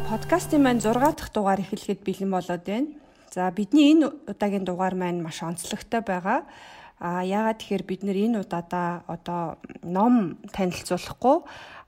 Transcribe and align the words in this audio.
За 0.00 0.16
подкастын 0.16 0.62
маань 0.64 0.80
6 0.80 0.96
дахь 0.96 1.28
дугаар 1.28 1.60
эхлэхэд 1.60 2.00
бэлэн 2.00 2.32
болоод 2.32 2.64
байна. 2.64 2.88
За 3.28 3.52
бидний 3.52 3.92
энэ 3.92 4.08
удаагийн 4.32 4.64
дугаар 4.64 4.96
маань 4.96 5.20
маш 5.20 5.44
онцлогтой 5.44 6.00
байгаа. 6.00 6.48
А 6.96 7.20
яагаад 7.20 7.60
тэгэхээр 7.60 7.84
бид 7.84 8.00
нэр 8.08 8.16
энэ 8.16 8.40
удаадаа 8.40 9.04
одоо 9.04 9.60
ном 9.84 10.40
танилцуулахгүй 10.56 11.36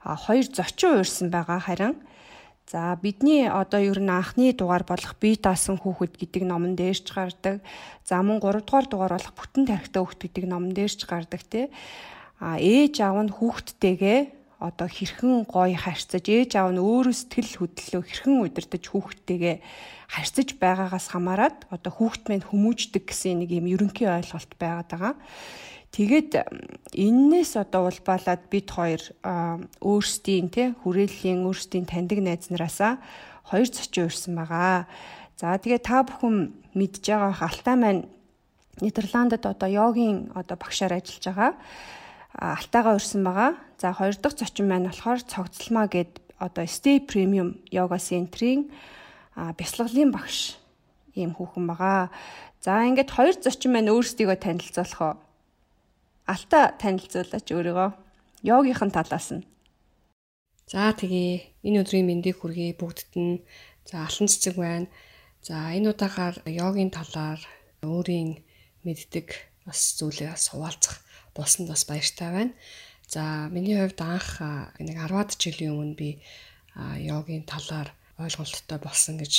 хоёр 0.05 0.45
зочин 0.45 1.01
уурсан 1.01 1.33
байгаа 1.33 1.57
харин 1.57 1.97
За 2.69 2.93
бидний 3.01 3.49
одоо 3.49 3.81
ер 3.81 3.97
нь 3.97 4.13
анхны 4.13 4.53
дугаар 4.53 4.85
болох 4.85 5.17
бие 5.17 5.33
даасан 5.33 5.81
хүүхэд 5.81 6.13
гэдэг 6.13 6.43
номон 6.45 6.77
дээрч 6.77 7.09
гардаг. 7.17 7.65
За 8.05 8.21
мөн 8.21 8.37
3 8.37 8.61
дугаар 8.61 8.85
дугаар 8.93 9.13
болох 9.17 9.33
бүтэн 9.33 9.65
тархитай 9.65 10.01
хүүхэд 10.05 10.21
гэдэг 10.21 10.45
номон 10.45 10.71
дээрч 10.77 11.09
гардаг 11.09 11.41
тий. 11.49 11.73
А 12.37 12.61
ээж 12.61 13.01
аав 13.01 13.25
нь 13.25 13.33
хүүхдтэйгээ 13.33 14.42
одоо 14.63 14.87
хэрхэн 14.87 15.43
гоё 15.43 15.75
харьцаж 15.75 16.23
ээж 16.23 16.55
аав 16.55 16.71
нь 16.71 16.79
өөрөө 16.79 17.11
сэтгэл 17.11 17.59
хөдлөлөө 17.59 18.03
хэрхэн 18.07 18.35
удирдах 18.47 18.79
хүүхдтэйгээ 18.87 19.55
харьцаж 20.07 20.49
байгаагаас 20.55 21.07
хамаарат 21.11 21.67
одоо 21.67 21.91
хүүхд 21.91 22.31
мэн 22.31 22.47
хүмүүждэг 22.47 23.03
гэсэн 23.03 23.43
нэг 23.43 23.51
юм 23.59 23.67
ерөнхий 23.67 24.07
ойлголт 24.07 24.51
байгаад 24.55 24.87
байгаа. 24.87 25.13
Тэгээд 25.91 26.31
эннээс 26.95 27.59
одоо 27.59 27.91
улбалаад 27.91 28.47
бид 28.47 28.67
хоёр 28.71 29.03
өөрсдийн 29.83 30.47
тий 30.47 30.71
хүрээллийн 30.79 31.43
өөрсдийн 31.43 31.85
таньдаг 31.85 32.19
найз 32.23 32.47
нараасаа 32.47 33.03
хоёр 33.43 33.67
зочин 33.67 34.07
урьсан 34.07 34.33
байгаа. 34.39 34.87
За 35.35 35.59
тэгээ 35.59 35.81
та 35.83 36.07
бүхэн 36.07 36.55
мэдж 36.71 37.03
байгаа 37.03 37.35
Алтай 37.35 37.75
маань 37.75 38.07
Нидерландад 38.81 39.43
одоо 39.45 39.69
йогийн 39.69 40.31
одоо 40.33 40.57
багшаар 40.57 40.97
ажиллаж 40.97 41.25
байгаа 41.29 41.51
алтайгаа 42.37 42.97
урьсан 42.97 43.21
байгаа. 43.23 43.51
За 43.77 43.93
хоёр 43.93 44.15
дахь 44.17 44.37
зочин 44.37 44.67
маань 44.67 44.89
болохоор 44.89 45.21
цогцлмаа 45.21 45.87
гэд 45.87 46.21
одоо 46.41 46.65
Stay 46.65 46.97
Premium 47.05 47.61
Yoga 47.69 48.01
Center-ийн 48.01 48.71
бясалгалын 49.35 50.11
багш 50.11 50.57
ийм 51.13 51.37
хүүхэн 51.37 51.65
байгаа. 51.69 52.09
За 52.63 52.81
ингээд 52.89 53.13
хоёр 53.13 53.35
зочин 53.37 53.71
маань 53.73 53.93
өөрсдийгөө 53.93 54.37
танилцуулах 54.41 55.01
уу? 55.01 55.15
Алта 56.25 56.73
танилцуулаач 56.81 57.47
өөрийгөө. 57.53 57.89
Йогийнхэн 58.49 58.91
талаас 58.91 59.29
нь. 59.35 59.45
За 60.71 60.95
тэгээ 60.95 61.61
энэ 61.67 61.79
өдрийн 61.83 62.07
мэндийг 62.07 62.39
хүргэе 62.39 62.79
бүгдд 62.79 63.13
нь. 63.19 63.43
За 63.85 64.07
алтан 64.07 64.31
цэцэг 64.31 64.55
байна. 64.57 64.87
За 65.43 65.75
энэ 65.75 65.91
удаагаар 65.91 66.39
йогийн 66.47 66.89
талаар 66.89 67.39
өөрийн 67.83 68.41
мэддэг 68.87 69.27
бас 69.67 69.99
зүйлээ 69.99 70.31
хуваалцах 70.31 71.02
болсонд 71.35 71.69
бас 71.69 71.85
баяртай 71.85 72.29
байна. 72.31 72.53
За 73.07 73.49
миний 73.51 73.77
хувьд 73.77 73.99
анх 74.01 74.41
нэг 74.79 74.97
10-аад 74.97 75.35
жилийн 75.37 75.73
өмнө 75.75 75.95
би 75.97 76.09
йогийн 76.75 77.43
талаар 77.43 77.93
ойлголттой 78.17 78.79
болсон 78.79 79.17
гэж 79.21 79.33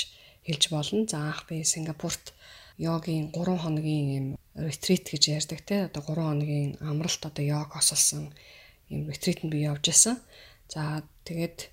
хэлж 0.47 0.65
болно. 0.71 1.07
За 1.09 1.19
анх 1.31 1.47
би 1.49 1.65
Сингапурт 1.65 2.35
йогийн 2.79 3.33
3 3.33 3.59
хоногийн 3.59 4.07
юм 4.19 4.27
ретрит 4.55 5.11
гэж 5.11 5.23
ярьдаг 5.39 5.61
те 5.67 5.87
одоо 5.87 6.03
3 6.03 6.15
хоногийн 6.31 6.71
амралт 6.81 7.23
одоо 7.27 7.45
йог 7.45 7.75
осолсон 7.75 8.35
юм 8.91 9.11
ретритэнд 9.11 9.51
би 9.51 9.67
явж 9.67 9.89
исэн. 9.91 10.19
За 10.69 11.03
тэгээд 11.25 11.71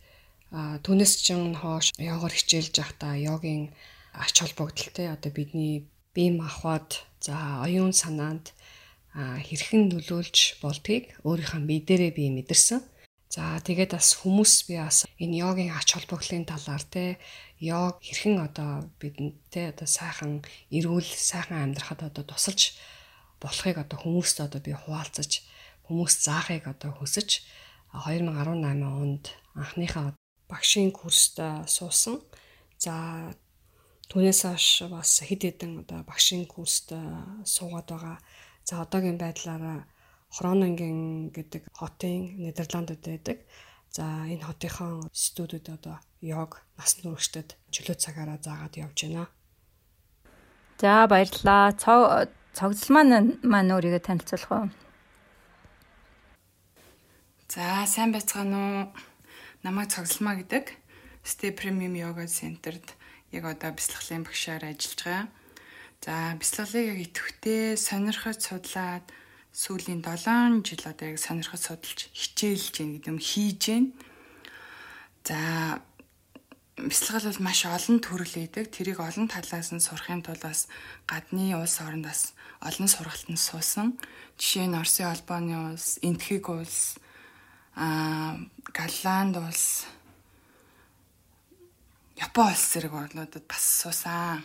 түүнээс 0.85 1.13
чин 1.25 1.55
хоош 1.55 1.93
йогоор 1.97 2.33
хичээлж 2.33 2.73
явахдаа 2.77 3.13
йогийн 3.17 3.73
ач 4.13 4.35
холбогдолтой 4.41 5.07
одоо 5.09 5.31
бидний 5.31 5.87
бие 6.13 6.31
махбод 6.31 7.05
за 7.19 7.63
оюун 7.65 7.93
санаанд 7.93 8.51
хэрхэн 9.15 9.91
нөлөөлж 9.91 10.63
болдгийг 10.63 11.19
өөрийнхөө 11.27 11.61
бие 11.67 11.81
дээрээ 11.83 12.11
би 12.15 12.31
мэдэрсэн. 12.31 12.79
За 13.31 13.59
тэгээд 13.63 13.95
бас 13.95 14.19
хүмүүс 14.19 14.53
би 14.67 14.75
бас 14.75 15.07
энэ 15.15 15.39
йогийн 15.39 15.71
ач 15.71 15.95
холбогдлын 15.95 16.43
талаар 16.43 16.83
те 16.83 17.15
йог 17.63 18.03
хэрхэн 18.03 18.35
одоо 18.43 18.91
бидэнтэй 18.99 19.71
одоо 19.71 19.87
сайхан 19.87 20.43
эрүүл 20.67 21.07
сайхан 21.07 21.63
амьдрахад 21.63 22.11
одоо 22.11 22.23
тусалж 22.27 22.75
болохыг 23.39 23.79
одоо 23.79 23.97
хүмүүст 24.03 24.37
одоо 24.43 24.59
би 24.59 24.75
хуваалцаж 24.75 25.47
хүмүүс 25.87 26.13
заахыг 26.27 26.67
одоо 26.67 26.91
хүсэж 26.91 27.43
2018 27.95 28.83
онд 28.83 29.31
анхныхаа 29.55 30.15
багшийн 30.51 30.91
курст 30.91 31.39
суусан. 31.67 32.19
За 32.75 33.31
түүнээс 34.11 34.43
хойш 34.43 34.67
бас 34.91 35.23
хэд 35.23 35.41
хэдэн 35.47 35.87
одоо 35.87 36.03
багшийн 36.03 36.43
курст 36.47 36.91
суугаад 37.47 37.87
байгаа. 37.87 38.17
За 38.71 38.87
одоогийн 38.87 39.19
байдлаараа 39.19 39.83
Хронинген 40.31 41.35
гэдэг 41.35 41.75
хотын 41.75 42.39
Нидерландд 42.39 43.03
байдаг. 43.03 43.43
За 43.91 44.23
энэ 44.31 44.47
хотынхон 44.47 45.11
студиуд 45.11 45.67
одоо 45.75 45.99
йог 46.23 46.63
насан 46.79 47.03
туршид 47.03 47.59
чөлөө 47.67 47.99
цагаараа 47.99 48.39
заагаад 48.39 48.79
явж 48.79 48.95
байна. 49.03 49.27
За 50.79 51.03
баярлалаа. 51.11 51.75
Цогцол 52.55 52.91
маань 52.95 53.43
маань 53.43 53.75
өөрийгөө 53.75 54.07
танилцуулах 54.07 54.51
уу? 54.55 54.67
За 57.51 57.83
сайн 57.83 58.15
байцгаана 58.15 58.55
уу? 58.55 58.79
Намайг 59.67 59.91
цогцолмаа 59.91 60.39
гэдэг. 60.39 60.79
Stay 61.27 61.51
Premium 61.51 61.99
Yoga 61.99 62.23
Center-д 62.23 62.87
яг 63.35 63.43
одоо 63.51 63.75
бяцлаглалын 63.75 64.23
багшаар 64.23 64.63
ажиллаж 64.63 65.03
байгаа. 65.03 65.40
За 66.01 66.33
бяцлаглалыг 66.33 66.97
яг 66.97 66.99
идэвхтэй 67.13 67.77
сонирхож 67.77 68.41
судлаад 68.41 69.05
сүүлийн 69.53 70.01
7 70.01 70.65
жил 70.65 70.81
одоо 70.89 71.13
яг 71.13 71.21
сонирхож 71.21 71.61
судалж 71.61 72.09
хичээлж 72.09 72.73
гин 72.73 72.89
гэдэг 72.97 73.11
юм 73.13 73.21
хийж 73.21 73.61
гин. 73.61 73.85
За 75.21 75.77
бяцлал 76.73 77.21
бол 77.21 77.45
маш 77.45 77.69
олон 77.69 78.01
төрөл 78.01 78.33
өгдөг. 78.33 78.73
Тэрийг 78.73 78.97
олон 78.97 79.29
талаас 79.29 79.69
нь 79.69 79.77
сурахын 79.77 80.25
тулд 80.25 80.41
бас 80.41 80.65
гадны 81.05 81.53
улс 81.53 81.77
оронд 81.85 82.09
бас 82.09 82.33
олон 82.65 82.89
сургалтанд 82.89 83.37
суусан. 83.37 83.93
Жишээ 84.41 84.73
нь 84.73 84.79
Оросын 84.81 85.05
холбооны 85.05 85.77
улс, 85.77 86.01
Энтхэг 86.01 86.49
улс, 86.49 86.97
аа 87.77 88.41
Голланд 88.73 89.37
улс, 89.37 89.85
Япон 92.17 92.49
улс 92.49 92.63
зэрэг 92.73 92.93
орнуудад 92.97 93.45
бас 93.45 93.61
суусан. 93.85 94.41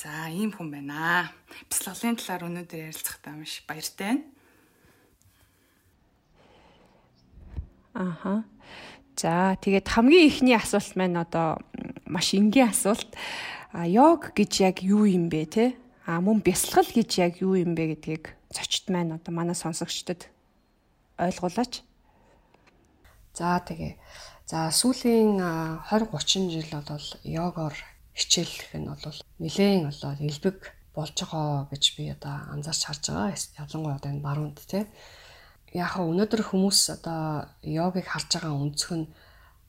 За 0.00 0.32
ийм 0.32 0.48
хүн 0.48 0.72
байна. 0.72 1.28
Бяцлаглалын 1.68 2.16
талаар 2.16 2.48
өнөөдөр 2.48 2.88
ярилцахтаа 2.88 3.36
маш 3.36 3.60
баяртай 3.68 4.16
байна. 4.16 4.24
Аха. 7.92 8.44
За 9.12 9.60
тэгээд 9.60 9.92
хамгийн 9.92 10.24
ихний 10.24 10.56
асуулт 10.56 10.96
маань 10.96 11.20
одоо 11.20 11.60
маш 12.08 12.32
энгийн 12.32 12.72
асуулт. 12.72 13.12
А 13.76 13.84
йог 13.84 14.32
гэж 14.32 14.64
яг 14.64 14.80
юу 14.80 15.04
юм 15.04 15.28
бэ 15.28 15.44
те? 15.52 15.76
А 16.08 16.24
мөн 16.24 16.40
бясалгал 16.40 16.88
гэж 16.88 17.20
яг 17.20 17.44
юу 17.44 17.60
юм 17.60 17.76
бэ 17.76 17.92
гэдгийг 17.92 18.32
зочд 18.48 18.88
маань 18.88 19.20
одоо 19.20 19.36
манай 19.36 19.52
сонсогчдод 19.52 20.32
ойлгуулаач. 21.20 21.84
За 23.36 23.60
тэгээ. 23.60 24.00
За 24.48 24.72
сүүлийн 24.72 25.36
20 25.36 26.08
30 26.08 26.48
жил 26.48 26.72
бол 26.88 27.06
йогоор 27.20 27.76
хичээлэх 28.20 28.76
нь 28.76 28.88
бол 28.92 29.18
нэлээд 29.40 29.88
одоо 29.88 30.12
элбэг 30.20 30.58
болж 30.94 31.16
байгаа 31.16 31.68
гэж 31.72 31.84
би 31.96 32.04
одоо 32.12 32.36
анзаарч 32.52 32.82
харж 32.84 33.04
байгаа. 33.08 33.32
Ялангуяа 33.64 33.96
одоо 33.96 34.10
энэ 34.12 34.26
баруунд 34.28 34.58
тий. 34.68 34.84
Яг 35.72 35.88
хаа 35.96 36.04
өнөөдөр 36.10 36.42
хүмүүс 36.44 36.80
одоо 37.00 37.48
йогыг 37.64 38.06
харж 38.10 38.28
байгаа 38.36 38.60
өнцг 38.60 38.90
нь 39.00 39.06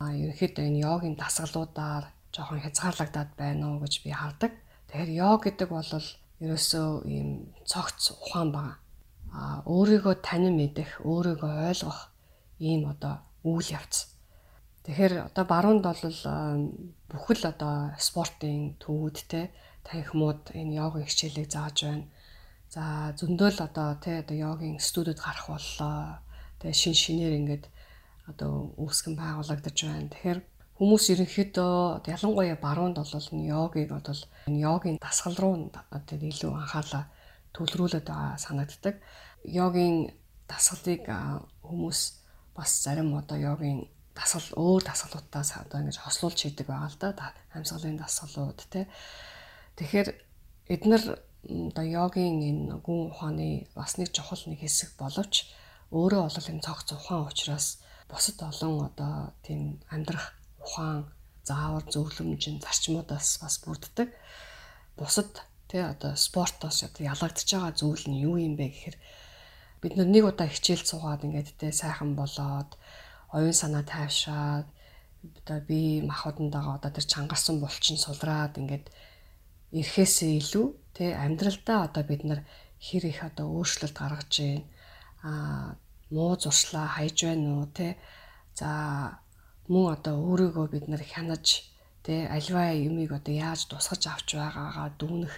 ерөнхийдөө 0.02 0.66
энэ 0.68 0.82
йогийн 0.84 1.16
дасгалуудаар 1.16 2.06
жоохон 2.34 2.64
хязгаарлагдаад 2.64 3.32
байна 3.38 3.64
уу 3.72 3.80
гэж 3.84 3.94
би 4.04 4.12
хардаг. 4.12 4.52
Тэгэхээр 4.90 5.12
йог 5.22 5.40
гэдэг 5.46 5.70
бол 5.72 5.92
ерөөсөө 6.44 6.88
ийм 7.06 7.30
цогц 7.70 8.18
ухаан 8.18 8.50
байгаа. 8.52 8.78
А 9.32 9.64
өөрийгөө 9.64 10.16
танин 10.26 10.56
мэдэх, 10.60 11.00
өөрийгөө 11.06 11.54
ойлгох 11.72 12.12
ийм 12.60 12.90
одоо 12.92 13.24
үйл 13.48 13.68
явц. 13.80 14.11
Тэгэхээр 14.82 15.14
одоо 15.30 15.46
баруунд 15.46 15.84
бол 15.86 16.02
бүхэл 17.12 17.44
одоо 17.54 17.94
спортын 18.02 18.82
төвүүдтэй 18.82 19.46
танхимууд 19.86 20.58
энэ 20.58 20.78
йогийн 20.82 21.06
хичээлийг 21.06 21.50
зааж 21.54 21.78
байна. 21.86 22.06
За 22.74 23.14
зөндөл 23.20 23.60
одоо 23.62 24.00
тий 24.02 24.18
одоо 24.24 24.38
йогийн 24.38 24.82
студид 24.82 25.20
гарах 25.22 25.48
боллоо. 25.54 26.18
Тэгээ 26.60 26.82
шин 26.82 26.96
шинээр 26.98 27.34
ингээд 27.40 27.66
одоо 28.26 28.74
үүсгэн 28.82 29.16
байгуулагдаж 29.22 29.78
байна. 29.86 30.10
Тэгэхээр 30.10 30.40
хүмүүс 30.82 31.06
ерөнхийдөө 31.14 32.10
ялангуяа 32.10 32.58
баруунд 32.58 32.98
бол 32.98 33.14
энэ 33.14 33.50
йогийг 33.54 33.90
бол 33.94 34.22
энэ 34.50 34.62
йогийн 34.66 34.98
дасгал 34.98 35.38
руу 35.38 35.54
одоо 35.98 36.18
илүү 36.18 36.52
анхаалаа 36.58 37.06
төлрүүлээд 37.54 38.08
байгаа 38.10 38.38
санагддаг. 38.42 38.96
Йогийн 39.46 39.98
дасгалыг 40.50 41.06
хүмүүс 41.68 42.00
бас 42.58 42.72
зарим 42.84 43.14
одоо 43.14 43.38
йогийн 43.38 43.80
дасгал 44.16 44.50
өөр 44.60 44.82
дасгалуудаас 44.86 45.52
одоо 45.62 45.78
ингэж 45.82 45.98
хослуулж 46.02 46.40
хийдэг 46.42 46.68
байгаа 46.68 46.90
л 46.92 47.00
да 47.00 47.34
амьсгалын 47.56 47.98
дасгалууд 48.00 48.60
тий. 48.70 48.86
Тэгэхээр 49.78 50.10
эдгээр 50.74 51.06
одоо 51.48 51.86
йогийн 51.86 52.38
энэ 52.50 52.76
гүн 52.86 53.12
ухааны 53.12 53.68
бас 53.76 53.98
нэг 53.98 54.12
чухал 54.14 54.44
нэг 54.46 54.60
хэсэг 54.62 55.00
боловч 55.02 55.50
өөрөө 55.90 56.22
бол 56.28 56.52
энэ 56.52 56.66
цогц 56.66 56.88
ухаан 56.94 57.28
учраас 57.28 57.82
бусад 58.12 58.38
олон 58.44 58.76
одоо 58.88 59.34
тийм 59.42 59.82
амьдрах 59.90 60.36
ухаан 60.60 61.10
заавар 61.48 61.84
зөвлөмж 61.90 62.62
зарчмуудаас 62.62 63.42
бас 63.42 63.56
бүрддэг. 63.64 64.10
Бусад 64.98 65.32
тий 65.72 65.82
одоо 65.82 66.14
спортоос 66.16 66.84
одоо 66.84 67.04
ялгагдж 67.12 67.50
байгаа 67.52 67.74
зүйл 67.74 68.06
нь 68.12 68.22
юу 68.28 68.36
юм 68.38 68.54
бэ 68.60 68.68
гэхээр 68.70 68.98
бид 69.82 69.94
нэг 69.98 70.26
удаа 70.28 70.48
хичээл 70.52 70.86
суугаад 70.86 71.26
ингээд 71.26 71.58
тий 71.58 71.72
сайхан 71.74 72.14
болоод 72.14 72.78
оюун 73.36 73.56
санаа 73.62 73.84
тайвшаад 73.84 74.68
одоо 75.40 75.60
би 75.70 76.02
махбодонтойгоо 76.10 76.76
одоо 76.78 76.92
тэр 76.92 77.06
чангарсан 77.14 77.56
булчин 77.62 77.98
сулраад 77.98 78.58
ингээд 78.62 78.86
ирэхээсээ 79.80 80.32
илүү 80.42 80.66
тий 80.98 81.10
амьдралдаа 81.26 81.80
одоо 81.88 82.04
бид 82.10 82.22
нар 82.30 82.42
хэр 82.86 83.04
их 83.12 83.20
одоо 83.30 83.46
өөрчлөлт 83.56 83.96
гаргаж 83.98 84.34
байна 84.40 84.66
а 85.24 85.32
муу 86.10 86.36
зуршлаа 86.36 86.88
хайж 86.96 87.18
байна 87.24 87.48
уу 87.62 87.68
тий? 87.78 87.96
За 88.60 88.70
мөн 89.72 89.94
одоо 89.96 90.16
өөрийгөө 90.30 90.68
бид 90.74 90.86
нар 90.90 91.04
хянаж 91.12 91.46
тэ 92.06 92.28
альва 92.38 92.74
юмыг 92.74 93.12
одоо 93.14 93.34
яаж 93.34 93.62
тусгаж 93.70 94.04
авч 94.10 94.28
байгаагаа 94.36 94.90
дүүнэх 95.00 95.34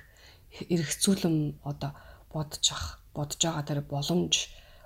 эргэцүүлэн 0.73 1.37
одоо 1.69 1.91
бодож 2.33 2.65
ах 2.75 2.85
бодож 3.15 3.41
байгаа 3.43 3.63
тэр 3.69 3.79
боломж 3.93 4.33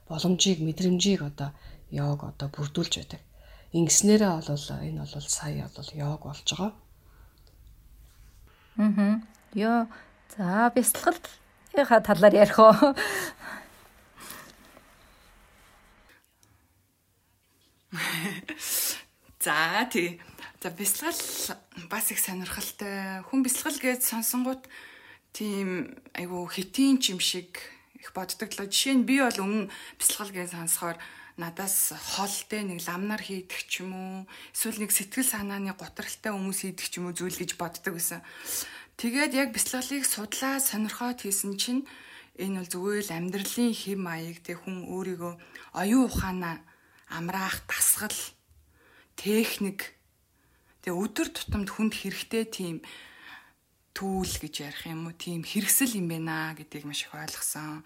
боломжийг 0.09 0.59
мэдрэмжийг 0.65 1.21
одоо 1.30 1.50
йог 1.91 2.23
одоо 2.23 2.47
бүрдүүлж 2.51 2.93
байдаг. 2.99 3.21
Ингэснээрээ 3.73 4.31
бол 4.47 4.67
энэ 4.83 5.03
бол 5.03 5.27
сая 5.27 5.67
бол 5.75 5.89
йог 5.93 6.21
болж 6.23 6.47
байгаа. 6.47 6.71
Аа. 8.77 9.21
Йоо 9.53 9.87
за 10.35 10.71
бясалгалынхаа 10.75 12.01
талаар 12.03 12.35
ярих 12.35 12.59
уу? 12.59 12.93
За 19.39 19.87
тий. 19.91 20.21
За 20.61 20.69
бясалгал 20.69 21.57
бас 21.89 22.11
их 22.11 22.19
сонирхолтой. 22.19 23.23
Хүн 23.29 23.41
бясалгал 23.43 23.79
гэж 23.79 24.03
сонсонгууд 24.03 24.67
тийм 25.31 25.95
айгу 26.13 26.45
хэтийн 26.45 26.99
ч 26.99 27.15
юм 27.15 27.21
шиг 27.23 27.57
их 27.95 28.11
боддог 28.13 28.51
л. 28.51 28.67
Жишээ 28.67 28.99
нь 28.99 29.07
би 29.07 29.21
бол 29.23 29.39
өмнө 29.39 29.71
бясалгал 29.97 30.33
гэж 30.33 30.51
сонсохоор 30.51 30.97
надаас 31.37 31.93
холтой 31.93 32.65
нэг 32.65 32.81
ламнаар 32.81 33.21
хийдэг 33.21 33.61
ч 33.69 33.85
юм 33.85 33.93
уу 33.93 34.17
эсвэл 34.57 34.81
нэг 34.81 34.91
сэтгэл 34.91 35.25
санааны 35.25 35.77
готролтой 35.77 36.33
хүмүүс 36.33 36.59
хийдэг 36.65 36.87
ч 36.89 36.93
юм 36.97 37.09
уу 37.09 37.17
зүйл 37.17 37.37
гэж 37.37 37.61
боддог 37.61 37.93
байсан. 37.93 38.25
Тэгээд 38.97 39.33
яг 39.37 39.49
бяцлаглалыг 39.53 40.05
судлаа 40.09 40.57
сонирхоод 40.57 41.21
хийсэн 41.21 41.53
чинь 41.61 41.85
энэ 42.41 42.65
бол 42.65 42.69
зүгээр 42.73 43.05
л 43.05 43.15
амьдралын 43.17 43.73
хэм 43.77 43.99
маяг 44.01 44.41
тэг 44.41 44.65
хүн 44.65 44.89
өөрийгөө 44.89 45.33
оюун 45.77 46.09
ухаанаа 46.09 46.57
амраах 47.09 47.61
дасгал 47.69 48.17
техник 49.13 49.93
тэг 50.81 50.93
өдөр 50.97 51.29
тутамд 51.29 51.69
хүнд 51.69 51.93
хэрэгтэй 51.93 52.45
тийм 52.49 52.81
түүл 53.97 54.29
гэж 54.29 54.55
ярих 54.61 54.85
юм 54.89 55.09
уу 55.09 55.13
тийм 55.13 55.41
хэрэгсэл 55.41 55.97
юм 55.97 56.09
байна 56.09 56.53
гэдгийг 56.53 56.85
маш 56.85 57.05
их 57.05 57.13
ойлгосон. 57.17 57.81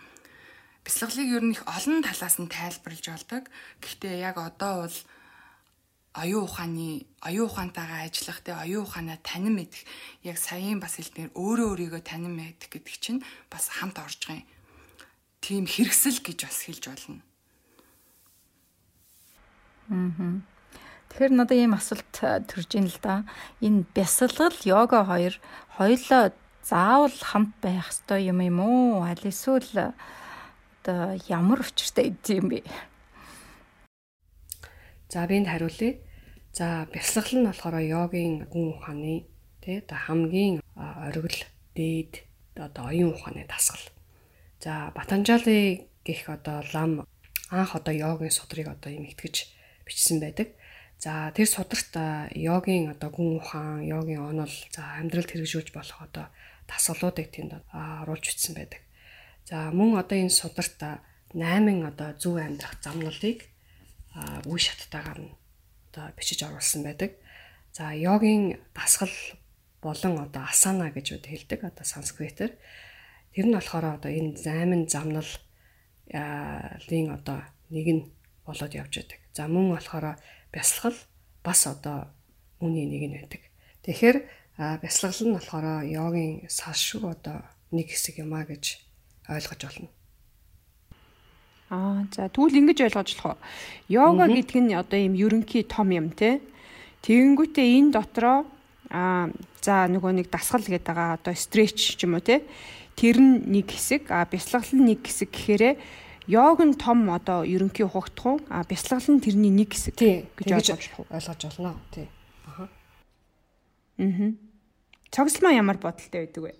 Бяцлаглалыг 0.86 1.30
ер 1.30 1.44
нь 1.46 1.54
их 1.56 1.64
олон 1.68 2.02
талаас 2.02 2.36
нь 2.42 2.50
тайлбарлаж 2.50 3.06
болдог. 3.06 3.44
Гэхдээ 3.82 4.16
яг 4.22 4.38
одоо 4.38 4.88
бол 4.88 4.98
оюун 6.14 6.44
ухааны 6.44 7.06
оюун 7.22 7.48
ухаантайгаа 7.48 8.04
ажиллах 8.10 8.42
те 8.44 8.52
оюун 8.52 8.84
ухаанаа 8.84 9.18
танин 9.24 9.56
мэдэх 9.56 9.88
яг 10.28 10.38
саяын 10.38 10.84
бас 10.84 11.00
хэлдгээр 11.00 11.32
өөрөө 11.38 11.68
өөрийгөө 11.72 12.02
танин 12.04 12.36
мэдэх 12.36 12.68
гэдэг 12.68 12.96
чинь 13.00 13.24
бас 13.48 13.72
хамт 13.72 13.96
орж 14.02 14.20
байгаа 14.28 14.44
юм. 14.44 14.50
Тийм 15.40 15.64
хэрэгсэл 15.66 16.20
гэж 16.20 16.40
бас 16.44 16.60
хэлж 16.68 16.84
болно. 16.90 17.22
Аа. 19.88 20.44
Тэгэхээр 21.12 21.34
надад 21.36 21.60
ийм 21.60 21.76
асуулт 21.76 22.16
э, 22.24 22.40
төрж 22.44 22.72
ийн 22.76 22.88
л 22.88 23.00
да. 23.04 23.28
Энэ 23.60 23.88
бясалгал 23.96 24.56
йога 24.64 25.04
хоёр 25.04 25.36
хоёулаа 25.76 26.32
заавал 26.64 27.12
хамт 27.12 27.52
байх 27.60 27.92
ёстой 27.92 28.32
юм 28.32 28.40
юм 28.40 28.64
уу? 28.64 29.04
Аль 29.04 29.20
эсвэл 29.28 29.92
одоо 30.82 31.14
ямар 31.30 31.62
учиртай 31.62 32.14
юм 32.28 32.50
бэ? 32.50 32.64
За 35.10 35.28
би 35.28 35.38
энд 35.38 35.48
хариулъя. 35.48 36.02
За 36.54 36.88
бясалгал 36.92 37.40
нь 37.40 37.46
болохоор 37.46 37.78
йогийн 37.80 38.50
гүн 38.50 38.74
ухааны 38.74 39.26
тий 39.62 39.78
одоо 39.78 39.98
хамгийн 39.98 40.62
оргил 40.76 41.46
дээд 41.76 42.26
одоо 42.56 42.90
оюун 42.90 43.14
ухааны 43.14 43.46
дасгал. 43.48 43.86
За 44.60 44.92
Батанжали 44.96 45.88
гэх 46.04 46.30
одоо 46.30 46.64
лам 46.74 47.06
анх 47.50 47.76
одоо 47.76 47.94
йогийн 47.94 48.32
судрыг 48.32 48.68
одоо 48.68 48.92
эмэгтгэж 48.92 49.36
бичсэн 49.86 50.20
байдаг. 50.20 50.50
За 50.98 51.32
тэр 51.36 51.48
сударт 51.48 51.94
йогийн 52.36 52.92
одоо 52.92 53.10
гүн 53.10 53.38
ухаан, 53.38 53.86
йогийн 53.86 54.22
онол 54.22 54.54
за 54.72 54.82
амьдралд 55.00 55.30
хэрэгжүүлж 55.30 55.70
болох 55.74 56.02
одоо 56.02 56.26
дасгалуудыг 56.68 57.32
тэнд 57.32 57.64
оруулж 57.74 58.26
бичсэн 58.28 58.56
байдаг. 58.56 58.82
За 59.50 59.72
мөн 59.72 59.98
одоо 60.02 60.18
энэ 60.18 60.30
сударт 60.30 60.78
8 61.34 61.88
одоо 61.88 62.10
зөв 62.20 62.36
амьдрах 62.38 62.76
замналыг 62.84 63.40
үе 64.46 64.60
шаттайгаар 64.60 65.20
нь 65.24 65.34
одоо 65.92 66.12
бичиж 66.16 66.44
оруулсан 66.44 66.84
байдаг. 66.84 67.16
За 67.72 67.96
йогийн 67.96 68.60
дасгал 68.76 69.14
болон 69.82 70.20
одоо 70.20 70.44
асана 70.44 70.92
гэж 70.92 71.08
үд 71.16 71.26
хэлдэг 71.26 71.64
одоо 71.64 71.86
санскритээр. 71.88 72.54
Тэр 73.34 73.46
нь 73.48 73.56
болохоор 73.56 73.98
одоо 73.98 74.12
энэ 74.12 74.36
займан 74.36 74.88
замнал 74.92 75.30
лин 76.92 77.08
одоо 77.16 77.40
нэг 77.72 77.88
нь 77.88 78.04
болоод 78.46 78.76
явж 78.76 78.94
байдаг. 79.00 79.20
За 79.34 79.48
мөн 79.48 79.72
болохоор 79.72 80.20
бясалгал 80.52 80.98
бас 81.44 81.64
одоо 81.68 82.12
үүний 82.60 82.86
нэг 82.86 83.04
нь 83.08 83.18
байдаг. 83.18 83.42
Тэгэхээр 83.88 84.18
бясалгал 84.84 85.22
нь 85.28 85.36
болохоор 85.40 85.68
йогийн 85.88 86.52
сас 86.52 86.78
шүү 86.84 87.16
одоо 87.16 87.48
нэг 87.72 87.88
хэсэг 87.90 88.20
юмаа 88.20 88.44
гэж 88.44 88.91
ойлгож 89.30 89.62
болно. 89.62 89.90
Аа 91.72 92.04
за 92.12 92.28
тэгвэл 92.28 92.60
ингэж 92.68 92.80
ойлгож 92.92 93.10
болох 93.16 93.38
уу? 93.38 93.40
Йога 93.88 94.28
гэдэг 94.28 94.60
нь 94.60 94.76
одоо 94.76 95.00
ийм 95.00 95.16
ерөнхий 95.16 95.64
том 95.64 95.92
юм 95.96 96.12
те. 96.12 96.44
Тэгэнгүүтээ 97.06 97.68
энэ 97.80 97.96
дотроо 97.96 98.44
аа 98.92 99.32
за 99.64 99.88
нөгөө 99.88 100.12
нэг 100.20 100.28
дасгал 100.28 100.66
гэдэг 100.68 100.84
байгаа 100.84 101.16
одоо 101.16 101.32
стретч 101.32 101.96
ч 101.96 102.04
юм 102.04 102.20
уу 102.20 102.24
те. 102.26 102.44
Тэр 103.00 103.24
нь 103.24 103.48
нэг 103.48 103.72
хэсэг, 103.72 104.12
а 104.12 104.28
бясалгал 104.28 104.76
нь 104.76 104.88
нэг 104.92 105.00
хэсэг 105.08 105.32
гэхээрээ 105.32 105.74
йог 106.28 106.60
нь 106.60 106.76
том 106.76 107.08
одоо 107.08 107.48
ерөнхий 107.48 107.88
уу? 107.88 108.44
А 108.52 108.68
бясалгал 108.68 109.16
нь 109.16 109.24
тэрний 109.24 109.54
нэг 109.54 109.72
хэсэг 109.72 109.96
гэж 109.96 110.50
ойлгож 110.52 110.84
ойлгож 111.08 111.40
болно. 111.56 111.80
Тий. 111.96 112.12
Аха. 112.52 112.68
Мм. 113.96 114.36
Цогцлмаа 115.08 115.56
ямар 115.56 115.80
бодолтой 115.80 116.28
байдаг 116.28 116.44
вэ? 116.44 116.52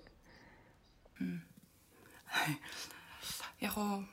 Яг 3.60 3.74
уу 3.78 4.04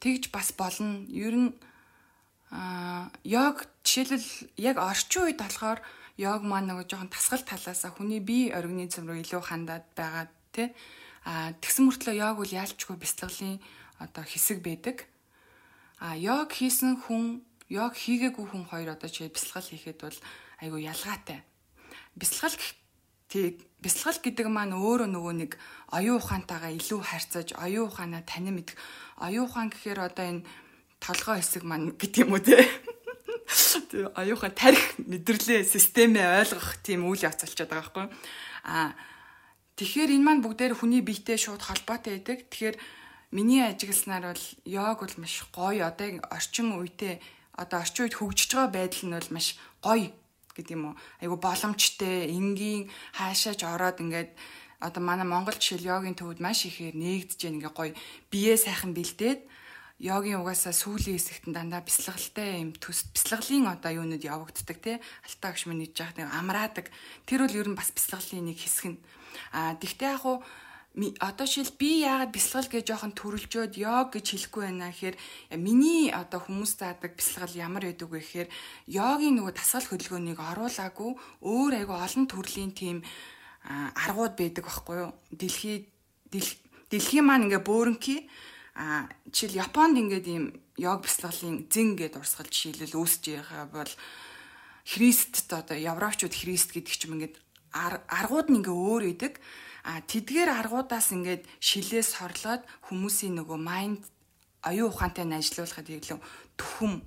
тэгж 0.00 0.30
бас 0.34 0.52
болно. 0.52 1.04
Ер 1.08 1.34
нь 1.36 1.50
аа 2.50 3.10
яг 3.24 3.68
жишээлбэл 3.86 4.50
яг 4.58 4.76
орчин 4.82 5.30
үед 5.30 5.38
болохоор 5.38 5.78
йог 6.18 6.42
маань 6.42 6.68
нөгөө 6.68 6.86
жоохон 6.90 7.12
тасгал 7.14 7.44
талаасаа 7.46 7.94
хүний 7.94 8.20
бие 8.20 8.52
организм 8.52 9.06
руу 9.06 9.22
илүү 9.22 9.40
хандаад 9.40 9.86
байгаа 9.94 10.26
тий. 10.52 10.68
А 11.24 11.52
тэгсэн 11.62 11.86
мөртлөө 11.86 12.14
йог 12.16 12.36
бол 12.42 12.50
яалчгүй 12.50 12.96
бяцлаглалын 12.98 13.60
одоо 14.02 14.24
хэсэг 14.24 14.58
байдаг. 14.64 15.06
А 16.00 16.16
йог 16.16 16.50
хийсэн 16.50 16.96
хүн, 17.04 17.44
йог 17.68 17.92
хийгээгүй 17.94 18.46
хүн 18.50 18.64
хоёр 18.66 18.96
одоо 18.96 19.08
чи 19.12 19.28
бяцлал 19.28 19.62
хийхэд 19.62 20.00
бол 20.00 20.18
айгүй 20.64 20.88
ялгаатай. 20.88 21.44
Бяцлал 22.16 22.56
Тэг 23.30 23.62
бясалгал 23.78 24.20
гэдэг 24.26 24.46
маань 24.50 24.74
өөрөө 24.74 25.06
нөгөө 25.06 25.34
нэг 25.38 25.52
оюун 25.94 26.18
ухаантайгаа 26.18 26.74
илүү 26.74 27.00
харьцаж, 27.00 27.54
оюун 27.54 27.88
ухаанаа 27.88 28.26
танин 28.26 28.58
мэдэх. 28.58 28.74
Оюун 29.22 29.46
ухаан 29.46 29.70
гэхээр 29.70 30.00
одоо 30.02 30.26
энэ 30.26 30.46
толгой 30.98 31.38
хэсэг 31.38 31.62
маань 31.62 31.94
гэдэг 31.94 32.26
юм 32.26 32.34
уу 32.34 32.42
те. 32.42 32.58
Тэг 33.88 34.10
оюун 34.18 34.34
ухаан 34.34 34.54
тарих 34.58 34.98
мэдрэлээ 34.98 35.62
системээ 35.62 36.42
ойлгох 36.42 36.82
тийм 36.82 37.06
үйл 37.06 37.22
явц 37.22 37.46
болчиход 37.46 37.70
байгаа 37.70 37.80
байхгүй. 37.80 38.06
Аа 38.66 38.92
тэгэхээр 39.78 40.10
энэ 40.18 40.26
маань 40.26 40.42
бүгдээр 40.42 40.74
хүний 40.74 41.00
биетэй 41.00 41.38
шууд 41.38 41.62
холбоотой 41.62 42.20
байдаг. 42.20 42.50
Тэгэхээр 42.50 42.76
миний 43.30 43.62
ажигласнаар 43.62 44.34
бол 44.34 44.46
йог 44.66 44.98
бол 45.00 45.16
маш 45.22 45.46
гоё 45.54 45.86
одоо 45.86 46.18
орчин 46.34 46.74
үедээ 46.76 47.22
одоо 47.56 47.78
орчин 47.80 48.10
үед 48.10 48.18
хөгжиж 48.18 48.50
байгаа 48.58 48.74
байдал 48.74 49.04
нь 49.06 49.14
бол 49.14 49.30
маш 49.30 49.54
гоё 49.80 50.10
гэдэг 50.54 50.74
юм 50.76 50.84
уу? 50.92 50.96
Айгу 51.22 51.36
боломжтой 51.36 52.30
энгийн 52.30 52.90
хаашаач 53.14 53.60
ороод 53.64 54.02
ингээд 54.02 54.30
одоо 54.80 55.02
манай 55.04 55.28
Монгол 55.28 55.54
жишээл 55.54 55.88
йогийн 55.88 56.16
төвд 56.16 56.40
маш 56.40 56.64
ихээр 56.64 56.96
нээгдэж 56.96 57.38
байна. 57.44 57.56
Ингээ 57.60 57.74
гоё 57.76 57.92
бие 58.32 58.54
сайхан 58.56 58.96
бэлдээд 58.96 59.40
йогийн 60.00 60.40
угаасаа 60.40 60.72
сүүлийн 60.72 61.20
хэсэгт 61.20 61.44
дандаа 61.52 61.84
бяцлагалтай 61.84 62.64
юм 62.64 62.72
төс 62.72 63.04
бяцлаглалын 63.12 63.68
одоо 63.68 63.92
юунууд 64.00 64.24
явагддаг 64.24 64.78
те? 64.80 65.04
Алтаа 65.28 65.52
гүш 65.52 65.68
минь 65.68 65.84
нэж 65.84 66.00
яах 66.00 66.16
нэг 66.16 66.32
амраадаг. 66.32 66.88
Тэр 67.28 67.44
бол 67.44 67.58
ер 67.60 67.68
нь 67.68 67.76
бас 67.76 67.92
бяцлаглалын 67.92 68.48
нэг 68.48 68.56
хэсэг 68.56 68.96
нь. 68.96 68.98
А 69.52 69.76
тэгтээ 69.76 70.16
яг 70.16 70.24
уу 70.24 70.40
одоо 70.98 71.46
шил 71.46 71.70
би 71.78 72.02
яагаад 72.02 72.34
бясалгал 72.34 72.74
гэж 72.74 72.84
жоохон 72.90 73.14
төрөлжөөд 73.14 73.78
йог 73.78 74.10
гэж 74.10 74.26
хэлэхгүй 74.34 74.62
байна 74.66 74.90
гэхээр 74.90 75.16
миний 75.62 76.10
одоо 76.10 76.42
хүмүүс 76.42 76.82
заадаг 76.82 77.14
бясалгал 77.14 77.54
ямар 77.54 77.86
байдаг 77.86 78.10
вэ 78.10 78.18
гэхээр 78.18 78.48
йогийн 78.90 79.38
нөгөө 79.38 79.54
тасгал 79.54 79.86
хөдөлгөөнийг 79.86 80.40
оруулаагүй 80.42 81.10
өөр 81.46 81.72
айгу 81.78 81.94
олон 81.94 82.26
төрлийн 82.26 82.74
тийм 82.74 83.06
аргууд 83.62 84.34
байдаг 84.34 84.66
байхгүй 84.66 84.96
юу? 84.98 85.10
Дэлхий 85.30 85.86
дэлхийн 86.90 87.22
маань 87.22 87.46
ингээ 87.46 87.62
бөөрөнки 87.62 88.26
а 88.74 89.06
жишээл 89.30 89.62
Японд 89.62 89.94
ингээд 89.94 90.26
ийм 90.26 90.44
йог 90.74 91.06
бясалгалын 91.06 91.70
зин 91.70 91.94
гэдэг 91.94 92.18
урсгал 92.18 92.50
жишээлбэл 92.50 92.98
үүсэж 92.98 93.24
байгаа 93.38 93.64
бол 93.70 93.92
Христт 94.90 95.46
одоо 95.54 95.78
Европчууд 95.78 96.34
Христ 96.34 96.74
гэдэг 96.74 96.94
ч 96.98 97.06
юм 97.06 97.14
ингээд 97.22 97.38
аргууд 97.70 98.50
нь 98.50 98.58
ингээ 98.58 98.74
өөр 98.74 99.04
идэг 99.14 99.38
А 99.84 100.00
тэдгээр 100.04 100.50
аргуудаас 100.60 101.12
ингээд 101.16 101.42
шилээс 101.60 102.20
хорлоод 102.20 102.62
хүмүүсийн 102.88 103.34
нөгөө 103.40 103.58
майнд 103.58 104.02
оюун 104.64 104.92
ухаантай 104.92 105.24
нь 105.24 105.36
ажилуулахад 105.36 105.88
илүү 105.88 106.18
түхэм 106.60 107.00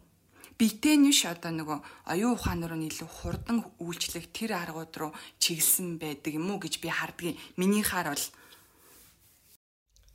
биетэй 0.58 0.98
нэш 0.98 1.26
одоо 1.30 1.52
нөгөө 1.54 1.80
оюун 2.14 2.34
ухаан 2.38 2.66
руу 2.66 2.82
илүү 2.82 3.10
хурдан 3.10 3.58
үйлчлэх 3.78 4.30
тэр 4.34 4.58
аргууд 4.58 4.94
руу 4.98 5.12
чиглэсэн 5.38 6.02
байдаг 6.02 6.34
юм 6.34 6.50
уу 6.50 6.62
гэж 6.62 6.82
би 6.82 6.90
хардгийг 6.90 7.38
миний 7.58 7.86
хаар 7.86 8.14
бол. 8.14 8.26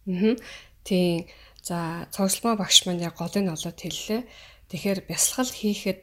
Аа 0.08 0.34
тийм 0.88 1.26
за 1.62 2.08
цогцлмоо 2.14 2.56
багш 2.56 2.86
маань 2.86 3.04
яг 3.04 3.14
голыг 3.20 3.44
нь 3.44 3.52
олоод 3.54 3.78
хэллээ 3.78 4.22
тэгэхээр 4.70 5.00
бясалгал 5.10 5.52
хийхэд 5.52 6.02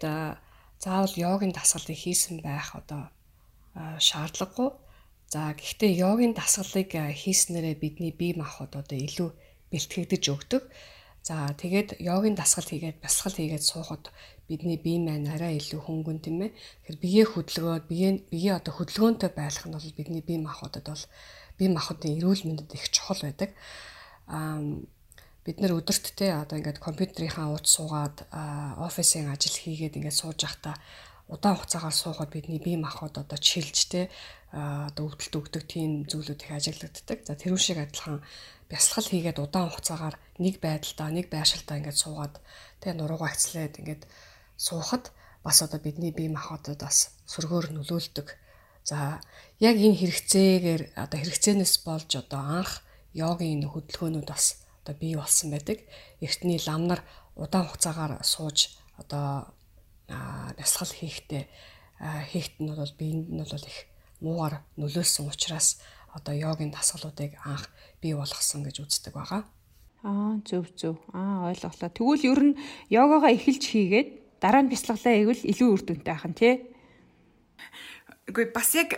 заавал 0.83 1.15
йогийн 1.24 1.53
дасгалыг 1.55 1.97
хийсэн 1.97 2.45
байх 2.45 2.75
одоо 2.79 3.09
шаардлагагүй 4.07 4.69
За 5.36 5.51
гэхдээ 5.51 6.00
йогийн 6.00 6.32
дасгалыг 6.32 6.96
э, 6.96 7.12
хийснээрээ 7.12 7.75
бидний 7.84 8.15
бие 8.15 8.39
махбод 8.39 8.72
одоо 8.80 8.96
илүү 8.96 9.30
бэлтгэгдэж 9.68 10.24
өгдөг. 10.32 10.63
За 11.27 11.51
тэгээд 11.60 12.00
йогийн 12.00 12.39
дасгал 12.39 12.63
хийгээд 12.63 13.04
бясгал 13.04 13.36
хийгээд 13.36 13.68
суухад 13.68 14.15
бидний 14.48 14.80
бие 14.80 14.96
маань 15.04 15.27
арай 15.27 15.60
илүү 15.60 15.82
хөнгөн 15.84 16.24
тийм 16.24 16.39
ээ. 16.39 16.56
Тэгэхээр 16.56 17.00
биеэ 17.04 17.25
хөдөлгөөд 17.36 17.84
биеэ 17.92 18.12
биеэ 18.32 18.63
одоо 18.63 18.74
хөдөлгөөнтэй 18.80 19.32
байх 19.36 19.60
нь 19.68 19.75
бол 19.75 19.98
бидний 20.00 20.24
бие 20.24 20.39
махбодод 20.39 20.88
бол 20.88 21.04
бие 21.60 21.70
махбодын 21.75 22.15
эрүүл 22.15 22.44
мэндэд 22.48 22.72
их 22.72 22.88
чухал 22.96 23.20
байдаг. 23.20 23.51
Аа 24.32 24.63
бид 25.44 25.58
нэр 25.60 25.75
өдөрт 25.75 26.15
те 26.15 26.32
одоо 26.32 26.56
ингээд 26.63 26.80
компьютерийнхаа 26.80 27.51
ууц 27.51 27.68
суугаад 27.75 28.24
офисын 28.88 29.27
ажил 29.36 29.58
хийгээд 29.60 30.00
ингээд 30.00 30.15
сууж 30.15 30.39
явахдаа 30.48 30.80
удаан 31.27 31.58
хугацаагаар 31.58 31.94
суухад 31.94 32.29
бидний 32.29 32.60
бие 32.60 32.77
махбод 32.77 33.17
одоо 33.17 33.38
чилж 33.38 33.89
те 33.89 34.10
одоо 34.53 35.10
өвдөлт 35.10 35.36
өгдөг 35.36 35.63
тийм 35.67 36.05
зүйлүүд 36.05 36.41
их 36.46 36.51
ажиглагддаг. 36.53 37.20
За 37.25 37.34
тэр 37.36 37.58
шиг 37.58 37.77
адилхан 37.82 38.22
бясалгал 38.70 39.10
хийгээд 39.10 39.41
удаан 39.41 39.70
хугацаагаар 39.74 40.15
нэг 40.38 40.62
байдалдаа 40.62 41.10
нэг 41.10 41.27
байршилтаа 41.34 41.77
ингээд 41.82 41.98
суугаад 41.98 42.36
тэгээ 42.79 42.96
нуруугаа 42.98 43.34
хэцлээд 43.34 43.79
ингээд 43.82 44.03
суухад 44.58 45.12
бас 45.44 45.62
одоо 45.62 45.79
бидний 45.82 46.13
бие 46.13 46.29
махбодод 46.29 46.79
бас 46.82 47.13
сөргөөр 47.25 47.74
нөлөөлдөг. 47.74 48.27
За 48.86 49.20
яг 49.60 49.75
энэ 49.82 49.98
хэрэгцээгээр 49.98 50.84
одоо 50.94 51.17
хэрэгцээнээс 51.20 51.75
болж 51.86 52.10
одоо 52.22 52.41
анх 52.62 52.86
йогийн 53.17 53.65
хөдөлгөөнүүд 53.65 54.29
бас 54.29 54.62
одоо 54.86 54.94
бий 54.94 55.17
болсон 55.17 55.50
байдаг. 55.50 55.82
Эртний 56.22 56.62
ламнар 56.62 57.01
удаан 57.36 57.65
хугацаагаар 57.65 58.22
сууж 58.22 58.77
одоо 59.01 59.51
бясалгал 60.07 60.93
хийхдээ 60.93 61.43
хийхт 62.31 62.59
нь 62.59 62.69
бол 62.69 62.93
биеинд 63.00 63.29
нь 63.31 63.41
бол 63.41 63.65
их 63.65 63.77
муугар 64.21 64.63
нөлөөлсөн 64.77 65.29
учраас 65.31 65.81
одоо 66.15 66.33
йогийн 66.33 66.71
дасгалуудыг 66.71 67.35
анх 67.43 67.67
бий 68.01 68.15
болгосон 68.15 68.63
гэж 68.63 68.85
үздэг 68.85 69.13
байгаа. 69.13 69.43
Аа 70.05 70.39
зөв 70.45 70.69
зөв. 70.77 70.95
Аа 71.12 71.50
ойлголоо. 71.51 71.89
Тэгвэл 71.89 72.29
ер 72.31 72.41
нь 72.53 72.59
йогагаа 72.93 73.33
эхэлж 73.33 73.63
хийгээд 73.74 74.09
дараа 74.39 74.62
нь 74.63 74.71
бясалгалаа 74.71 75.15
игэл 75.17 75.50
илүү 75.51 75.69
үр 75.74 75.81
дүнтэй 75.83 76.15
нь 76.29 76.38
тий. 76.38 76.53
Үгүй 78.29 78.53
бас 78.53 78.69
яг 78.77 78.93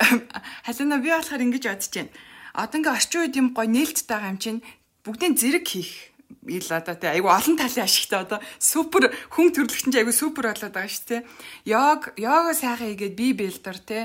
халина 0.68 1.00
би 1.00 1.10
болохоор 1.10 1.46
ингэж 1.48 1.64
бодож 1.64 1.94
байна. 1.96 2.14
Одоо 2.54 2.78
ингээ 2.80 2.98
орчин 2.98 3.22
үед 3.24 3.36
юм 3.40 3.48
гой 3.56 3.68
нээлттэй 3.72 4.08
байгаа 4.12 4.34
юм 4.36 4.40
чинь 4.42 4.60
бүгдийн 5.08 5.40
зэрэг 5.40 5.66
хийх 5.66 6.17
ил 6.48 6.68
одоо 6.72 6.96
тий 6.96 7.10
айгу 7.10 7.28
олон 7.28 7.56
талын 7.58 7.88
ашигтай 7.88 8.24
одоо 8.24 8.40
супер 8.60 9.12
хүн 9.32 9.52
төрлөختөн 9.52 9.92
чинь 9.92 10.02
айгу 10.04 10.14
супер 10.16 10.52
болоод 10.52 10.74
байгаа 10.74 10.92
шүү 10.92 11.08
тий. 11.08 11.22
Йог 11.66 12.12
йога 12.16 12.54
сайхан 12.56 12.88
хийгээд 12.92 13.16
би 13.16 13.28
билдер 13.34 13.78
тий 13.80 14.04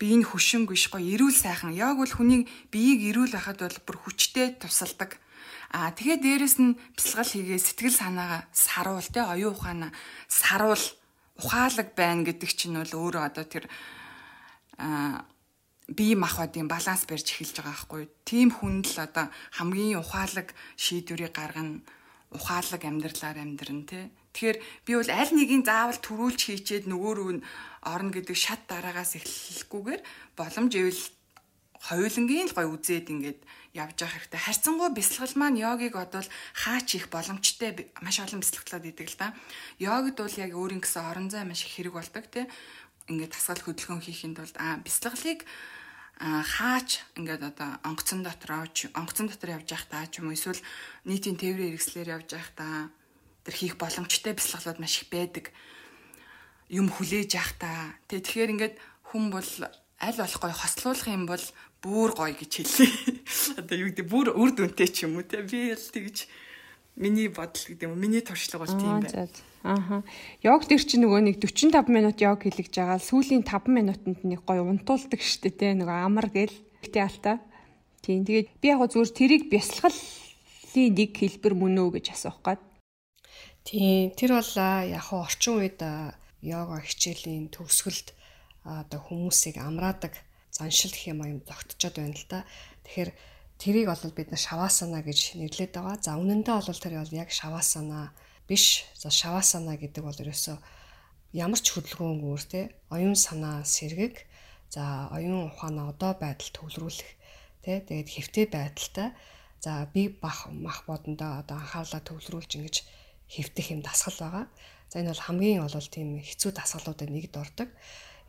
биеийн 0.00 0.24
хөшин 0.24 0.68
гүш 0.68 0.92
гоё 0.92 1.04
эрүүл 1.04 1.36
сайхан. 1.36 1.72
Яг 1.72 1.96
бол 1.96 2.08
хүний 2.08 2.48
биеийг 2.72 3.16
эрүүл 3.16 3.32
байхад 3.32 3.60
бол 3.60 3.78
бүр 3.88 3.96
хүчтэй 4.04 4.60
тусалдаг. 4.60 5.16
Аа 5.72 5.92
тэгээд 5.92 6.22
дээрэс 6.22 6.56
нь 6.60 6.76
бясалгал 6.96 7.32
хийгээ 7.32 7.60
сэтгэл 7.60 7.96
санаагаа 7.96 8.42
саруул 8.52 9.08
те 9.08 9.24
оюун 9.24 9.56
ухаанаа 9.56 9.92
саруул 10.28 10.84
ухаалаг 11.40 11.92
байна 11.96 12.24
гэдэг 12.28 12.50
чинь 12.52 12.76
бол 12.76 12.92
өөрөө 12.92 13.22
одоо 13.24 13.44
тэр 13.44 13.64
аа 14.78 15.24
бие 15.86 16.18
махбодын 16.18 16.66
баланс 16.66 17.06
барьж 17.06 17.30
эхэлж 17.30 17.62
байгаа 17.62 17.74
байхгүй. 17.74 18.02
Тим 18.26 18.50
хүн 18.50 18.82
л 18.82 18.98
одоо 18.98 19.30
хамгийн 19.54 20.02
ухаалаг 20.02 20.50
шийдвэрийг 20.74 21.30
гаргана, 21.30 21.82
ухаалаг 22.34 22.82
амьдралаар 22.82 23.38
амьдран 23.38 23.86
тий. 23.86 24.10
Тэгэхээр 24.34 24.58
би 24.82 24.92
бол 24.98 25.10
аль 25.14 25.32
нэгийг 25.32 25.62
заавал 25.62 26.00
төрүүлж 26.02 26.40
хийчээд 26.42 26.84
нөгөө 26.90 27.12
рүү 27.16 27.30
орно 27.86 28.10
гэдэг 28.10 28.36
шат 28.36 28.66
дараагаас 28.66 29.14
эхлэхгүйгээр 29.14 30.02
боломж 30.34 30.72
ивэл 30.74 31.02
хоёулангийн 31.86 32.50
л 32.50 32.56
гой 32.56 32.66
үзээд 32.66 33.06
ингээд 33.14 33.40
явж 33.78 33.96
явах 34.02 34.14
хэрэгтэй. 34.18 34.40
Харьцангуй 34.42 34.90
бясалгал 34.90 35.34
маань 35.38 35.60
йогиг 35.60 35.94
одвол 35.94 36.28
хаач 36.52 36.88
их 36.98 37.06
боломжтой 37.14 37.92
маш 38.02 38.18
олон 38.18 38.42
бясалгалууд 38.42 38.90
идэг 38.90 39.08
л 39.14 39.18
да. 39.22 39.28
Йогд 39.78 40.16
бол 40.18 40.36
яг 40.40 40.50
өөрийн 40.50 40.82
гэсэн 40.82 41.04
орон 41.06 41.28
зай 41.30 41.44
маш 41.46 41.62
их 41.62 41.78
хэрэг 41.78 41.94
болдог 41.94 42.24
тий. 42.26 42.50
Ингээд 43.06 43.38
тасгал 43.38 43.62
хөдөлгөөн 43.62 44.02
хийхэд 44.02 44.34
бол 44.34 44.54
а 44.58 44.82
бясалгалыг 44.82 45.46
хаач 46.20 47.04
ингээд 47.20 47.42
одоо 47.52 47.76
онгоцон 47.84 48.24
дотор 48.24 48.64
авч 48.64 48.88
онгоцон 48.96 49.28
дотор 49.28 49.60
явж 49.60 49.68
байхдаа 49.68 50.08
ч 50.08 50.24
юм 50.24 50.32
уу 50.32 50.36
эсвэл 50.36 50.60
нийтийн 51.04 51.36
тээврийн 51.36 51.76
хэрэгслэр 51.76 52.08
явж 52.16 52.28
байхдаа 52.32 52.88
тэр 53.44 53.54
хийх 53.54 53.76
боломжтой 53.76 54.32
бясалгалууд 54.32 54.80
маш 54.80 55.04
их 55.04 55.12
байдаг 55.12 55.52
юм 56.72 56.88
хүлээж 56.88 57.30
явахдаа 57.36 58.00
тэг 58.08 58.24
тэгэхээр 58.24 58.52
ингээд 58.56 58.74
хүн 59.12 59.28
бол 59.28 59.50
аль 60.00 60.18
болох 60.18 60.40
гой 60.40 60.54
хослуулах 60.56 61.08
юм 61.12 61.24
бол 61.28 61.44
бүр 61.84 62.10
гоё 62.16 62.34
гэж 62.34 62.52
хэлээ. 62.64 62.90
Одоо 63.60 63.76
юу 63.76 63.88
гэдэг 63.92 64.06
бүр 64.08 64.32
үр 64.32 64.50
дүнтэй 64.56 64.88
ч 64.88 65.04
юм 65.04 65.20
уу 65.20 65.24
те 65.28 65.44
би 65.44 65.76
л 65.76 65.78
тэгж 65.78 66.26
миний 66.96 67.28
бодол 67.28 67.64
гэдэг 67.68 67.86
юм 67.86 68.00
миний 68.00 68.24
туршлага 68.24 68.64
бол 68.64 68.74
тийм 68.76 69.04
байна. 69.04 69.28
Ааха. 69.62 70.02
Йог 70.40 70.64
дээр 70.64 70.82
чи 70.82 70.96
нөгөө 70.96 71.20
нэг 71.28 71.36
45 71.42 71.92
минут 71.92 72.16
йог 72.22 72.40
хийлгэж 72.40 72.72
байгаа. 72.72 72.98
Сүүлийн 73.02 73.44
5 73.44 73.68
минутанд 73.68 74.20
нэг 74.24 74.40
гоё 74.48 74.64
унтуулдаг 74.64 75.20
штэ 75.20 75.52
те. 75.52 75.76
Нөгөө 75.76 75.96
амар 76.06 76.30
гэл. 76.32 76.54
Гэтэ 76.80 76.98
алта. 77.02 77.32
Тийм. 78.00 78.24
Тэгээд 78.24 78.48
би 78.62 78.66
яг 78.70 78.80
зүгээр 78.86 79.10
тэрийг 79.12 79.42
бясалгалын 79.50 80.94
нэг 80.96 81.10
хэлбэр 81.18 81.54
мөн 81.58 81.76
үү 81.82 81.90
гэж 82.00 82.06
асуух 82.14 82.40
гээд. 82.40 82.62
Тийм. 83.66 84.14
Тэр 84.14 84.38
бол 84.38 84.52
яг 84.86 85.06
орчин 85.10 85.58
үед 85.58 85.82
йога 86.46 86.78
хичээлийн 86.80 87.50
төгсгөлд 87.50 88.14
одоо 88.62 89.00
хүмүүсийг 89.02 89.58
амраадаг 89.58 90.14
заншил 90.54 90.94
гэх 90.94 91.10
юм 91.10 91.26
аян 91.26 91.42
зогтчод 91.42 91.98
байна 91.98 92.14
л 92.14 92.26
да. 92.30 92.46
Тэгэхээр 92.86 93.10
тэрийг 93.58 93.88
бол 93.88 94.12
бид 94.12 94.28
нар 94.30 94.40
шавасана 94.40 95.00
гэж 95.02 95.40
нэрлэдэг 95.40 95.80
байгаа. 95.80 96.02
За 96.02 96.16
үнэндээ 96.20 96.54
бол 96.60 96.82
тэр 96.82 96.94
бол 97.00 97.14
яг 97.16 97.30
шавасана 97.32 98.12
биш. 98.48 98.84
За 98.94 99.08
шавасана 99.10 99.76
гэдэг 99.80 100.02
бол 100.04 100.16
ерөөсөө 100.16 100.56
ямар 101.36 101.60
ч 101.60 101.72
хөдөлгөөнгүүр 101.74 102.42
те 102.48 102.60
оюун 102.92 103.16
санаа 103.16 103.64
сэргэг 103.64 104.24
за 104.72 105.08
оюун 105.12 105.50
ухаанаа 105.52 105.92
одоо 105.92 106.12
байдал 106.16 106.50
төвлөрүүлэх 106.52 107.10
те 107.64 107.82
тэгээд 107.84 108.08
хэвтэй 108.08 108.46
байдалтай 108.46 109.08
за 109.60 109.88
би 109.92 110.08
бах 110.08 110.46
мах 110.52 110.84
бодондоо 110.86 111.40
одоо 111.42 111.56
анхаарлаа 111.58 112.02
төвлөрүүлж 112.04 112.52
ингэж 112.56 112.76
хэвтэх 113.26 113.66
юм 113.74 113.80
дасгал 113.82 114.16
байгаа. 114.20 114.46
За 114.88 115.00
энэ 115.00 115.10
бол 115.10 115.26
хамгийн 115.26 115.62
бол 115.66 115.88
тийм 115.90 116.22
хэцүү 116.22 116.50
дасгалуудад 116.54 117.10
нэгд 117.10 117.34
ордог. 117.36 117.68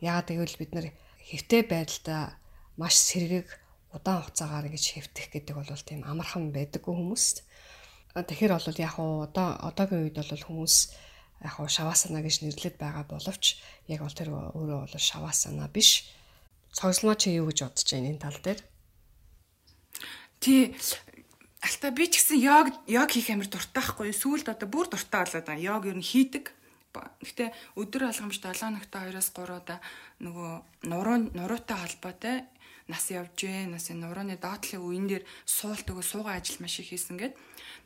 Яагаад 0.02 0.28
гэвэл 0.34 0.58
бид 0.58 0.72
нар 0.74 0.86
хэвтэй 1.22 1.62
байдалтай 1.62 2.34
маш 2.74 2.94
сэргэг 2.98 3.46
удаан 3.98 4.22
хугацаагаар 4.22 4.70
ингэж 4.70 4.86
хэвтэх 4.94 5.26
гэдэг 5.34 5.54
бол 5.58 5.68
тийм 5.82 6.06
амархан 6.06 6.54
байдаггүй 6.54 6.94
хүмүүст. 6.94 7.36
Тэгэхээр 8.14 8.54
бол 8.54 8.78
яг 8.78 8.94
одоо 8.98 9.48
одоогийн 9.68 10.06
үед 10.06 10.16
бол 10.16 10.46
хүмүүс 10.46 10.76
яг 11.44 11.54
уу 11.58 11.68
шавасана 11.68 12.22
гэж 12.22 12.46
нэрлэдэг 12.46 12.78
байгаа 12.78 13.04
боловч 13.06 13.58
яг 13.90 14.00
бол 14.02 14.14
тэр 14.14 14.30
өөрөө 14.30 14.78
бол 14.86 14.96
шавасана 14.96 15.68
биш. 15.68 16.10
Цогцлмоо 16.72 17.14
чи 17.14 17.34
юу 17.38 17.50
гэж 17.50 17.58
бодож 17.66 17.88
байна 17.90 18.10
энэ 18.10 18.22
тал 18.22 18.38
дээр? 18.42 18.60
Тий 20.40 20.74
Алта 21.58 21.90
би 21.90 22.06
ч 22.06 22.22
гэсэн 22.22 22.38
йог 22.38 22.66
йог 22.86 23.10
хийх 23.10 23.34
амар 23.34 23.50
дуртай 23.50 23.82
хгүй. 23.82 24.14
Сүүлд 24.14 24.46
одоо 24.46 24.68
бүр 24.70 24.86
дуртай 24.86 25.26
болоод 25.26 25.46
байгаа. 25.46 25.58
Йог 25.58 25.82
ер 25.90 25.98
нь 25.98 26.06
хийдэг. 26.06 26.54
Гэтэ 26.94 27.50
өдөр 27.74 28.14
алгамж 28.14 28.38
7 28.38 28.78
ногтой 28.78 29.10
2-оос 29.10 29.30
3 29.34 29.58
удаа 29.58 29.78
нөгөө 30.22 30.50
нуруу 30.86 31.18
нуруутай 31.34 31.76
холбоотой 31.78 32.46
нас 32.88 33.12
явж 33.12 33.44
вэ. 33.44 33.68
Нас 33.68 33.92
нурууны 33.92 34.40
доотлын 34.40 34.80
үеин 34.80 35.06
дээр 35.06 35.24
суулт 35.44 35.84
өгөө 35.84 36.04
суугаа 36.04 36.40
ажил 36.40 36.58
маш 36.64 36.80
их 36.80 36.90
хийсэн 36.90 37.20
гэд. 37.20 37.36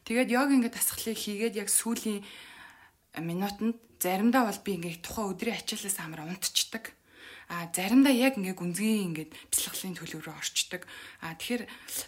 Тэгээд 0.06 0.30
йог 0.30 0.48
ингээд 0.54 0.78
тасгалыг 0.78 1.18
хийгээд 1.18 1.58
яг 1.58 1.68
сүүлийн 1.68 2.22
минутанд 3.18 3.76
заримдаа 3.98 4.46
бол 4.46 4.60
би 4.62 4.70
ингээд 4.78 5.02
тухайн 5.02 5.30
өдрийн 5.34 5.58
ачаалаас 5.58 5.98
амар 5.98 6.22
унтчихдаг. 6.26 6.94
А 7.50 7.68
заримдаа 7.74 8.14
яг 8.14 8.38
ингээ 8.38 8.56
гүнзгий 8.56 9.02
ингээд 9.10 9.30
бясалгалын 9.50 9.98
төлөв 9.98 10.20
рүү 10.24 10.34
орчдөг. 10.38 10.82
А 11.20 11.34
тэгэхээр 11.36 11.64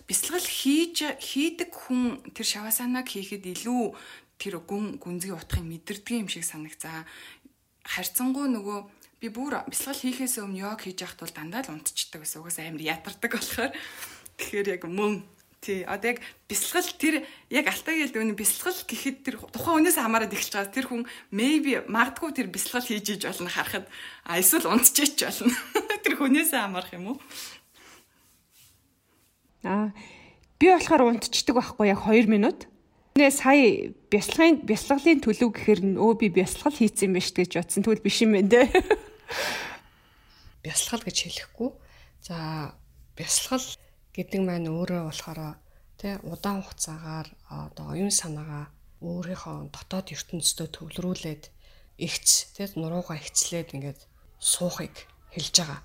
бясалгал 0.09 0.47
хийж 0.47 0.97
хийдэг 1.21 1.71
хүн 1.75 2.23
тэр 2.33 2.47
шавасанаг 2.47 3.11
хийхэд 3.11 3.45
илүү 3.53 3.93
тэр 4.41 4.63
гүн 4.65 5.03
гүнзгий 5.03 5.35
утгыг 5.37 5.67
мэдэрдэг 5.67 6.15
юм 6.25 6.29
шиг 6.33 6.49
санагцаа. 6.49 7.05
Харьцангуй 7.85 8.49
нөгөө 8.49 8.79
би 9.25 9.33
бүр 9.33 9.57
бясалгал 9.64 10.04
хийхээс 10.04 10.37
өмнө 10.45 10.61
йог 10.61 10.85
хийж 10.85 11.00
яхад 11.00 11.25
бол 11.25 11.33
дандаа 11.33 11.64
л 11.64 11.73
унтчихдаг 11.81 12.21
гэсэн 12.28 12.45
угаас 12.45 12.61
амар 12.61 12.85
ядардаг 12.85 13.33
болохоор. 13.33 13.73
Тэгэхээр 14.37 14.69
яг 14.76 14.85
мөн. 14.85 15.25
Тий. 15.64 15.81
Одоо 15.88 16.12
яг 16.12 16.21
бясалгал 16.45 16.93
тэр 17.00 17.25
яг 17.49 17.64
алтайгийн 17.64 18.12
үний 18.21 18.37
бясалгал 18.37 18.76
гэхэд 18.85 19.25
тэр 19.25 19.40
тухайн 19.49 19.81
хүнээс 19.81 19.97
хамаарат 19.97 20.28
эхэлж 20.28 20.52
байгаа. 20.61 20.76
Тэр 20.76 20.87
хүн 20.93 21.02
maybe 21.33 21.81
магадгүй 21.88 22.37
тэр 22.37 22.52
бясалгал 22.52 22.85
хийж 22.85 23.16
иж 23.16 23.23
болно 23.25 23.49
харахад 23.49 23.88
а 24.28 24.37
эсвэл 24.37 24.69
унтчихэж 24.69 25.16
болно. 25.25 25.57
Тэр 26.04 26.14
хүнээс 26.21 26.52
хамаарах 26.52 26.93
юм 26.93 27.16
уу? 27.16 27.19
Аа 29.64 29.88
би 30.61 30.69
болохоор 30.69 31.16
унтчихдаг 31.16 31.64
байхгүй 31.64 31.88
яг 31.88 32.04
2 32.04 32.28
минут. 32.28 32.69
Нэ 33.16 33.33
сая 33.33 33.88
бясалгын 34.12 34.69
бясалгалын 34.69 35.25
төлөв 35.25 35.49
гэхээр 35.49 35.81
өө 35.97 36.12
би 36.21 36.28
бясалгал 36.28 36.76
хийцэн 36.76 37.16
байж 37.16 37.33
гэж 37.33 37.57
бодсон. 37.57 37.88
Тэгвэл 37.88 38.04
биш 38.04 38.21
юм 38.21 38.37
байна 38.37 38.52
те. 38.52 38.69
бясалгал 40.64 41.04
гэж 41.04 41.16
хэлэхгүй. 41.25 41.71
За 42.25 42.37
бясалгал 43.16 43.66
гэдэг 44.16 44.40
маань 44.40 44.73
өөрөө 44.73 45.02
болохоор 45.11 45.40
тий 46.00 46.14
удаан 46.23 46.62
хугацаагаар 46.62 47.28
одоо 47.49 47.87
оюун 47.95 48.11
санаагаа 48.11 48.73
өөрийнхөө 49.04 49.71
дотоод 49.75 50.07
ертөнцийн 50.16 50.73
төвлөрүүлээд 50.73 51.45
ихц 52.07 52.54
тий 52.57 52.66
нуруугаа 52.75 53.16
ихцлээд 53.21 53.75
ингээд 53.76 54.00
суухыг 54.40 54.95
хэлж 55.35 55.54
байгаа. 55.61 55.81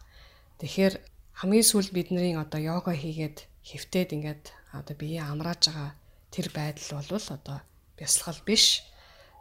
Тэгэхээр 0.60 0.96
хамгийн 1.40 1.68
сүүл 1.68 1.90
бидний 1.96 2.34
одоо 2.36 2.60
йога 2.60 2.94
хийгээд 2.96 3.38
хөвтөөд 3.70 4.10
ингээд 4.18 4.44
одоо 4.74 4.96
биеэ 4.98 5.24
амрааж 5.24 5.62
байгаа 5.68 5.92
тэр 6.34 6.48
байдал 6.54 7.04
бол 7.10 7.28
одоо 7.38 7.58
бясалгал 7.98 8.42
биш. 8.46 8.84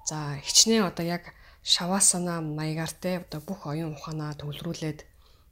За 0.08 0.38
хичнээн 0.40 0.88
одоо 0.90 1.04
яг 1.04 1.34
шаваасана 1.62 2.40
маягаар 2.40 2.92
те 3.02 3.22
одоо 3.22 3.40
бүх 3.40 3.66
оюун 3.66 3.94
ухаанаа 3.96 4.34
төвлөрүүлээд 4.40 5.00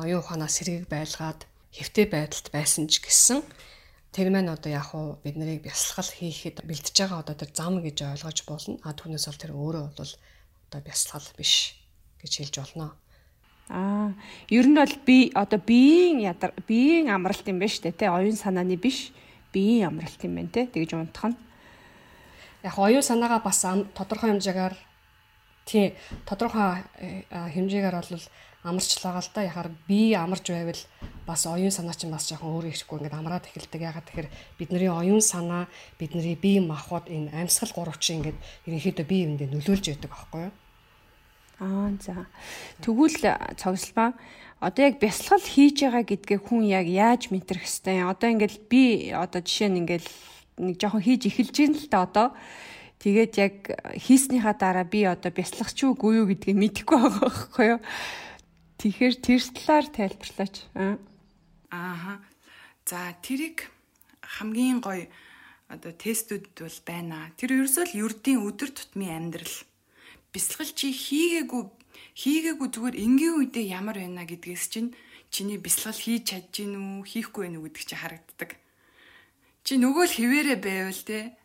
оюун 0.02 0.22
ухаанаа 0.22 0.48
сэргийг 0.48 0.88
байлгаад 0.88 1.46
хэвтэй 1.72 2.06
байдалд 2.08 2.46
байсан 2.52 2.88
ч 2.88 3.00
гэсэн 3.04 3.42
тэр 4.16 4.32
маань 4.32 4.48
одоо 4.48 4.72
яг 4.72 4.96
уу 4.96 5.20
бид 5.20 5.36
нарыг 5.36 5.60
бясалгал 5.68 6.08
хийхэд 6.08 6.64
бэлдэж 6.64 6.96
байгаа 6.96 7.20
одоо 7.20 7.36
тэр 7.36 7.50
зам 7.52 7.84
гэж 7.84 8.00
ойлгож 8.00 8.38
болно. 8.48 8.80
А 8.80 8.96
түүнээс 8.96 9.28
бол 9.28 9.42
тэр 9.44 9.52
өөрөө 9.52 9.86
бол 9.92 10.12
одоо 10.72 10.80
бясалгал 10.80 11.28
биш 11.36 11.76
гэж 12.24 12.32
хэлж 12.40 12.54
болно. 12.64 12.96
Аа, 13.68 14.14
ер 14.48 14.64
нь 14.64 14.78
бол 14.78 14.94
би 15.04 15.28
одоо 15.34 15.60
биеийн 15.60 16.24
ядар 16.32 16.56
биеийн 16.64 17.12
амралт 17.12 17.44
юм 17.44 17.60
байна 17.60 17.72
шүү 17.74 17.84
дээ, 17.92 18.00
тэ 18.00 18.08
оюун 18.08 18.38
санааны 18.40 18.80
биш 18.80 19.12
биеийн 19.52 19.92
амралт 19.92 20.20
юм 20.24 20.38
байна 20.38 20.48
те. 20.48 20.64
Тэгж 20.64 20.96
унтах 20.96 21.34
нь. 21.34 21.38
Яг 22.64 22.78
оюун 22.78 23.04
санаагаа 23.04 23.44
бас 23.44 23.66
тодорхой 23.92 24.32
хэмжээгээр 24.32 24.74
тий 25.66 25.98
тодорхой 26.24 26.86
э, 27.02 27.26
хэмжээгээр 27.28 27.98
бол 27.98 28.24
амарчлаагаа 28.66 29.22
л 29.22 29.30
да 29.34 29.42
яхаар 29.42 29.70
би 29.86 30.14
амарч 30.14 30.50
байвал 30.50 30.82
бас 31.26 31.46
оюун 31.46 31.70
санаа 31.70 31.94
чинь 31.94 32.10
бас 32.10 32.26
жоохон 32.30 32.54
өөр 32.54 32.70
ихэхгүй 32.70 32.98
ингээд 33.02 33.18
амраад 33.18 33.46
эхэлдэг. 33.46 33.82
Ягаад 33.82 34.06
тэгэхээр 34.06 34.28
бидний 34.58 34.90
оюун 34.90 35.22
санаа 35.22 35.66
бидний 35.98 36.34
бие 36.34 36.62
махбод 36.62 37.06
энэ 37.06 37.30
амьсгал 37.34 37.74
гурав 37.74 37.98
чинь 37.98 38.22
ингээд 38.22 38.38
ерөнхийдөө 38.66 39.06
бие 39.06 39.26
биендээ 39.26 39.50
нөлөөлж 39.54 39.84
яадаг 39.90 40.12
аахгүй 40.14 40.42
юу? 40.50 40.54
Аа 41.62 41.90
за. 42.02 42.26
Тэгвэл 42.82 43.22
цогцлбаа 43.54 44.14
одоо 44.58 44.82
яг 44.82 44.98
бясалгал 44.98 45.46
хийж 45.46 45.86
байгаа 45.86 46.04
гэдгээ 46.06 46.38
хүн 46.42 46.62
яг 46.66 46.86
яаж 46.90 47.30
мэдрэх 47.30 47.62
хэвтэй. 47.62 48.02
Одоо 48.02 48.28
ингээд 48.34 48.66
би 48.66 49.14
одоо 49.14 49.40
жишээ 49.46 49.70
нь 49.70 49.80
ингээд 49.86 50.06
нэг 50.58 50.74
жоохон 50.80 51.06
хийж 51.06 51.22
эхэлж 51.30 51.54
байна 51.54 51.78
л 51.78 51.88
да 51.90 51.98
одоо 52.02 52.26
Тэгээд 52.96 53.34
яг 53.36 53.54
хийснийхаа 54.00 54.56
дараа 54.56 54.86
би 54.88 55.04
одоо 55.04 55.30
бясалгач 55.30 55.84
юу 55.84 55.92
үгүй 55.92 56.24
юу 56.24 56.26
гэдгийг 56.32 56.56
мэдэхгүй 56.56 56.96
байгаа 56.96 57.22
байхгүй 57.28 57.66
юу. 57.76 57.80
Тэгэхээр 58.80 59.14
тэр 59.20 59.42
талаар 59.52 59.86
тайлбарлаач. 59.92 60.54
Аа. 61.70 62.18
За 62.88 63.12
тэрийг 63.20 63.68
хамгийн 64.24 64.80
гоё 64.80 65.06
одоо 65.68 65.92
тестүүд 65.92 66.56
бол 66.56 66.78
байна. 66.86 67.30
Тэр 67.36 67.60
ерөөсөө 67.60 67.84
л 67.92 67.98
ердийн 68.06 68.40
өдөр 68.42 68.70
тутмын 68.72 69.28
амьдрал. 69.28 69.56
Бясалгал 70.32 70.72
чи 70.72 70.92
хийгээгүй 70.94 71.62
хийгээгүй 72.16 72.68
зүгээр 72.72 72.96
энгийн 72.96 73.34
үедээ 73.44 73.66
ямар 73.76 74.00
байна 74.00 74.24
гэдгээс 74.24 74.64
чинь 74.72 74.90
чиний 75.28 75.58
бясалгал 75.60 76.00
хийж 76.00 76.22
чадж 76.32 76.48
гин 76.54 76.72
үү, 76.76 77.04
хийхгүй 77.04 77.50
байх 77.50 77.60
үү 77.60 77.64
гэдэг 77.68 77.84
чи 77.84 77.96
харагддаг. 77.96 78.50
Чи 79.66 79.72
нөгөө 79.76 80.04
л 80.06 80.16
хിവэрэ 80.16 80.54
байвал 80.62 81.02
те 81.04 81.36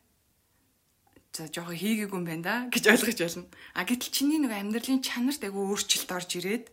за 1.31 1.47
жоохон 1.47 1.79
хийгээгүй 1.79 2.17
юм 2.19 2.27
байна 2.27 2.43
да 2.43 2.55
гэж 2.67 2.83
ойлгож 2.91 3.19
байна. 3.23 3.47
А 3.73 3.87
гэтэл 3.87 4.11
чиний 4.11 4.39
нэг 4.39 4.51
амьдралын 4.51 4.99
чанарт 4.99 5.39
айгүй 5.39 5.63
өөрчлөлт 5.63 6.11
орж 6.11 6.31
ирээд 6.35 6.65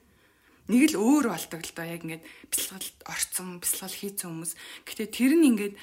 нэг 0.69 0.83
л 0.93 0.97
өөр 0.99 1.31
болдог 1.31 1.63
л 1.63 1.75
доо 1.79 1.87
яг 1.87 2.03
ингээд 2.03 2.25
бясалгалд 2.51 2.99
орцсон, 3.07 3.63
бясалгал 3.63 3.95
хийсэн 3.95 4.29
хүмүүс. 4.29 4.53
Гэтэ 4.85 5.05
тэр 5.15 5.33
нь 5.39 5.49
ингээд 5.55 5.75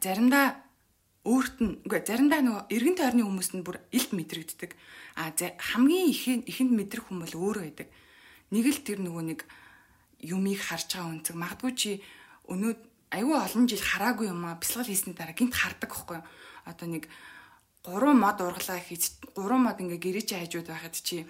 заримдаа 0.00 0.56
өөрт 1.22 1.56
нь 1.62 1.78
үгүй 1.86 2.00
заримдаа 2.02 2.40
нөгөө 2.42 2.62
эргэн 2.72 2.96
тойрны 2.98 3.22
хүмүүст 3.22 3.54
нь 3.54 3.62
бүр 3.62 3.78
илт 3.94 4.10
мэдрэгддэг. 4.10 4.70
А 5.20 5.30
хамгийн 5.36 6.10
ихэнд 6.10 6.42
ихэнд 6.50 6.72
мэдрэх 6.72 7.06
хүн 7.06 7.22
бол 7.22 7.34
өөрөө 7.36 7.62
байдаг. 7.62 7.88
Нэг 8.50 8.64
л 8.72 8.80
тэр 8.82 8.98
нөгөө 9.06 9.24
нэг 9.36 9.40
юмыг 10.18 10.58
харж 10.58 10.98
байгаа 10.98 11.12
үнцэг 11.14 11.36
магадгүй 11.38 11.72
чи 11.78 11.90
өнөө 12.50 12.72
аюу 13.14 13.38
олон 13.38 13.70
жил 13.70 13.84
хараагүй 13.84 14.34
юм 14.34 14.48
а 14.50 14.58
бясалгал 14.58 14.90
хийсний 14.90 15.14
дараа 15.14 15.36
гинт 15.36 15.54
хардаг 15.54 15.92
юу? 15.92 16.24
Одоо 16.66 16.86
нэг 16.90 17.06
гурван 17.82 18.18
мод 18.18 18.38
ургалаа 18.40 18.78
хийж 18.78 19.18
гурван 19.34 19.66
мод 19.66 19.78
ингээ 19.82 20.00
гэрээч 20.00 20.30
хайжууд 20.38 20.70
байхад 20.70 20.94
чи 20.94 21.26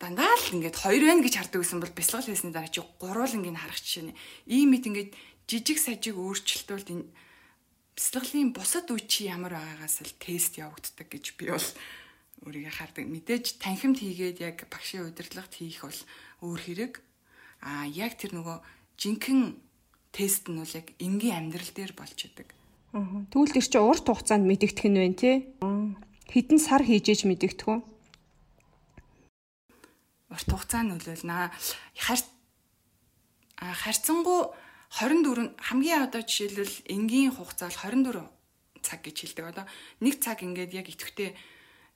дандаа 0.00 0.32
л 0.40 0.52
ингээд 0.56 0.76
хоёр 0.80 1.02
байна 1.04 1.22
гэж 1.22 1.34
хардаг 1.36 1.60
гэсэн 1.60 1.80
бол 1.84 1.92
бясалгал 1.92 2.32
хийсний 2.32 2.52
дараа 2.52 2.72
чи 2.72 2.80
гурвууланг 2.98 3.46
нь 3.46 3.60
харах 3.60 3.78
жишээ. 3.78 4.16
Ийм 4.48 4.72
мэд 4.72 4.84
ингээд 4.88 5.10
жижиг 5.46 5.78
сажиг 5.78 6.16
өөрчлөлтөд 6.16 6.88
энэ 6.90 7.06
бясалгалын 7.92 8.50
бусад 8.56 8.88
үе 8.88 9.04
чи 9.04 9.28
ямар 9.28 9.52
байгаагаас 9.52 10.00
л 10.00 10.16
тест 10.16 10.56
явагддаг 10.56 11.06
гэж 11.12 11.24
би 11.36 11.52
бол 11.52 11.68
өөрийгөө 12.48 12.72
хардаг. 12.72 13.04
Мэдээж 13.06 13.60
танхимд 13.60 14.00
хийгээд 14.00 14.38
яг 14.40 14.56
багшийн 14.72 15.06
удирдлагт 15.06 15.60
хийх 15.60 15.84
бол 15.84 16.00
өөр 16.40 16.60
хэрэг. 16.66 16.92
Аа 17.62 17.86
яг 17.86 18.16
тэр 18.18 18.32
нөгөө 18.32 18.58
жинхэнэ 18.96 19.54
тест 20.10 20.48
нь 20.48 20.58
бол 20.58 20.72
яг 20.72 20.88
энгийн 20.98 21.52
амьдрал 21.52 21.70
дээр 21.70 21.92
болж 21.94 22.16
идэг. 22.16 22.48
Тэгвэл 22.92 23.56
тэр 23.56 23.64
чинь 23.64 23.88
урт 23.88 24.04
хугацаанд 24.04 24.44
мэдэгдэх 24.44 24.84
нь 24.84 25.00
байна 25.00 25.16
тий. 25.16 25.36
Хэдэн 26.28 26.60
сар 26.60 26.84
хийжээж 26.84 27.24
мэдэгдэх 27.24 27.68
үү? 27.72 27.80
Урт 30.28 30.48
хугацаанд 30.52 31.00
нөлөөлнө. 31.00 31.48
Хар 31.96 32.20
харьцангуй 33.56 34.52
24 34.92 35.56
хамгийн 35.56 36.04
одоо 36.04 36.20
жишээлбэл 36.20 36.76
энгийн 36.92 37.32
хугацаа 37.32 37.72
24 37.72 38.28
цаг 38.84 39.00
гэж 39.00 39.16
хэлдэг. 39.24 39.44
Одоо 39.48 39.64
нэг 40.04 40.20
цаг 40.20 40.44
ингээд 40.44 40.76
яг 40.76 40.92
идэвхтэй 40.92 41.32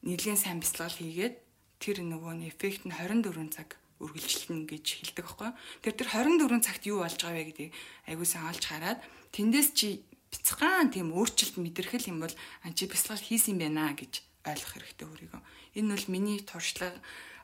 нийлгэн 0.00 0.40
сайн 0.40 0.64
бяцлал 0.64 0.96
хийгээд 0.96 1.36
тэр 1.76 2.00
нөгөө 2.08 2.40
нь 2.40 2.48
эффект 2.48 2.88
нь 2.88 2.96
24 2.96 3.52
цаг 3.52 3.76
үргэлжилнэ 4.00 4.64
гэж 4.64 4.86
хэлдэг 5.12 5.24
байхгүй. 5.28 5.50
Тэр 5.84 5.92
тэр 5.92 6.08
24 6.08 6.64
цагт 6.64 6.88
юу 6.88 7.04
болж 7.04 7.20
байгаа 7.20 7.36
вэ 7.36 7.48
гэдгийг 7.52 7.72
айгуусан 8.08 8.48
олж 8.48 8.64
хараад 8.64 9.00
тэндээс 9.36 9.68
чи 9.76 10.05
бяцхан 10.32 10.90
тийм 10.90 11.14
өөрчлөлт 11.14 11.56
мэдэрхэл 11.60 12.10
юм 12.10 12.24
бол 12.24 12.34
чи 12.74 12.84
бясалгал 12.86 13.22
хийсэн 13.22 13.56
юм 13.56 13.60
байна 13.62 13.94
гэж 13.94 14.22
ойлгох 14.46 14.72
хэрэгтэй 14.74 15.06
өөрийгөө. 15.06 15.42
Энэ 15.78 15.92
бол 15.94 16.06
миний 16.12 16.38
туршлага 16.40 16.98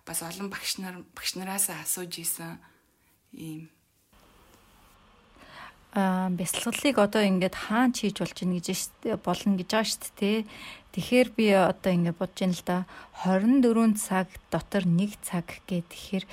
бас 0.07 0.23
олон 0.23 0.51
багш 0.51 0.79
нар 0.79 1.03
багш 1.15 1.35
нараас 1.39 1.71
асууж 1.71 2.19
исэн 2.19 2.59
ийм 3.33 3.71
а 5.93 6.31
бясалгалыг 6.33 6.97
одоо 6.97 7.21
ингээд 7.21 7.53
хаан 7.69 7.93
хийж 7.93 8.17
болж 8.17 8.33
гин 8.33 8.57
гэж 8.57 8.67
болно 9.21 9.61
гэж 9.61 9.69
байгаа 9.69 9.85
шүү 9.93 10.13
дээ. 10.17 10.39
Тэгэхээр 10.97 11.29
би 11.37 11.47
одоо 11.53 11.93
ингээд 11.93 12.17
бодож 12.17 12.39
байна 12.41 12.57
л 12.57 12.65
да 12.65 12.79
24 13.29 14.01
цаг 14.01 14.29
дотор 14.49 14.89
1 14.89 15.21
цаг 15.21 15.47
гэхээр 15.69 16.25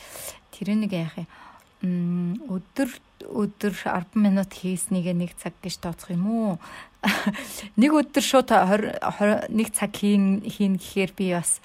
тэр 0.55 0.67
нэг 0.79 0.91
яах 0.95 1.27
юм 1.83 2.39
өдөр 2.47 2.89
өдөр 3.25 3.73
10 3.73 4.15
минут 4.15 4.51
хийснийг 4.53 5.11
нэг 5.11 5.35
цаг 5.35 5.53
гэж 5.59 5.79
тооцох 5.83 6.15
юм 6.15 6.25
уу? 6.27 6.53
Нэг 7.79 7.91
өдөр 7.95 8.23
шууд 8.23 8.51
20 8.51 9.51
нэг 9.51 9.67
цаг 9.71 9.91
хийн 9.95 10.43
хийн 10.43 10.75
гэхээр 10.75 11.11
би 11.15 11.31
бас 11.35 11.63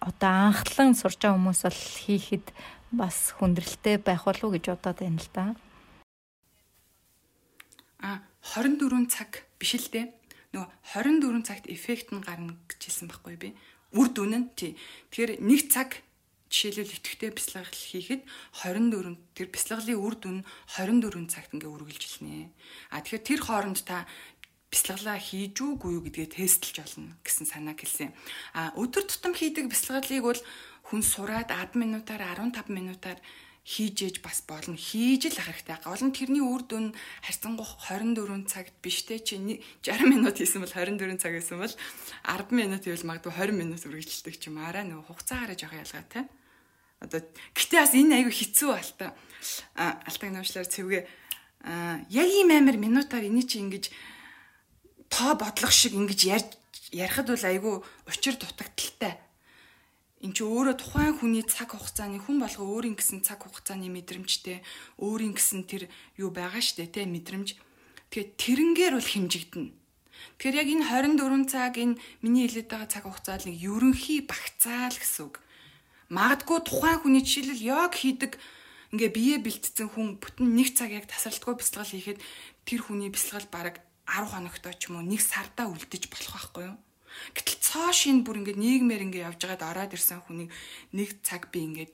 одоо 0.00 0.52
анхлан 0.52 0.96
сурж 0.96 1.20
байгаа 1.20 1.36
хүмүүс 1.36 1.60
бол 1.64 1.80
хийхэд 2.04 2.46
бас 2.92 3.36
хүндрэлтэй 3.36 4.00
байх 4.00 4.24
болов 4.24 4.44
уу 4.48 4.54
гэж 4.56 4.64
бодоод 4.72 4.98
байна 5.00 5.20
л 5.20 5.30
да. 5.32 5.44
А 8.00 8.20
24 8.44 9.08
цаг 9.08 9.44
биш 9.58 9.76
л 9.80 9.88
дээ. 9.88 10.12
Нөгөө 10.52 10.68
24 10.94 11.48
цагт 11.48 11.66
эффект 11.66 12.12
нь 12.12 12.22
гарна 12.22 12.54
гэж 12.68 12.80
хэлсэн 12.80 13.08
байхгүй 13.08 13.36
би. 13.40 13.48
Үр 13.96 14.08
дүн 14.12 14.32
нь 14.38 14.48
тий. 14.54 14.76
Тэгэхээр 15.10 15.40
нэг 15.40 15.60
цаг 15.72 16.04
жишээлбэл 16.52 16.96
идэвхтэй 16.98 17.30
бяцлал 17.32 17.70
хийхэд 17.70 18.22
24 18.62 19.16
тэр 19.34 19.48
бяцлаглалын 19.48 20.00
үр 20.00 20.14
дүн 20.20 20.38
24 20.76 21.32
цагт 21.32 21.54
ингээ 21.56 21.70
үргэлжилнэ. 21.72 22.52
А 22.92 23.00
тэгэхээр 23.00 23.24
тэр 23.24 23.40
хооронд 23.40 23.80
та 23.84 24.04
бяцлаглаа 24.74 25.18
хийж 25.18 25.54
үгүй 25.62 25.90
юу 25.98 26.02
гэдгээ 26.02 26.34
тестэлж 26.34 26.76
олно 26.82 27.14
гэсэн 27.22 27.46
санааг 27.46 27.78
хэлсэн. 27.78 28.10
А 28.58 28.74
өдөр 28.74 29.06
тутам 29.06 29.32
хийдэг 29.38 29.70
бяцлаглалыг 29.70 30.22
бол 30.22 30.40
хүн 30.90 31.02
сураад 31.02 31.48
10 31.54 31.78
минутаар 31.78 32.22
15 32.34 32.68
минутаар 32.68 33.18
хийж 33.64 33.96
ээж 34.04 34.16
бас 34.20 34.44
болно. 34.44 34.76
Хийж 34.76 35.32
л 35.32 35.40
хэрэгтэй. 35.40 35.80
Гол 35.80 36.04
нь 36.04 36.12
тэрний 36.12 36.44
үр 36.44 36.68
дүн 36.68 36.92
харьцангуй 37.24 37.64
24 37.64 38.44
цагт 38.44 38.76
биш 38.84 39.08
те 39.08 39.16
чи 39.16 39.40
60 39.80 40.04
минут 40.04 40.36
хийсэн 40.36 40.60
бол 40.60 40.68
24 40.68 41.16
цаг 41.16 41.32
хийсэн 41.32 41.56
бол 41.56 41.72
10 41.72 42.52
минут 42.52 42.84
ивэл 42.84 43.08
магадгүй 43.08 43.32
20 43.32 43.56
минут 43.56 43.80
үргэлжилдэг 43.88 44.36
ч 44.36 44.52
юм 44.52 44.60
арай 44.60 44.84
нөгөө 44.84 45.08
хугацаагаараа 45.08 45.56
жоох 45.56 45.80
ялгаатай. 45.80 46.28
Одоо 47.00 47.20
гэтээ 47.56 47.80
бас 47.80 47.96
энэ 47.96 48.14
айгүй 48.20 48.34
хэцүү 48.36 48.70
алта. 48.76 49.16
А 49.80 49.96
алтаг 50.04 50.28
нуушлаар 50.28 50.68
цэвгээ 50.68 51.02
яг 52.12 52.28
ийм 52.28 52.52
амир 52.52 52.76
минутаар 52.76 53.24
эний 53.24 53.48
чи 53.48 53.64
ингэж 53.64 53.88
тоо 55.08 55.40
бодлого 55.40 55.72
шиг 55.72 55.96
ингэж 55.96 56.20
ярьж 56.28 56.50
ярихад 56.92 57.32
бол 57.32 57.44
айгүй 57.48 57.74
учир 58.12 58.36
дутагдaltaй 58.36 59.23
эн 60.24 60.32
чи 60.32 60.40
өөрөө 60.40 60.80
тухайн 60.80 61.14
хүний 61.20 61.44
цаг 61.44 61.76
хугацааны 61.76 62.16
хүн 62.16 62.40
болго 62.40 62.64
өөрийн 62.64 62.96
гэсэн 62.96 63.20
цаг 63.20 63.44
хугацааны 63.44 63.92
мэдрэмжтэй 63.92 64.64
өөрийн 64.96 65.36
гэсэн 65.36 65.68
тэр 65.68 65.92
юу 66.16 66.32
байгаа 66.32 66.64
штэ 66.64 66.88
тэ 66.88 67.04
мэдрэмж. 67.04 67.60
Тэгээд 68.08 68.30
тэрнгээр 68.40 68.94
бол 68.96 69.04
хэмжигдэнэ. 69.04 69.68
Тэгэхээр 70.40 70.56
яг 70.64 70.68
энэ 70.72 70.84
24 71.20 71.44
цаг 71.44 71.76
энэ 71.76 72.00
миний 72.24 72.48
хэлээд 72.48 72.72
байгаа 72.72 72.88
цаг 72.88 73.04
хугацаа 73.04 73.36
л 73.36 73.48
нэг 73.52 73.56
ерөнхий 73.60 74.24
багцаал 74.24 74.96
гэсэн 74.96 75.28
үг. 75.28 75.44
Магадгүй 76.08 76.58
тухайн 76.64 76.98
хүний 77.04 77.20
жишээлбэл 77.20 77.68
йог 77.68 77.92
хийдэг 77.92 78.40
ингээ 78.96 79.10
бие 79.12 79.36
бэлтцсэн 79.44 79.92
хүн 79.92 80.16
бүтэн 80.24 80.56
нэг 80.56 80.72
цаг 80.72 80.88
яг 80.88 81.04
тасралтгүй 81.04 81.60
бяцлал 81.60 81.84
хийхэд 81.84 82.22
тэр 82.64 82.80
хүний 82.80 83.12
бяцлал 83.12 83.44
бараг 83.52 83.84
10 84.08 84.32
хоногтой 84.32 84.72
ч 84.72 84.88
юм 84.88 85.00
уу 85.00 85.04
нэг 85.04 85.20
сардаа 85.20 85.68
үлдэж 85.68 86.08
болох 86.08 86.32
байхгүй 86.32 86.64
юу 86.72 86.76
Гэтэл 87.34 87.58
цоо 87.60 87.90
шин 87.90 88.22
бүр 88.22 88.42
ингээд 88.42 88.60
нийгмээр 88.60 89.04
ингээд 89.08 89.26
явж 89.30 89.40
байгаад 89.42 89.64
ороод 89.64 89.92
ирсэн 89.96 90.20
хүнийг 90.24 90.50
нэг 90.94 91.20
цаг 91.26 91.50
би 91.50 91.66
ингээд 91.66 91.92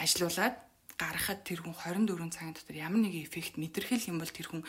ажилуулад 0.00 0.56
гаргахад 0.96 1.44
тэр 1.44 1.60
хүн 1.60 1.76
24 1.76 2.32
цагийн 2.32 2.56
дотор 2.56 2.76
ямар 2.76 3.00
нэгэн 3.04 3.28
эффект 3.28 3.60
мэдэрхэл 3.60 4.08
юм 4.10 4.18
бол 4.20 4.32
тэр 4.32 4.48
хүн 4.48 4.62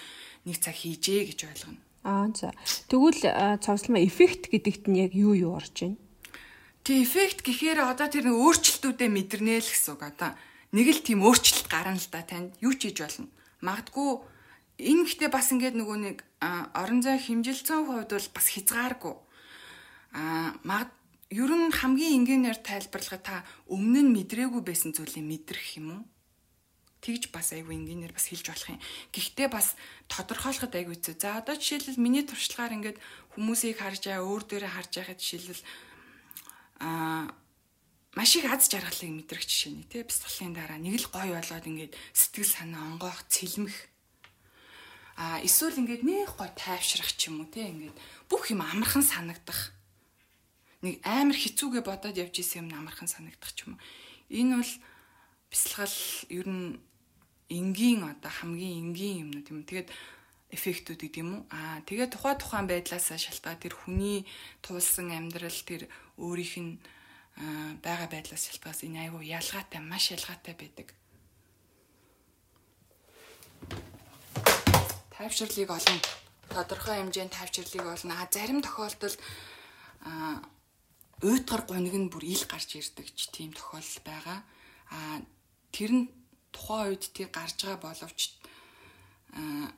нэг 0.44 0.58
цаг 0.60 0.76
хийжээ 0.76 1.32
гэж 1.32 1.40
ойлгоно. 1.48 1.80
Аа 2.04 2.28
за. 2.36 2.52
Тэгвэл 2.92 3.24
цогцлмаа 3.64 4.04
эффект 4.04 4.52
гэдэгт 4.52 4.92
нь 4.92 5.00
яг 5.08 5.12
юу 5.16 5.34
юу 5.36 5.56
орж 5.56 5.88
байна? 5.88 6.00
Тэг 6.84 7.04
эффект 7.08 7.44
гэхээр 7.44 7.80
одоо 7.84 8.08
тэр 8.12 8.28
нэг 8.28 8.36
өөрчлөлтүүдээ 8.36 9.10
мэдэрнэ 9.12 9.60
л 9.60 9.72
гэсэн 9.72 9.92
үг. 9.96 10.04
Одоо 10.04 10.32
нэг 10.76 10.88
л 10.92 11.04
тийм 11.04 11.24
өөрчлөлт 11.24 11.68
гарна 11.72 12.00
л 12.00 12.12
да 12.12 12.24
танд 12.24 12.56
юу 12.60 12.76
ч 12.76 12.92
хийж 12.92 13.04
болно. 13.04 13.28
Магадгүй 13.64 14.12
энэ 14.84 15.04
гэхдээ 15.08 15.32
бас 15.32 15.48
ингээд 15.52 15.76
нөгөө 15.80 15.98
нэг 16.00 16.18
орон 16.76 17.02
зай 17.04 17.20
хэмжилцэн 17.20 17.88
хувьд 17.88 18.12
бол 18.12 18.30
бас 18.36 18.48
хязгааргүй 18.52 19.16
Аа 20.14 20.56
маг 20.64 20.92
ер 21.32 21.52
нь 21.52 21.72
хамгийн 21.72 22.24
энгийнээр 22.24 22.60
тайлбарлахад 22.64 23.24
та 23.24 23.36
өмнө 23.68 24.08
нь 24.08 24.16
мэдрээгүй 24.16 24.62
байсан 24.64 24.96
зүйлийг 24.96 25.26
мэдрэх 25.28 25.80
юм 25.80 25.88
уу? 26.00 26.04
Тэгж 27.04 27.30
бас 27.32 27.52
айгүй 27.52 27.76
энгийнээр 27.76 28.14
бас 28.16 28.28
хэлж 28.32 28.48
болох 28.48 28.70
юм. 28.72 28.82
Гэхдээ 29.12 29.48
бас 29.52 29.76
тодорхойлоход 30.08 30.74
айгүй 30.76 30.98
зүй. 30.98 31.16
За 31.20 31.38
одоо 31.40 31.56
жишээлбэл 31.60 32.00
миний 32.00 32.24
туршлагаар 32.24 32.76
ингээд 32.80 32.98
хүмүүсийг 33.36 33.78
харж 33.78 34.08
байгаа, 34.08 34.26
өөр 34.26 34.44
дээрээ 34.48 34.72
харж 34.72 34.92
байхад 34.98 35.20
жишээлбэл 35.20 35.64
аа 36.82 37.32
маш 38.18 38.36
их 38.36 38.50
аз 38.50 38.66
жаргалыг 38.66 39.14
мэдрэх 39.14 39.46
жишээ 39.46 39.74
нь 39.78 39.86
тий 39.94 40.02
бяцлалын 40.02 40.58
дараа 40.58 40.82
нэг 40.82 41.06
л 41.06 41.08
гой 41.14 41.38
болоод 41.38 41.70
ингээд 41.70 41.94
сэтгэл 42.18 42.50
санаа 42.50 42.84
онгоох 42.90 43.22
цэлмэх 43.30 43.78
а 45.22 45.38
эсвэл 45.46 45.78
ингээд 45.86 46.02
нэг 46.02 46.34
гой 46.34 46.50
тайвшрах 46.58 47.14
ч 47.14 47.30
юм 47.30 47.46
уу 47.46 47.50
тий 47.54 47.70
ингээд 47.70 47.94
бүх 48.26 48.50
юм 48.50 48.66
амархан 48.66 49.06
санагдах 49.06 49.70
нэг 50.86 51.02
амар 51.02 51.38
хэцүүгээ 51.38 51.84
бодоод 51.86 52.18
явж 52.18 52.36
исэн 52.42 52.66
юм 52.66 52.68
намархан 52.70 53.10
санагдах 53.10 53.52
ч 53.54 53.66
юм 53.66 53.78
уу. 53.78 53.82
Энэ 54.30 54.62
бол 54.62 54.74
бясалгал 55.50 55.98
ер 56.30 56.48
нь 56.48 56.78
энгийн 57.50 58.04
одоо 58.04 58.32
хамгийн 58.32 58.94
энгийн 58.94 59.18
юм. 59.26 59.64
Тэгээд 59.66 59.90
эффектүүд 60.54 61.00
гэдэг 61.02 61.22
юм 61.24 61.32
уу? 61.34 61.42
Аа 61.50 61.82
тэгээд 61.88 62.14
тухай 62.14 62.36
тухайн 62.38 62.68
байдлаас 62.68 63.10
шалтгаалаад 63.10 63.64
тэр 63.64 63.74
хүний 63.74 64.28
туулсан 64.62 65.12
амьдрал 65.12 65.60
тэр 65.66 65.90
өөрийнх 66.20 66.56
нь 66.62 66.80
байгаа 67.84 68.10
байдлаас 68.12 68.48
шалтгаалсан 68.48 68.90
энэ 68.94 69.02
айгүй 69.08 69.24
ялгаатай, 69.34 69.82
маш 69.82 70.12
ялгаатай 70.12 70.56
байдаг. 70.58 70.88
Тайвширлыг 75.18 75.70
олон 75.70 76.00
тодорхой 76.50 76.96
хэмжээнд 76.98 77.34
тайвширлыг 77.34 77.86
олно. 77.86 78.14
А 78.18 78.30
зарим 78.32 78.62
тохиолдолд 78.62 79.20
а 80.02 80.42
уйтгар 81.22 81.66
гуниг 81.66 81.96
нь 81.98 82.12
бүр 82.14 82.24
ил 82.26 82.44
гарч 82.46 82.78
ирдэг 82.78 83.10
ч 83.18 83.34
тийм 83.34 83.54
тохиолдол 83.54 84.02
байгаа. 84.06 84.40
А 84.94 85.22
тэр 85.74 85.92
нь 85.92 86.06
тухайн 86.54 86.94
үед 86.94 87.10
тий 87.10 87.26
гарч 87.26 87.58
байгаа 87.66 87.82
боловч 87.82 88.20
а 89.34 89.74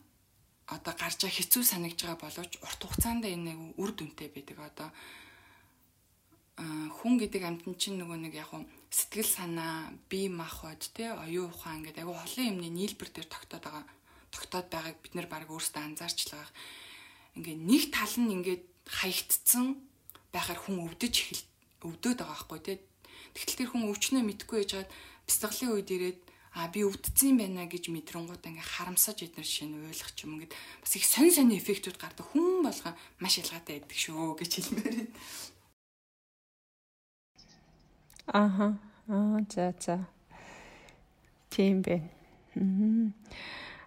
одоо 0.67 0.93
гарч 0.93 1.23
байгаа 1.23 1.37
хэцүү 1.39 1.63
санагдж 1.63 1.99
байгаа 2.03 2.23
боловч 2.27 2.53
урт 2.59 2.81
хугацаанд 2.83 3.23
энэ 3.23 3.55
нэг 3.55 3.59
үр 3.79 3.91
дүнтэй 3.95 4.29
байдаг. 4.29 4.59
Одоо 4.59 4.89
хүн 6.59 7.15
гэдэг 7.23 7.43
амьтан 7.47 7.75
чинь 7.79 7.95
нөгөө 8.03 8.19
нэг 8.19 8.33
яг 8.35 8.51
сэтгэл 8.91 9.31
санаа, 9.31 9.95
бие 10.11 10.27
махбод 10.27 10.91
тий 10.91 11.07
оюун 11.07 11.55
ухаан 11.55 11.87
гэдэг 11.87 12.03
айгу 12.03 12.19
олон 12.19 12.45
юмны 12.51 12.67
нийлбэр 12.67 13.09
дээр 13.15 13.31
тогтоод 13.31 13.63
байгаа 13.63 13.85
тогтоод 14.35 14.67
байгааг 14.67 14.97
бид 14.99 15.13
нэр 15.15 15.27
баг 15.31 15.47
өөрсдөө 15.49 15.83
анзаарчлаа. 15.87 16.45
Ингээ 17.39 17.57
нэг 17.57 17.83
тал 17.95 18.15
нь 18.19 18.33
ингээд 18.35 18.63
хаягдцсан 18.85 19.88
байхаар 20.33 20.59
хүн 20.61 20.83
өвдөж 20.85 21.13
эхэл 21.19 21.43
өвдөөд 21.87 22.19
байгаа 22.21 22.35
байхгүй 22.35 22.59
тий. 22.65 22.77
Тэгтэл 23.33 23.57
тэр 23.59 23.69
хүн 23.71 23.87
өвчнөө 23.89 24.23
мэдгүй 24.25 24.57
яж 24.63 24.71
хаад 24.75 24.89
бяцлаглалын 25.25 25.73
үед 25.75 25.89
ирээд 25.89 26.19
а 26.57 26.67
би 26.73 26.81
өвдсөн 26.81 27.37
байна 27.37 27.69
гэж 27.69 27.93
мэдрэнгууд 27.93 28.41
ингээ 28.41 28.65
харамсаж 28.73 29.21
эднэр 29.21 29.45
шинэ 29.45 29.85
ойлгох 29.93 30.17
юм 30.25 30.41
ингээд 30.41 30.53
бас 30.81 30.93
их 30.97 31.05
сонь 31.05 31.29
сонь 31.29 31.53
эффектүүд 31.53 31.97
гардаг 32.01 32.25
хүн 32.25 32.65
болгоо 32.65 32.93
маш 33.21 33.37
ялгаатай 33.37 33.79
байдаг 33.85 33.93
шүү 33.93 34.33
гэж 34.41 34.51
хэлмээр 34.57 34.95
байна. 34.97 35.13
Аха. 38.33 38.67
Аа 39.07 39.41
за 39.49 39.73
за. 39.79 40.05
Тийм 41.49 41.81
бэ. 41.81 42.01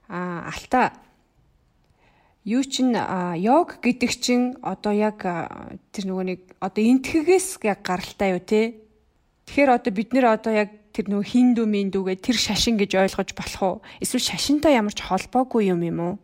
Аа 0.08 0.50
алта 0.50 0.94
юу 2.44 2.62
чин 2.66 2.94
йог 3.38 3.78
гэдэг 3.78 4.10
чин 4.18 4.58
одоо 4.62 4.92
яг 4.92 5.22
тэр 5.94 6.04
нөгөө 6.10 6.24
нэг 6.26 6.40
одоо 6.58 6.82
энтгэгээс 6.82 7.62
яг 7.62 7.86
гаралтай 7.86 8.34
юу 8.34 8.42
те? 8.42 8.82
Тэгэхээр 9.46 9.70
одоо 9.70 9.92
бид 9.94 10.10
нэр 10.10 10.26
одоо 10.26 10.52
яг 10.52 10.70
тэр 10.90 11.06
нөгөө 11.08 11.26
хиндүү 11.26 11.66
миндүүгээ 11.66 12.18
тэр 12.18 12.36
шашин 12.36 12.76
гэж 12.76 12.98
ойлгож 12.98 13.30
болох 13.38 13.62
уу? 13.62 13.76
Эсвэл 14.02 14.26
шашинтай 14.26 14.74
ямар 14.74 14.92
ч 14.92 15.06
холбоогүй 15.06 15.70
юм 15.70 15.86
юм 15.86 15.98
уу? 16.02 16.14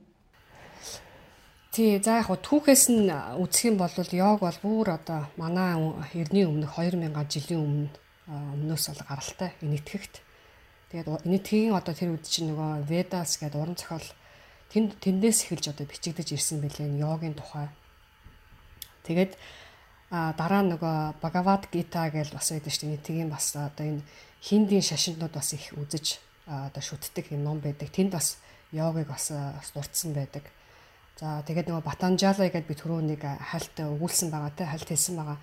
Тий, 1.70 2.02
за 2.02 2.18
яг 2.18 2.28
түүхээс 2.28 2.90
нь 2.90 3.06
үзэх 3.38 3.70
юм 3.70 3.76
бол 3.78 3.92
йог 3.94 4.42
бол 4.42 4.58
бүр 4.58 4.98
одоо 4.98 5.30
манай 5.38 5.78
эртний 6.18 6.44
өмнөх 6.44 6.74
2000 6.74 7.14
жилийн 7.30 7.62
өмнө 7.62 7.88
өмнөөс 8.28 8.84
бол 8.90 9.02
гаралтай 9.08 9.50
энэтхэгт. 9.62 10.14
Тэгээд 10.90 11.24
энэтхэгийн 11.28 11.76
одоо 11.76 11.94
тэр 11.94 12.12
үед 12.16 12.26
чинь 12.26 12.52
нөгөө 12.52 12.88
Vedas 12.88 13.38
гэдэг 13.40 13.60
уран 13.60 13.76
зохиол 13.76 14.08
тэнд 14.72 15.00
тэндээс 15.00 15.48
эхэлж 15.48 15.72
одоо 15.72 15.86
бичигдэж 15.88 16.36
ирсэн 16.36 16.60
байлээ 16.60 17.00
йогийн 17.00 17.34
тухай. 17.34 17.68
Тэгээд 19.08 19.32
а 20.10 20.32
дараа 20.36 20.64
нөгөө 20.64 21.20
Bhagavad 21.20 21.68
Gita 21.72 22.08
гэж 22.08 22.32
бас 22.32 22.52
байдаг 22.52 22.72
шүү 22.72 22.96
дээ. 22.96 23.04
Тийм 23.04 23.28
бас 23.32 23.56
одоо 23.56 23.84
энэ 23.84 24.04
хиндийн 24.40 24.84
шашинтнууд 24.84 25.32
бас 25.32 25.52
их 25.52 25.72
үзэж 25.76 26.20
одоо 26.48 26.82
шүтдэг 26.82 27.32
юм 27.32 27.44
ном 27.44 27.60
байдаг. 27.60 27.88
Тэнд 27.92 28.12
бас 28.12 28.40
йогыг 28.72 29.08
бас 29.08 29.32
дурдсан 29.74 30.12
байдаг. 30.12 30.44
За 31.20 31.42
тэгээд 31.44 31.68
нөгөө 31.68 31.84
Батанжала 31.84 32.48
гэдэг 32.48 32.68
би 32.68 32.74
түрүү 32.78 33.00
нэг 33.04 33.22
хальт 33.26 33.74
өгүүлсэн 33.74 34.30
байгаа 34.30 34.52
те 34.54 34.64
хальт 34.64 34.88
хэлсэн 34.88 35.16
байгаа. 35.16 35.38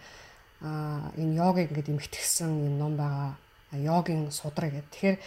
А 0.61 1.11
энэ 1.17 1.35
йогыг 1.35 1.69
ингээд 1.69 1.91
эмхтгсэн 1.93 2.49
юм 2.49 2.75
ном 2.79 2.93
байгаа. 2.97 3.37
Йогийн 3.75 4.31
судраг 4.31 4.71
гэдэг. 4.71 4.89
Тэгэхээр 4.93 5.17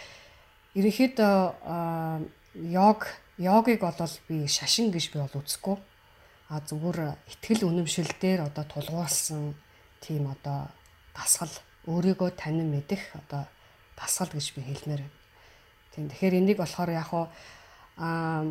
ерөнхийдөө 0.73 1.35
йог 2.75 2.99
йогыг 3.39 3.79
бол 3.79 4.13
би 4.27 4.47
шашин 4.47 4.91
гэж 4.91 5.15
би 5.15 5.19
бол 5.23 5.39
үзэхгүй. 5.39 5.77
А 6.49 6.59
зүгээр 6.59 7.15
ихтгэл 7.31 7.71
үнэмшил 7.71 8.11
дээр 8.19 8.51
одоо 8.51 8.65
тулгуурласан 8.67 9.55
тийм 10.03 10.27
одоо 10.27 10.67
дасгал 11.15 11.53
өөрийгөө 11.87 12.35
танин 12.35 12.67
мэдэх 12.73 13.15
одоо 13.15 13.47
дасгал 13.95 14.29
гэж 14.33 14.53
би 14.55 14.61
хэлмээр 14.67 15.01
байна. 15.07 15.17
Тийм 15.95 16.09
тэгэхээр 16.11 16.39
энийг 16.43 16.57
болохоор 16.59 16.91
яг 16.91 17.09
аа 17.15 18.43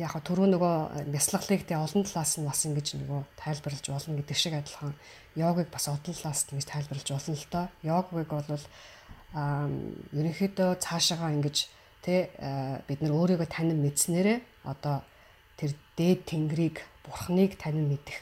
яг 0.00 0.14
түрүү 0.24 0.48
нөгөө 0.48 0.76
мяслаглыг 1.12 1.68
тэ 1.68 1.76
олон 1.76 2.04
талаас 2.08 2.40
нь 2.40 2.48
бас 2.48 2.64
ингэж 2.64 2.88
нөгөө 2.96 3.20
тайлбарлаж 3.36 3.84
болно 3.92 4.16
гэдэг 4.16 4.36
шиг 4.36 4.54
адилхан 4.56 4.94
йогыг 5.36 5.68
бас 5.68 5.84
олон 5.92 6.14
талаас 6.16 6.48
нь 6.48 6.56
ингэж 6.56 6.66
тайлбарлаж 6.72 7.08
болно 7.12 7.36
л 7.36 7.46
доо. 7.52 7.66
Йогыг 7.84 8.28
бол 8.32 8.64
аа 9.36 9.68
ерөнхийдөө 10.16 10.80
цаашаага 10.80 11.36
ингэж 11.36 11.56
тэ 12.04 12.32
бид 12.88 13.00
нар 13.00 13.12
өөрийгөө 13.14 13.48
танин 13.48 13.80
мэдснээрээ 13.84 14.38
одоо 14.64 15.04
тэр 15.56 15.76
дээд 15.96 16.20
тэнгэрийг 16.28 16.76
бурхныг 17.04 17.56
танин 17.60 17.88
мэдэх 17.88 18.18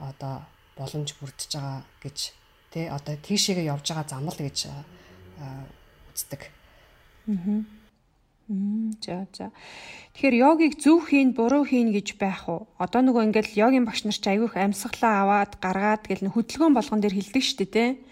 одоо 0.00 0.44
боломж 0.76 1.12
бүрдэж 1.20 1.50
байгаа 1.56 1.82
гэж 2.02 2.18
тэ 2.72 2.88
одоо 2.88 3.14
тийшээгээ 3.20 3.70
явж 3.70 3.86
байгаа 3.92 4.08
замал 4.08 4.38
гэж 4.38 4.58
үздэг. 6.16 6.42
Аа 7.28 7.64
За 8.50 9.26
за. 9.30 9.54
Тэгэхээр 10.18 10.34
йогийг 10.42 10.74
зөв 10.82 11.06
хийн, 11.06 11.30
буруу 11.38 11.62
хийн 11.62 11.94
гэж 11.94 12.18
байх 12.18 12.50
уу? 12.50 12.66
Одоо 12.82 13.06
нөгөө 13.06 13.30
ингээл 13.30 13.54
йогийн 13.54 13.86
багш 13.86 14.02
нар 14.02 14.18
ч 14.18 14.26
айгүйх 14.26 14.58
амьсгалаа 14.58 15.14
аваад 15.22 15.52
гаргаад 15.62 16.10
гэл 16.10 16.34
хөдөлгөөн 16.34 16.74
болгон 16.74 16.98
дээр 16.98 17.14
хилдэг 17.14 17.44
штэ 17.46 17.66
тэ. 17.70 18.02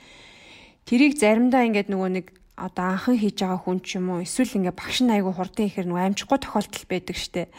Тэрийг 0.87 1.19
заримдаа 1.19 1.67
ингээд 1.67 1.91
нөгөө 1.91 2.11
нэг 2.23 2.27
одоо 2.59 2.99
анхан 2.99 3.17
хийж 3.19 3.39
байгаа 3.39 3.61
хүн 3.63 3.79
ч 3.87 4.03
юм 4.03 4.11
уу 4.11 4.27
эсвэл 4.27 4.59
ингээ 4.59 4.75
багш 4.75 4.99
нь 5.07 5.15
айгүй 5.15 5.35
хурдан 5.35 5.67
ихэр 5.71 5.87
нөгөө 5.87 6.07
амжихгүй 6.11 6.39
тохиолдол 6.43 6.87
байдаг 6.91 7.17
штэ. 7.17 7.53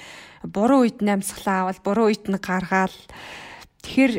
Буруу 0.43 0.83
үед 0.83 0.99
нь 0.99 1.13
амьсгалаа 1.15 1.71
аваад 1.71 1.79
буруу 1.79 2.11
үед 2.11 2.27
нь 2.27 2.35
гаргаал. 2.35 2.97
Тэгэхээр 3.83 4.13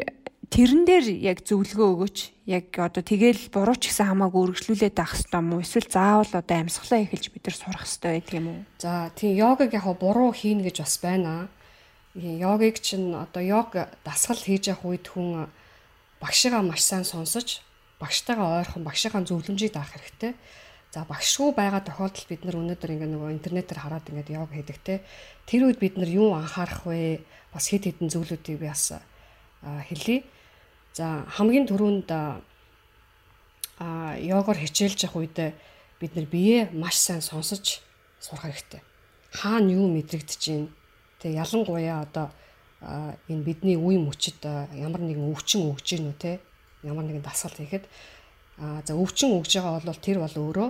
тэрэн 0.51 0.83
дээр 0.89 1.07
яг 1.21 1.39
зөвлөгөө 1.47 1.89
өгөөч. 1.95 2.19
Яг 2.51 2.75
одоо 2.75 3.05
тэгэл 3.07 3.53
буруу 3.55 3.77
ч 3.79 3.95
гэсэн 3.95 4.11
хамаагүй 4.11 4.41
үргэлжлүүлээд 4.51 4.99
авах 4.99 5.15
хэрэгтэй 5.15 5.39
юм 5.39 5.53
уу? 5.55 5.63
Эсвэл 5.63 5.87
заавал 5.87 6.33
одоо 6.35 6.57
амьсгалаа 6.59 7.01
эхэлж 7.07 7.27
бид 7.31 7.45
нар 7.47 7.57
сурах 7.57 7.85
хэрэгтэй 7.87 8.11
байдаг 8.19 8.35
юм 8.35 8.47
уу? 8.51 8.61
За 8.83 9.13
тийм 9.15 9.39
йогыг 9.39 9.71
яг 9.71 9.87
буруу 10.01 10.35
хийнэ 10.35 10.67
гэж 10.67 10.77
бас 10.83 10.97
байна. 10.99 11.47
Йогыг 12.19 12.83
чинь 12.83 13.15
одоо 13.15 13.43
йог 13.45 13.71
дасгал 14.03 14.43
хийж 14.43 14.75
явах 14.75 14.91
үед 14.91 15.07
хүн 15.07 15.47
багшигаа 16.19 16.67
маш 16.67 16.83
сайн 16.83 17.07
сонсож, 17.07 17.63
багштайгаа 18.03 18.61
ойрхон 18.61 18.83
багшийнхаа 18.83 19.23
зөвлөмжийг 19.23 19.73
даах 19.73 19.95
хэрэгтэй. 19.95 20.35
За 20.91 21.05
багшгүй 21.07 21.55
байгаа 21.55 21.87
тохиолдолд 21.87 22.27
бид 22.27 22.43
нар 22.43 22.59
өнөөдөр 22.59 22.91
ингээ 22.91 23.11
нөгөө 23.15 23.31
интернетээр 23.39 23.79
хараад 23.79 24.11
ингээд 24.11 24.35
йог 24.35 24.51
хийдэг 24.51 24.79
те. 24.83 25.07
Тэр 25.47 25.71
үед 25.71 25.79
бид 25.79 25.95
нар 25.95 26.11
юу 26.11 26.35
анхаарах 26.35 26.83
вэ? 26.83 27.23
Бас 27.55 27.71
хэд 27.71 27.87
хэдэн 27.87 28.11
зүйлүүдийг 28.11 28.59
би 28.59 28.67
бас 28.67 28.99
хэлье. 29.63 30.27
За 30.91 31.23
хамгийн 31.31 31.71
түрүүнд 31.71 32.11
а 32.11 32.43
йогоор 34.19 34.59
хичээлж 34.59 35.07
явах 35.07 35.23
үед 35.23 35.55
бид 36.03 36.13
нар 36.19 36.27
бие 36.27 36.67
маш 36.75 36.99
сайн 36.99 37.23
сонсож 37.23 37.79
сурах 38.19 38.51
хэрэгтэй. 38.51 38.83
Хаана 39.31 39.71
юу 39.71 39.87
мэдрэгдэж 39.95 40.43
байна? 40.43 40.75
Тэг 41.23 41.39
ялангуяа 41.39 42.03
одоо 42.03 42.35
энэ 43.31 43.47
бидний 43.47 43.79
үе 43.79 44.03
мөчөд 44.03 44.43
ямар 44.75 45.07
нэгэн 45.07 45.31
өвчин 45.31 45.71
өгж 45.71 45.87
гин 45.87 46.11
үү 46.11 46.19
те 46.19 46.41
ямар 46.83 47.05
нэгэн 47.05 47.23
дасгал 47.23 47.55
хийхэд 47.55 47.85
а 48.61 48.85
за 48.85 48.95
өвчин 48.95 49.41
өгж 49.41 49.57
байгаа 49.57 49.81
бол 49.81 50.05
тэр 50.05 50.19
бол 50.21 50.37
өөрөө 50.37 50.69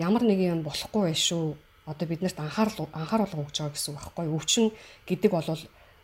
ямар 0.00 0.24
нэгэн 0.24 0.52
юм 0.56 0.62
болохгүй 0.64 1.12
байх 1.12 1.20
шүү. 1.20 1.54
Одоо 1.86 2.06
биднэрт 2.08 2.40
анхаарал 2.40 2.88
анхааруулга 2.90 3.44
өгж 3.44 3.56
байгаа 3.60 3.74
гэсэн 3.76 3.92
үг 3.92 4.00
байхгүй. 4.00 4.26
Өвчин 4.32 4.64
гэдэг 5.06 5.30
бол 5.30 5.46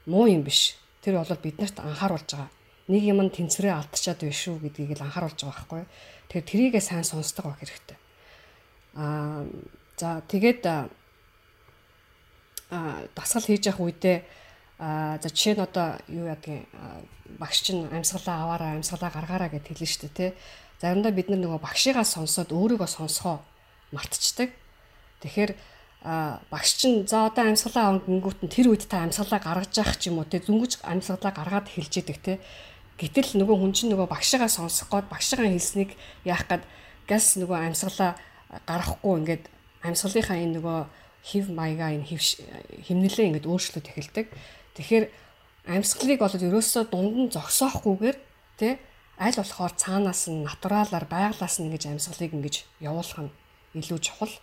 муу 0.07 0.27
юм 0.29 0.45
биш. 0.45 0.77
Тэр 1.01 1.19
бол 1.19 1.33
биднэрт 1.33 1.81
анхааруулж 1.81 2.37
байгаа 2.37 2.53
нэг 2.93 3.03
юм 3.07 3.23
нь 3.23 3.31
тэнцвэрээ 3.31 3.79
алдчихад 3.79 4.27
байна 4.27 4.35
шүү 4.35 4.59
гэдгийг 4.59 4.99
л 4.99 5.07
анхааруулж 5.07 5.39
байгаа 5.39 5.55
байхгүй. 5.55 5.87
Тэгэхээр 6.29 6.51
трийгээ 6.51 6.83
сайн 6.83 7.07
сонсдог 7.07 7.47
байх 7.47 7.63
хэрэгтэй. 7.63 7.95
Аа 8.99 9.47
за 9.97 10.21
тэгээд 10.27 10.67
аа 10.67 10.91
дасгал 13.15 13.47
хийж 13.47 13.71
явах 13.71 13.87
үедээ 13.87 14.19
аа 14.83 15.23
за 15.23 15.31
жишээ 15.31 15.55
нь 15.55 15.63
одоо 15.63 15.95
юу 16.11 16.27
ядгийн 16.27 16.67
багш 17.39 17.63
чинь 17.63 17.87
амьсгалаа 17.87 18.43
аваараа 18.43 18.75
амьсгалаа 18.77 19.15
гаргаараа 19.15 19.49
гэж 19.49 19.63
хэлнэ 19.71 19.87
шүү 19.87 20.11
дээ 20.11 20.19
тий. 20.19 20.35
Заримдаа 20.83 21.15
бид 21.15 21.31
нар 21.31 21.39
нөгөө 21.39 21.63
багшигаа 21.63 22.03
сонсоод 22.03 22.51
өөрийгөө 22.51 22.91
сонсгоо 22.91 23.39
мартчихдаг. 23.95 24.51
Тэгэхээр 25.23 25.55
багш 26.51 26.71
чинь 26.83 27.07
за 27.07 27.31
одоо 27.31 27.47
амьсгалаа 27.47 27.95
аван 27.95 28.03
гингүүт 28.03 28.43
нь 28.43 28.51
тэр 28.51 28.75
үед 28.75 28.91
та 28.91 29.07
амьсгалаа 29.07 29.39
гаргаж 29.39 29.71
явах 29.79 29.95
ч 30.03 30.11
юм 30.11 30.19
уу 30.19 30.27
те 30.27 30.43
зүнгэж 30.43 30.83
амьсгалаа 30.83 31.31
гаргаад 31.31 31.71
хэлж 31.71 32.03
идэг 32.03 32.19
те 32.19 32.33
Гэтэл 33.03 33.41
нөгөө 33.41 33.57
хүн 33.59 33.73
чинь 33.75 33.91
нөгөө 33.91 34.07
багшигаа 34.11 34.47
сонсох 34.47 34.87
гээд 34.93 35.11
багшигаа 35.11 35.49
хэлснийг 35.49 35.97
яах 36.23 36.45
гээд 36.47 36.63
газ 37.09 37.35
нөгөө 37.41 37.59
амьсгалаа 37.73 38.15
гаргахгүй 38.63 39.13
ингээд 39.19 39.45
амьсгалынхаа 39.83 40.39
энэ 40.39 40.55
нөгөө 40.61 40.79
хев 41.27 41.47
маяга 41.51 41.91
энэ 41.91 42.07
химнэлээ 42.07 43.27
ингээд 43.33 43.49
өөрчлөлт 43.51 43.91
эхэлдэг. 43.91 44.27
Тэгэхээр 44.77 45.05
амьсгалыг 45.67 46.19
бол 46.21 46.37
ерөөсөө 46.37 46.85
дунд 46.93 47.17
нь 47.17 47.33
зогсоохгүйгээр 47.35 48.17
тий 48.61 48.79
аль 49.23 49.39
болохоор 49.39 49.73
цаанаас 49.83 50.27
нь 50.27 50.43
натуралаар 50.43 51.07
байглаас 51.07 51.63
нь 51.63 51.71
ингэж 51.71 51.85
амьсгалыг 51.87 52.33
ингэж 52.35 52.55
явуулах 52.83 53.21
нь 53.23 53.35
илүү 53.79 53.99
чухал. 54.03 54.35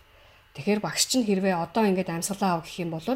Тэгэхээр 0.56 0.80
багш 0.80 1.04
чинь 1.10 1.28
хэрвээ 1.28 1.54
одоо 1.54 1.84
ингэж 1.84 2.08
амьсгалаа 2.08 2.50
ав 2.58 2.64
гэх 2.64 2.80
юм 2.84 2.90
бол 2.96 3.06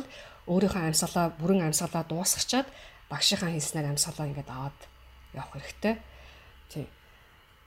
өөрийнхөө 0.52 0.82
амьсгалаа 0.92 1.26
бүрэн 1.40 1.64
амьсгалаа 1.72 2.04
дуусгачаад 2.04 2.68
багшийнхаа 3.08 3.50
хэлснээр 3.56 3.90
амьсгалаа 3.96 4.28
ингэж 4.28 4.48
аваад 4.52 4.78
явах 5.32 5.52
хэрэгтэй. 5.56 5.94
Тий. 6.68 6.84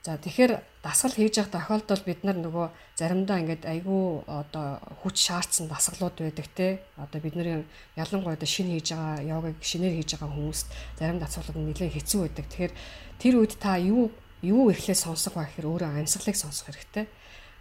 За 0.06 0.14
тэгэхээр 0.16 0.62
дасгал 0.82 1.10
хийж 1.10 1.42
явах 1.42 1.50
тохиолдолд 1.50 2.04
бид 2.06 2.22
нар 2.22 2.38
нөгөө 2.38 2.66
заримдаа 2.94 3.42
ингээд 3.42 3.66
айгүй 3.66 4.22
одоо 4.30 4.78
хүч 5.02 5.16
шаардсан 5.26 5.66
дасгалууд 5.66 6.16
байдаг 6.22 6.46
те. 6.54 6.80
Одоо 6.96 7.18
бидний 7.20 7.66
ялангуяа 7.98 8.38
шинэ 8.38 8.78
хийж 8.78 8.94
байгаа 8.94 9.26
йогыг 9.26 9.58
шинээр 9.58 9.98
хийж 9.98 10.14
байгаа 10.14 10.30
хүмүүст 10.38 10.66
зарим 11.02 11.18
дасгалууд 11.18 11.58
нэлээд 11.58 11.92
хэцүү 11.98 12.20
байдаг. 12.30 12.46
Тэгэхээр 12.46 12.74
тэр 13.18 13.34
үед 13.42 13.54
та 13.58 13.74
юу 13.76 14.14
юу 14.42 14.70
эхлээ 14.70 14.94
сонсох 14.94 15.34
ба 15.34 15.50
гэхээр 15.50 15.66
өөрөө 15.66 15.90
амьсгалыг 15.98 16.36
сонсох 16.38 16.70
хэрэгтэй. 16.70 17.06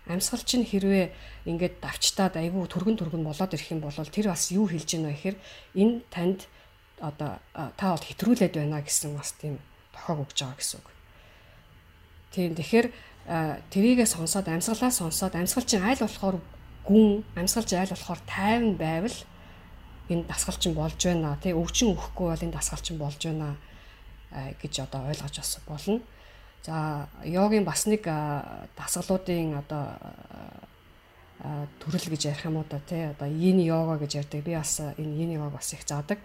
Амьсгал 0.08 0.46
чинь 0.46 0.64
хэрвээ 0.64 1.12
ингээд 1.50 1.82
давчтаад 1.82 2.38
айгүй 2.38 2.64
түргэн 2.70 3.02
түргэн 3.02 3.26
болоод 3.26 3.54
ирэх 3.58 3.74
юм 3.74 3.82
бол 3.82 3.92
тэр 3.92 4.30
бас 4.30 4.54
юу 4.54 4.70
хэлж 4.70 4.88
байна 4.94 5.10
вэ 5.10 5.16
гэхээр 5.18 5.38
энэ 5.74 5.96
танд 6.14 6.40
одоо 7.02 7.42
та 7.76 7.86
бол 7.92 8.06
хэтрүүлээд 8.06 8.56
байна 8.62 8.86
гэсэн 8.86 9.18
бас 9.18 9.34
тийм 9.36 9.60
тохиог 9.92 10.30
өгж 10.30 10.38
байгаа 10.38 10.58
гэсэн 10.62 10.80
үг. 10.80 10.97
Тийм 12.32 12.56
тэгэхээр 12.56 12.88
тэрийгээ 13.72 14.08
сонсоод 14.08 14.48
амьсгалаа 14.48 14.92
сонсоод 14.92 15.36
амьсгал 15.36 15.68
чинь 15.68 15.84
айл 15.84 16.00
болохоор 16.00 16.38
гүн 16.88 17.24
амьсгал 17.36 17.68
чинь 17.68 17.82
айл 17.84 17.92
болохоор 17.92 18.22
тайван 18.24 18.76
байвал 18.80 19.18
энэ 20.10 20.24
дасгал 20.24 20.56
чинь 20.56 20.74
болж 20.74 20.96
байна 20.96 21.36
тий 21.44 21.52
өвчин 21.52 21.92
өгөхгүй 21.92 22.28
бол 22.32 22.46
энэ 22.48 22.56
дасгал 22.56 22.80
чинь 22.80 22.98
болж 22.98 23.20
байна 23.20 23.60
гэж 24.32 24.74
одоо 24.88 25.08
ойлгож 25.08 25.36
бас 25.38 25.60
болно. 25.68 26.00
За 26.64 27.08
йогийн 27.24 27.64
бас 27.64 27.86
нэг 27.88 28.04
дасгалуудын 28.76 29.60
одоо 29.60 29.96
төрөл 31.80 32.08
гэж 32.12 32.22
ярих 32.32 32.46
юм 32.46 32.58
уу 32.58 32.66
да 32.70 32.80
тий 32.80 33.12
одоо 33.12 33.28
йин 33.28 33.60
йога 33.60 33.98
гэж 34.00 34.16
ярьдаг. 34.24 34.44
Би 34.44 34.56
бас 34.56 34.80
энэ 34.80 35.16
йин 35.16 35.32
йогаг 35.36 35.54
бас 35.60 35.74
их 35.74 35.84
заадаг. 35.86 36.20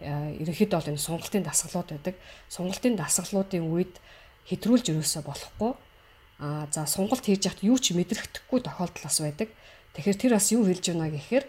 Ерөнхийдөө 0.00 0.78
бол 0.80 0.90
энэ 0.92 1.00
сунгалтын 1.00 1.42
дасгалууд 1.42 1.88
байдаг. 1.90 2.14
Сунгалтын 2.48 2.96
дасгалуудын 2.96 3.64
үед 3.72 4.00
хэтрүүлж 4.48 4.86
өрөөсөө 4.92 5.22
болохгүй. 5.24 5.72
Аа 6.40 6.66
за 6.72 6.86
сунгалт 6.86 7.24
хийж 7.24 7.46
яхад 7.46 7.62
юу 7.64 7.78
ч 7.78 7.94
мэдрэхдэггүй 7.94 8.60
тохиолдол 8.64 9.04
бас 9.04 9.18
байдаг. 9.20 9.48
Тэгэхээр 9.94 10.20
тэр 10.20 10.32
бас 10.36 10.48
юу 10.52 10.62
хэлж 10.66 10.84
байна 10.92 11.08
гэхээр 11.12 11.44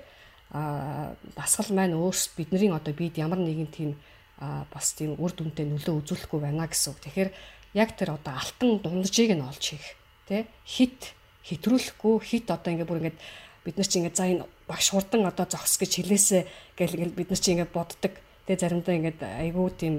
аа 0.54 1.16
дасгал 1.36 1.72
маань 1.76 1.98
өөрс 1.98 2.38
бидний 2.38 2.72
одоо 2.72 2.94
бид 2.94 3.18
ямар 3.18 3.42
нэгэн 3.42 3.70
тийм 3.70 3.92
бас 4.40 4.94
тийм 4.94 5.18
үр 5.20 5.32
дүнтэй 5.34 5.66
нөлөө 5.66 6.06
үзүүлэхгүй 6.06 6.40
байна 6.40 6.70
гэсэн 6.70 6.94
үг. 6.94 7.00
Тэгэхээр 7.04 7.30
яг 7.76 7.90
тэр 7.98 8.16
одоо 8.16 8.34
алтан 8.36 8.80
дунджийг 8.80 9.36
нь 9.36 9.44
олж 9.44 9.64
хийх 9.76 9.98
тий 10.30 10.48
хит 10.64 11.16
хэтрүүлэхгүй 11.44 12.16
хит 12.24 12.48
одоо 12.52 12.72
ингээ 12.72 12.88
бүр 12.88 13.00
ингээд 13.04 13.20
бид 13.66 13.76
нар 13.76 13.88
чи 13.90 14.00
ингээ 14.00 14.16
за 14.16 14.26
энэ 14.30 14.46
багш 14.70 14.88
хурдан 14.94 15.26
одоо 15.26 15.46
зогс 15.50 15.76
гэж 15.82 15.92
хэлээсэ 16.00 16.40
гэл 16.78 17.16
бид 17.16 17.30
нар 17.34 17.42
чи 17.42 17.52
ингээ 17.52 17.74
боддог 17.74 18.14
Тэгээ 18.46 18.62
заримдаа 18.62 18.94
ингээд 18.94 19.20
айгүй 19.26 19.68
тийм 19.74 19.96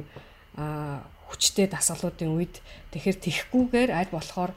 а 0.54 1.02
хүчтэй 1.28 1.66
дасгалуудын 1.70 2.34
үед 2.38 2.62
тэгэхээр 2.94 3.18
тихгүүгээр 3.22 3.90
аль 3.90 4.12
болохоор 4.14 4.52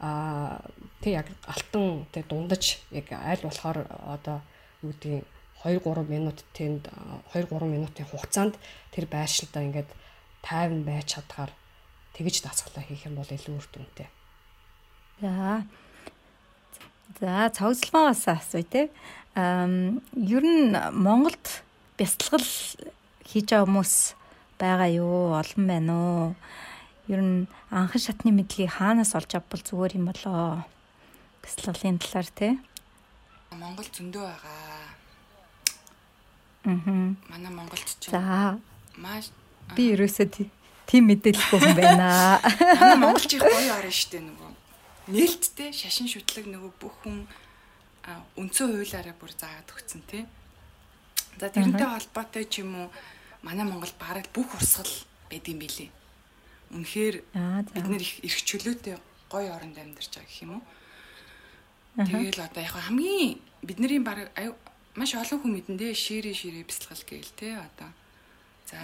а 0.00 0.60
тэг 1.04 1.12
яг 1.24 1.28
алтан 1.44 2.08
тэг 2.12 2.24
дундаж 2.28 2.80
яг 2.92 3.12
аль 3.12 3.44
болохоор 3.44 3.84
одоо 4.04 4.40
юу 4.80 4.92
гэдэг 4.96 5.24
2 5.64 5.80
3 5.84 6.08
минут 6.08 6.40
тэнд 6.56 6.88
2 7.36 7.48
3 7.52 7.68
минутын 7.68 8.08
хугацаанд 8.08 8.56
тэр 8.92 9.04
байршилдаа 9.12 9.62
ингээд 9.64 9.90
тайван 10.40 10.84
байж 10.88 11.20
чадхаар 11.20 11.52
тэгж 12.16 12.40
дасгалаа 12.44 12.84
хийх 12.84 13.04
юм 13.04 13.20
бол 13.20 13.28
илүү 13.28 13.56
үр 13.60 13.68
дүнтэй. 13.68 14.08
За. 15.20 15.64
За, 17.20 17.52
цогцлмоос 17.52 18.24
асууя 18.24 18.64
те. 18.64 18.82
Ам 19.36 20.00
ер 20.16 20.44
нь 20.44 20.72
Монголд 20.96 21.60
бясалгал 22.00 22.48
хийж 23.28 23.46
байгаа 23.52 23.68
хүмүүс 23.68 23.94
байгаа 24.60 24.90
юу? 24.92 25.32
Олон 25.40 25.64
байна 25.64 25.92
уу? 25.96 26.26
Ер 27.08 27.20
нь 27.24 27.48
анхан 27.72 28.00
шатны 28.04 28.30
мэдлийг 28.30 28.76
хаанаас 28.76 29.16
олж 29.16 29.32
авбал 29.34 29.64
зүгээр 29.64 29.96
юм 29.96 30.12
болоо? 30.12 30.68
Бяцлаглалын 31.40 31.98
талаар 31.98 32.28
тий. 32.28 32.52
Монгол 33.50 33.88
зөндөө 33.88 34.24
байгаа. 34.28 34.60
Аа. 36.64 37.16
Манай 37.32 37.52
Монголд 37.52 37.88
ч 37.98 38.12
За 38.12 38.60
маш 39.00 39.32
би 39.74 39.96
ерөөсөө 39.96 40.26
тийм 40.84 41.04
мэдээлэлгүй 41.08 41.58
хүн 41.62 41.76
байна. 41.78 42.38
манай 42.80 42.98
монголчууд 43.00 43.42
гоё 43.42 43.72
орно 43.80 43.90
штэ 43.94 44.20
нөгөө. 44.20 44.50
Нээлттэй 45.14 45.70
шашин 45.72 46.06
шүтлэг 46.10 46.46
нөгөө 46.52 46.72
бүх 46.76 46.94
хүн 47.00 47.24
үндсэн 48.36 48.76
хуулиараа 48.76 49.16
бүр 49.16 49.32
заагаад 49.32 49.72
өгсөн 49.72 50.02
тий. 50.10 50.26
За 51.40 51.48
тэрнтэй 51.48 51.86
холбоотой 51.86 52.44
ч 52.44 52.60
юм 52.60 52.76
уу 52.76 52.88
манай 53.42 53.64
Монгол 53.64 53.92
бараг 53.98 54.26
бүх 54.34 54.54
урсгал 54.54 54.90
байдсан 55.30 55.58
билий. 55.58 55.90
Үнэхээр 56.70 57.16
бид 57.74 57.86
нэр 57.86 58.02
их 58.02 58.24
эрх 58.24 58.40
чөлөөтэй 58.46 58.96
гоё 59.30 59.50
оронд 59.54 59.78
амьдарч 59.78 60.10
байгаа 60.14 60.28
гэх 60.28 60.42
юм 60.42 60.52
уу. 60.58 60.62
Тэгэл 61.96 62.46
одоо 62.46 62.62
яг 62.62 62.74
хамгийн 62.74 63.38
бидний 63.62 63.98
баг 64.00 64.30
маш 64.94 65.14
олон 65.14 65.38
хүн 65.40 65.54
мэдэндээ 65.54 65.94
ширээ 65.94 66.34
ширээ 66.34 66.64
бяцлал 66.66 67.02
гээл 67.06 67.32
те 67.38 67.58
одоо 67.58 67.90
За 68.70 68.78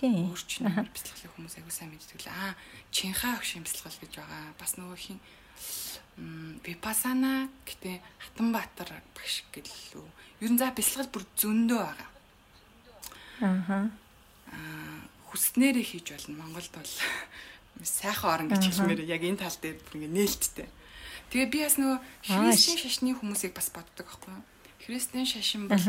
өөрч 0.00 0.64
нэр 0.64 0.88
бяцлаглах 0.88 1.32
хүмүүс 1.36 1.60
аягүй 1.60 1.74
сайн 1.74 1.92
мэддэг 1.92 2.20
л 2.24 2.32
аа 2.32 2.56
чинхаа 2.88 3.36
хөшин 3.36 3.60
бяцлал 3.60 3.92
гэж 4.00 4.12
байгаа. 4.16 4.56
Бас 4.56 4.80
нөгөө 4.80 4.96
хин 4.96 5.20
Випасана 6.64 7.52
гэтээ 7.68 8.00
Хатанбаатар 8.24 8.88
багш 9.12 9.44
гэлөө. 9.52 10.08
Ер 10.40 10.50
нь 10.52 10.56
за 10.56 10.72
бяцлал 10.72 11.12
бүр 11.12 11.28
зөндөө 11.36 11.76
байгаа. 11.76 12.08
Аа. 13.40 13.88
Хүснээрээ 15.30 15.86
хийж 15.86 16.06
болно. 16.12 16.42
Монголд 16.42 16.72
бол 16.72 16.92
сайхан 17.84 18.30
орон 18.34 18.48
гэж 18.50 18.64
хэлмээр 18.74 19.06
яг 19.06 19.22
энэ 19.22 19.40
тал 19.44 19.58
дээр 19.62 19.78
бүр 19.78 20.02
ингэ 20.02 20.14
нээлттэй. 20.14 20.68
Тэгээ 21.28 21.48
би 21.52 21.58
бас 21.62 21.76
нөгөө 21.76 21.98
христийн 22.24 22.78
шашны 22.80 23.12
хүмүүсийг 23.12 23.52
бас 23.52 23.68
боддог 23.68 24.08
байхгүй 24.08 24.32
юу? 24.32 24.44
Христийн 24.82 25.28
шашин 25.28 25.68
бол 25.68 25.84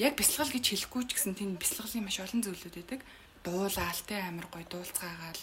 яг 0.00 0.12
бяцлал 0.16 0.48
гэж 0.48 0.64
хэлэхгүй 0.64 1.02
ч 1.04 1.20
гэсэн 1.20 1.36
тийм 1.36 1.60
бяцлаглын 1.60 2.08
маш 2.08 2.18
олон 2.24 2.40
зүйлүүд 2.40 2.74
байдаг. 2.80 3.00
Дуулаалтай 3.44 4.20
амар 4.24 4.48
гой 4.48 4.64
дуулцгаагаал 4.64 5.42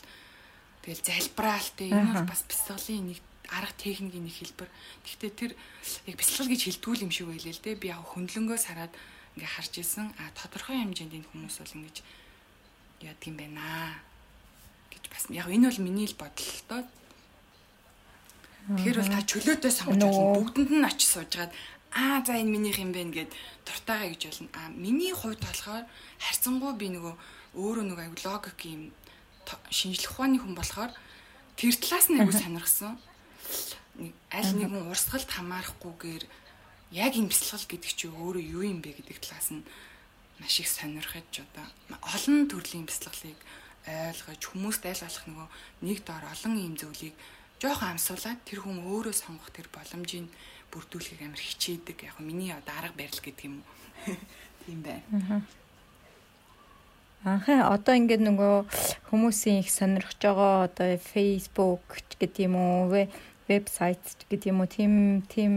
тэгэл 0.82 1.06
залбираалтай 1.06 1.94
энэ 1.94 2.12
бол 2.18 2.26
бас 2.26 2.42
бяцлаглын 2.50 3.14
нэг 3.14 3.20
арга 3.54 3.74
техникийн 3.78 4.26
нэг 4.26 4.34
хэлбэр. 4.34 4.70
Гэхдээ 5.06 5.32
тэр 5.38 5.52
яг 6.10 6.16
бяцлал 6.18 6.50
гэж 6.50 6.62
хэлдгүүл 6.66 7.06
юм 7.06 7.14
шиг 7.14 7.30
байлээ 7.30 7.54
л 7.54 7.62
дээ. 7.62 7.78
Би 7.78 7.88
яг 7.94 8.02
хөндлөнгөөс 8.02 8.66
хараад 8.66 8.94
ингээ 9.36 9.52
харж 9.52 9.74
исэн. 9.84 10.12
А 10.18 10.32
тодорхой 10.32 10.80
хэмжээнд 10.80 11.16
энэ 11.20 11.30
хүмүүс 11.32 11.56
бол 11.60 11.76
ингэж 11.78 11.98
яадаг 13.04 13.28
юм 13.28 13.38
байна 13.38 14.00
гэж 14.92 15.04
бас 15.12 15.24
яг 15.30 15.48
энэ 15.52 15.68
бол 15.70 15.80
миний 15.84 16.08
л 16.08 16.16
бодол 16.16 16.50
л 16.50 16.64
доо. 16.68 16.84
Тэгэхээр 18.66 18.98
бол 18.98 19.14
та 19.14 19.22
чөлөөтэй 19.22 19.72
сонгож 19.72 20.02
болно. 20.02 20.40
Бүгдэнд 20.42 20.72
нь 20.74 20.88
очиж 20.88 21.10
суужгаад 21.12 21.52
аа 21.94 22.24
за 22.26 22.34
энэ 22.40 22.52
минийх 22.52 22.80
юм 22.80 22.92
байна 22.96 23.12
гэд 23.14 23.32
дуртайгаа 23.68 24.10
гэж 24.10 24.22
болно. 24.32 24.50
А 24.56 24.62
миний 24.72 25.14
хувьд 25.14 25.40
болохоор 25.44 25.86
харьцангуй 26.20 26.74
би 26.80 26.88
нөгөө 26.96 27.14
өөрөө 27.56 27.86
нөгөө 27.88 28.04
аяг 28.04 28.20
логик 28.26 28.60
юм 28.66 28.92
шинжлэх 29.70 30.12
ухааны 30.12 30.40
хүн 30.42 30.56
болохоор 30.58 30.92
тэр 31.56 31.76
талаас 31.78 32.08
нь 32.10 32.18
аягүй 32.20 32.36
сонирхсан. 32.36 32.98
Аль 34.34 34.52
нэгэн 34.58 34.92
урсгалд 34.92 35.30
хамаарахгүйгээр 35.32 36.24
яг 36.96 37.14
бяцлал 37.20 37.66
гэдэг 37.68 37.92
чинь 37.92 38.16
өөрөө 38.16 38.44
юу 38.56 38.64
юм 38.64 38.80
бэ 38.80 38.96
гэдэг 38.96 39.20
талаас 39.20 39.52
нь 39.52 39.68
маш 40.40 40.56
их 40.64 40.72
сонирхож 40.72 41.44
одоо 41.44 41.68
олон 42.00 42.48
төрлийн 42.48 42.88
бяцлаглыг 42.88 43.40
ойлгож 43.86 44.42
хүмүүст 44.48 44.84
айл 44.88 45.04
болох 45.04 45.26
нөгөө 45.28 45.48
нэг 45.84 46.00
доор 46.08 46.26
олон 46.32 46.56
юм 46.56 46.74
зүйлийг 46.80 47.16
жоохон 47.60 48.00
амсуулаад 48.00 48.40
тэр 48.48 48.64
хүн 48.64 48.80
өөрөө 48.88 49.16
сонгох 49.16 49.52
тэр 49.52 49.68
боломжийг 49.76 50.32
бүрдүүлэхийг 50.72 51.22
амар 51.24 51.40
хичээдэг. 51.40 51.98
Яг 52.04 52.18
миний 52.20 52.52
одоо 52.52 52.74
арга 52.76 52.98
барил 53.00 53.22
гэдэг 53.24 53.46
юм 53.46 53.64
уу. 53.64 54.16
Тийм 54.66 54.80
байна. 54.84 55.46
Анхаа 57.24 57.72
одоо 57.74 57.96
ингээд 57.96 58.22
нөгөө 58.22 58.56
хүмүүсийн 59.10 59.64
их 59.64 59.70
сонирхож 59.72 60.20
байгаа 60.20 60.68
одоо 60.68 61.00
Facebook 61.00 61.86
гэдэг 62.20 62.46
юм 62.46 62.56
уу, 62.60 63.08
вебсайт 63.48 64.04
гэдэг 64.30 64.52
юм 64.52 64.62
уу, 64.62 64.70
тийм 64.70 64.94
тийм 65.26 65.54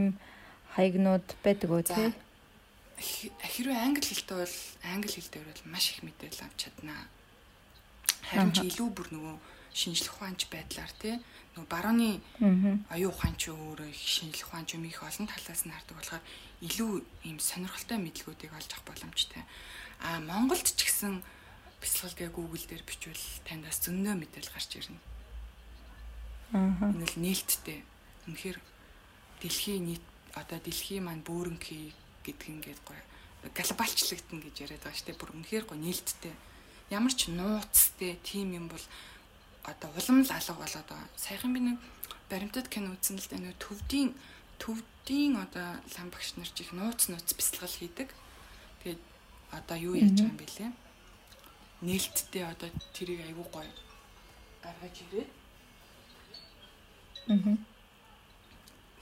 хаягнууд 0.75 1.27
байдаг 1.45 1.71
уу 1.71 1.83
тий? 1.83 2.13
Хэрвээ 2.99 3.79
англи 3.79 4.05
хэлтэй 4.05 4.37
бол 4.43 4.57
англи 4.83 5.13
хэл 5.13 5.31
дээр 5.33 5.47
бол 5.49 5.65
маш 5.73 5.95
их 5.95 6.03
мэдээлэл 6.03 6.45
авч 6.45 6.59
чаднаа. 6.67 7.07
Харин 8.29 8.53
ч 8.53 8.67
илүү 8.67 8.89
бүр 8.91 9.09
нөгөө 9.15 9.37
шинжлэх 9.73 10.19
ухаанч 10.19 10.51
байдлаар 10.51 10.93
тий 10.99 11.17
нөгөө 11.59 11.71
барууны 11.75 12.11
оюун 12.95 13.11
ухаанч 13.11 13.51
өөрөө 13.51 13.91
их 13.91 13.99
шинжлэх 13.99 14.47
ухаанч 14.47 14.79
юм 14.79 14.85
их 14.87 15.03
олон 15.03 15.27
талаас 15.27 15.63
нь 15.67 15.75
хардаг 15.75 15.97
болохоор 15.99 16.25
илүү 16.63 16.93
ийм 17.27 17.39
сонирхолтой 17.43 17.99
мэдлгүүдийг 17.99 18.53
олж 18.55 18.71
авах 18.71 18.87
боломжтой. 18.87 19.43
А 19.99 20.23
Монголд 20.23 20.63
ч 20.63 20.79
гэсэн 20.87 21.23
бяцлаглгээ 21.83 22.31
Google 22.31 22.63
дээр 22.63 22.83
бичвэл 22.87 23.27
танд 23.43 23.67
бас 23.67 23.83
зөндөө 23.83 24.15
мэдээлэл 24.15 24.55
гарч 24.55 24.71
ирнэ. 24.79 24.99
Аа. 26.55 26.95
Энэ 26.95 27.07
л 27.07 27.17
нээлттэй. 27.19 27.83
Үнэхээр 28.31 28.59
дэлхийн 29.43 29.83
нийт 29.87 30.05
одоо 30.35 30.59
дэлхийн 30.61 31.05
маань 31.07 31.25
бөөрөнхий 31.25 31.95
гэдэг 32.25 32.49
ингээд 32.49 32.81
гоё 32.85 33.03
глобалчлагдана 33.55 34.43
гэж 34.43 34.57
яриад 34.67 34.83
байгаа 34.85 35.05
дээ. 35.07 35.21
Бүр 35.21 35.31
үнэхээр 35.33 35.65
гоё 35.69 35.79
нээлттэй. 35.79 36.35
Ямар 36.91 37.15
ч 37.15 37.31
нууцтэй 37.31 38.19
тим 38.25 38.53
юм 38.53 38.67
бол 38.69 38.85
одоо 39.65 39.89
улам 39.95 40.25
л 40.25 40.33
алга 40.33 40.55
болоод 40.59 40.89
байгаа. 40.89 41.09
Саяхан 41.17 41.53
би 41.55 41.61
нэг 41.61 41.79
баримтат 42.29 42.69
кино 42.69 42.93
үзсэн 42.93 43.17
л 43.17 43.29
дээ 43.31 43.57
төвдийн 43.57 44.11
төвдийн 44.59 45.39
одоо 45.39 45.79
лам 45.97 46.09
багш 46.11 46.35
нар 46.37 46.51
чих 46.51 46.73
нууц 46.73 47.09
нууц 47.09 47.33
бяцлал 47.33 47.71
хийдэг. 47.71 48.11
Тэгээд 48.83 49.01
одоо 49.53 49.77
юу 49.79 49.95
яаж 49.95 50.19
байгаа 50.19 50.33
юм 50.35 50.37
бэ 50.37 50.47
лээ? 50.59 50.73
Нээлттэй 51.87 52.45
одоо 52.45 52.69
тэрийг 52.93 53.23
айгүй 53.23 53.47
гоё 53.55 53.71
гаргаж 54.63 54.97
ирээд. 55.09 55.31
Аа. 57.29 57.78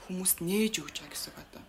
Хүмүүст 0.07 0.39
нээж 0.41 0.73
өгч 0.81 0.95
байгаа 1.03 1.11
гэсэн 1.11 1.33
одоо. 1.35 1.63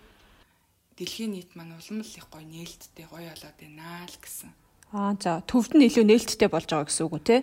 Дэлхийн 0.97 1.35
нийт 1.35 1.51
маань 1.59 1.75
улам 1.75 2.03
л 2.03 2.17
их 2.17 2.27
гоё 2.31 2.47
нээлттэй 2.47 3.07
гоё 3.11 3.31
болоод 3.35 3.57
байна 3.59 4.07
л 4.07 4.19
гэсэн. 4.19 4.51
Аа 4.95 5.13
за 5.19 5.43
төвд 5.47 5.75
нь 5.75 5.87
илүү 5.91 6.05
нээлттэй 6.07 6.49
болж 6.49 6.71
байгаа 6.71 6.89
гэсэн 6.89 7.05
үг 7.07 7.15
үү 7.19 7.25
те? 7.27 7.37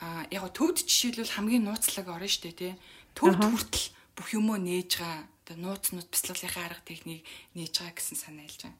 а 0.00 0.26
яг 0.30 0.46
төвд 0.54 0.86
жишээлбэл 0.86 1.34
хамгийн 1.34 1.66
нууцлаг 1.66 2.06
орно 2.06 2.30
штэ 2.30 2.54
тий. 2.54 2.72
Төвд 3.18 3.42
хүртэл 3.42 3.90
бүх 4.14 4.28
юмөө 4.30 4.58
нээж 4.62 4.90
байгаа. 5.02 5.26
Одоо 5.42 5.56
нууц 5.58 5.90
нууц 5.90 6.06
бяцлаглалынхаа 6.06 6.64
арга 6.70 6.82
техник 6.86 7.26
нээж 7.58 7.74
байгаа 7.82 7.98
гэсэн 7.98 8.16
санаа 8.18 8.46
хэлж 8.46 8.60
байгаа. 8.62 8.78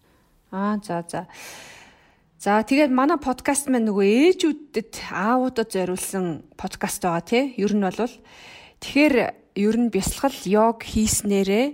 Аа 0.55 0.75
за 0.79 0.97
за. 1.11 1.21
За 2.39 2.63
тэгээд 2.63 2.95
манай 2.95 3.19
подкаст 3.19 3.67
маань 3.67 3.91
нөгөө 3.91 4.07
ээжүүдэд 4.39 5.11
аавуудад 5.11 5.69
зориулсан 5.75 6.47
подкаст 6.55 7.03
байгаа 7.03 7.25
тий. 7.27 7.45
Ер 7.59 7.75
нь 7.75 7.83
бол 7.83 7.99
тэгэхээр 8.83 9.15
ер 9.59 9.77
нь 9.79 9.91
бясалгал 9.91 10.39
йог 10.47 10.83
хийснээрээ 10.87 11.67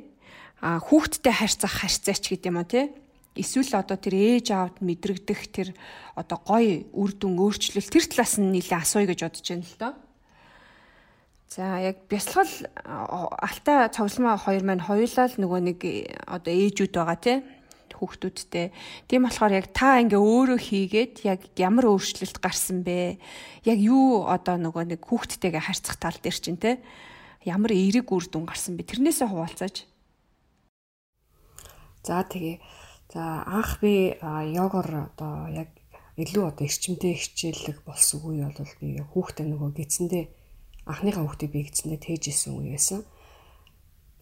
хүүхдтэй 0.64 1.34
харьцах 1.34 1.84
харьцаач 1.84 2.24
гэдэг 2.32 2.48
юм 2.48 2.58
а 2.60 2.64
тий 2.64 2.88
эсвэл 3.36 3.76
одоо 3.76 3.98
тэр 3.98 4.14
ээж 4.14 4.46
аавд 4.54 4.76
мэдрэгдэх 4.80 5.40
тэр 5.50 5.68
одоо 6.14 6.38
гоё 6.40 6.86
үр 6.94 7.10
дүн 7.12 7.36
өөрчлөлт 7.42 7.90
тэр 7.90 8.06
талаас 8.06 8.38
нь 8.38 8.54
нэлээ 8.54 8.78
асууя 8.78 9.10
гэж 9.10 9.20
бодож 9.26 9.46
байна 9.50 9.66
л 9.66 9.76
доо. 9.78 9.92
За 11.50 11.78
яг 11.82 12.06
бясалгал 12.08 12.50
алтай 13.42 13.90
цогцлмаа 13.90 14.38
хоёр 14.38 14.62
маань 14.64 14.86
хоёулаа 14.86 15.26
л 15.28 15.38
нөгөө 15.38 15.60
нэг 15.66 15.78
одоо 16.30 16.52
ээжүүд 16.54 16.94
байгаа 16.94 17.18
тий 17.18 17.36
хүүхдүүдтэй. 17.98 18.72
Тийм 19.06 19.26
болохоор 19.26 19.52
яг 19.54 19.70
та 19.70 20.00
ингээ 20.02 20.18
өөрөө 20.18 20.58
хийгээд 20.58 21.14
яг 21.28 21.40
ямар 21.58 21.90
өөрчлөлт 21.90 22.38
гарсан 22.42 22.82
бэ? 22.82 23.18
Яг 23.64 23.78
юу 23.78 24.26
одоо 24.26 24.58
нөгөө 24.58 24.94
нэг 24.94 25.00
хүүхдтэйгээ 25.04 25.62
харьцах 25.62 25.96
тал 25.98 26.18
дээр 26.18 26.38
чинь 26.38 26.60
те 26.60 26.82
ямар 27.46 27.72
эерэг 27.72 28.10
үр 28.10 28.26
дүн 28.26 28.44
гарсан 28.44 28.74
бэ? 28.74 28.86
Тэрнээсээ 28.88 29.28
хуваалцаач. 29.30 29.86
За 32.04 32.20
тэгээ 32.26 32.58
За 33.14 33.44
анх 33.46 33.78
би 33.80 34.18
йогоор 34.58 35.06
одоо 35.06 35.46
яг 35.46 35.70
илүү 36.18 36.50
одоо 36.50 36.66
эрчимтэй 36.66 37.14
хичээллэг 37.14 37.86
болсон 37.86 38.26
үе 38.26 38.50
бол 38.50 38.72
би 38.82 38.98
хүүхдээ 38.98 39.46
нөгөө 39.54 39.70
гидсэндээ 39.78 40.24
анхныхаа 40.90 41.22
хүүхдээ 41.22 41.50
би 41.54 41.60
гидсэндээ 41.62 42.00
тээж 42.02 42.22
исэн 42.34 42.58
үе 42.58 42.74
байсан. 42.74 43.06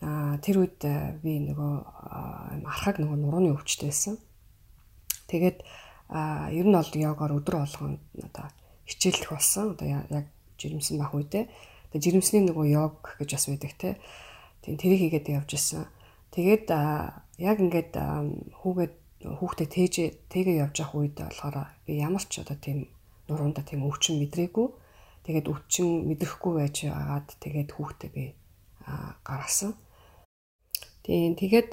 Тэр 0.03 0.57
үед 0.67 0.83
би 1.23 1.39
нөгөө 1.47 1.73
архаг 2.67 2.99
нөгөө 2.99 3.19
нурууны 3.23 3.55
өвчтэй 3.55 3.95
байсан. 3.95 4.19
Тэгээд 5.31 5.63
ер 6.11 6.67
нь 6.67 6.75
бол 6.75 6.91
йогоор 6.91 7.39
өдөр 7.39 7.57
болгон 7.63 8.03
одоо 8.19 8.51
хичээллэх 8.83 9.31
болсон. 9.31 9.79
Одоо 9.79 9.87
яг 10.11 10.27
жирэмсэн 10.59 10.99
бах 10.99 11.15
үедээ. 11.15 11.47
Тэгээд 11.95 12.03
жирэмсний 12.03 12.43
нөгөө 12.51 12.67
йог 12.75 13.15
гэж 13.23 13.31
бас 13.31 13.47
байдаг 13.47 13.73
те. 13.79 13.91
Тийм 14.67 14.75
тэрийг 14.75 15.01
хийгээд 15.07 15.39
явж 15.39 15.51
исэн. 15.55 15.87
Тэгээд 16.35 16.67
яг 17.39 17.57
ингээд 17.63 17.95
хүүгээд 18.59 18.95
хүүхдээ 19.23 19.69
тээж 19.71 19.95
тэгээ 20.35 20.67
явж 20.67 20.83
явах 20.83 20.99
үед 20.99 21.15
болохоор 21.15 21.71
би 21.87 22.03
ямар 22.03 22.27
ч 22.27 22.43
одоо 22.43 22.59
тийм 22.59 22.91
нуруундаа 23.31 23.63
тийм 23.63 23.87
өвчин 23.87 24.19
мэдрээгүй. 24.19 24.67
Тэгээд 25.23 25.47
өвчин 25.47 26.11
мэдрэхгүй 26.11 26.53
байж 26.59 26.91
агаад 26.91 27.31
тэгээд 27.39 27.71
хүүхдээ 27.71 28.11
би 28.11 28.35
гаргасан. 29.23 29.79
Тийм 31.03 31.35
тэгээд 31.35 31.71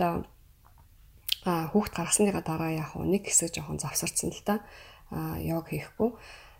а 1.45 1.53
хүүхд 1.71 1.93
гаргасныгаа 1.95 2.43
дараа 2.43 2.71
яг 2.73 2.97
нэг 2.97 3.23
хэсэг 3.30 3.55
жоохон 3.55 3.80
завсарсан 3.80 4.34
л 4.34 4.41
та 4.43 4.55
а 5.09 5.38
йог 5.39 5.69
хийхгүй. 5.69 6.11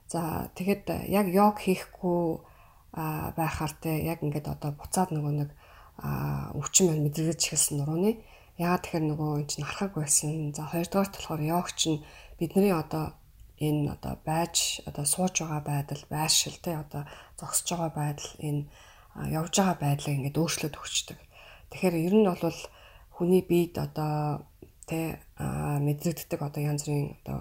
За 0.08 0.50
тэгэхэд 0.56 1.10
яг 1.10 1.28
йог 1.30 1.58
хийхгүй 1.60 2.42
а 2.94 3.32
байхаар 3.38 3.74
те 3.82 3.92
яг 4.06 4.24
ингээд 4.26 4.48
одоо 4.50 4.72
буцаад 4.74 5.10
нөгөө 5.14 5.34
нэг 5.42 5.50
өвчин 6.58 6.90
маань 6.90 7.06
мэдрэгдэж 7.06 7.42
эхэлсэн 7.44 7.78
нурууны 7.84 8.12
яагаад 8.58 8.84
тэгэхээр 8.84 9.06
нөгөө 9.12 9.30
энэ 9.40 9.50
чинь 9.52 9.68
харахаг 9.68 9.94
байсан. 9.96 10.52
За 10.56 10.64
хоёрдугаар 10.66 11.10
болохоор 11.12 11.42
йог 11.44 11.68
чинь 11.76 12.04
бидний 12.40 12.74
одоо 12.74 13.14
энэ 13.60 13.92
одоо 13.96 14.14
байж 14.24 14.82
одоо 14.90 15.06
сууж 15.06 15.36
байгаа 15.44 15.62
байдал 15.62 16.04
байршил 16.10 16.58
те 16.64 16.80
одоо 16.84 17.04
зогсож 17.40 17.68
байгаа 17.72 17.92
байдал 18.02 18.32
энэ 18.40 18.64
явж 19.38 19.54
байгаа 19.60 19.78
байдлыг 19.84 20.16
ингээд 20.16 20.40
өөрчлөд 20.40 20.76
өгчдөг. 20.80 21.20
Тэгэхээр 21.70 21.96
ер 22.08 22.16
нь 22.18 22.26
бол 22.26 22.60
хүний 23.16 23.44
биед 23.46 23.78
одоо 23.78 24.48
тэ 24.90 25.22
мэдрэгддэг 25.38 26.40
одоо 26.42 26.62
янз 26.62 26.84
бүрийн 26.86 27.18
одоо 27.22 27.40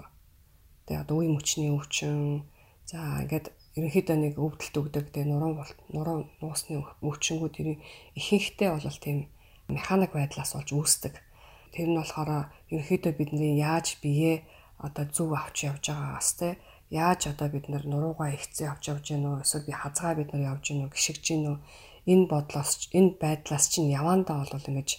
тэ 0.86 1.00
одоо 1.00 1.16
үе 1.24 1.28
мөчний 1.32 1.72
өвчин 1.72 2.44
за 2.84 3.24
ингээд 3.24 3.46
ерөнхийдөө 3.76 4.16
нэг 4.20 4.34
өвдөлт 4.36 4.76
өгдөг 4.80 5.06
тэ 5.14 5.24
нуруу 5.24 5.64
нуруу 5.94 6.28
нуусны 6.42 6.84
өвчнгүүд 7.00 7.54
ихэнхдээ 8.18 8.68
бол 8.74 8.98
тийм 9.04 9.18
механик 9.68 10.12
байдлаас 10.12 10.52
болж 10.56 10.70
үүсдэг. 10.72 11.14
Тэр 11.72 11.88
нь 11.88 11.98
болохоор 12.00 12.50
ерөнхийдөө 12.72 13.12
бидний 13.16 13.60
яаж 13.60 13.96
бие 14.02 14.44
одоо 14.76 15.04
зөв 15.08 15.30
авч 15.36 15.68
явж 15.70 15.84
байгаагаас 15.88 16.30
те 16.40 16.48
яаж 16.90 17.20
одоо 17.32 17.48
бид 17.52 17.68
нар 17.68 17.84
нуруугаа 17.84 18.32
ихцээ 18.32 18.68
авч 18.72 18.84
явж 18.92 19.04
гэнэ 19.12 19.28
үү 19.28 19.42
эсвэл 19.44 19.68
би 19.68 19.74
хазгаа 19.76 20.14
бид 20.16 20.32
нар 20.32 20.56
явж 20.56 20.64
гэнэ 20.68 20.82
үү 20.88 20.92
гიშгэж 20.94 21.24
гэнэ 21.28 21.48
үү 21.52 21.58
энэ 22.12 22.26
бодлоос 22.32 22.88
энэ 22.98 23.20
байдлаас 23.22 23.68
чинь 23.72 23.92
явандаа 23.92 24.48
бол 24.48 24.68
ингэж 24.70 24.90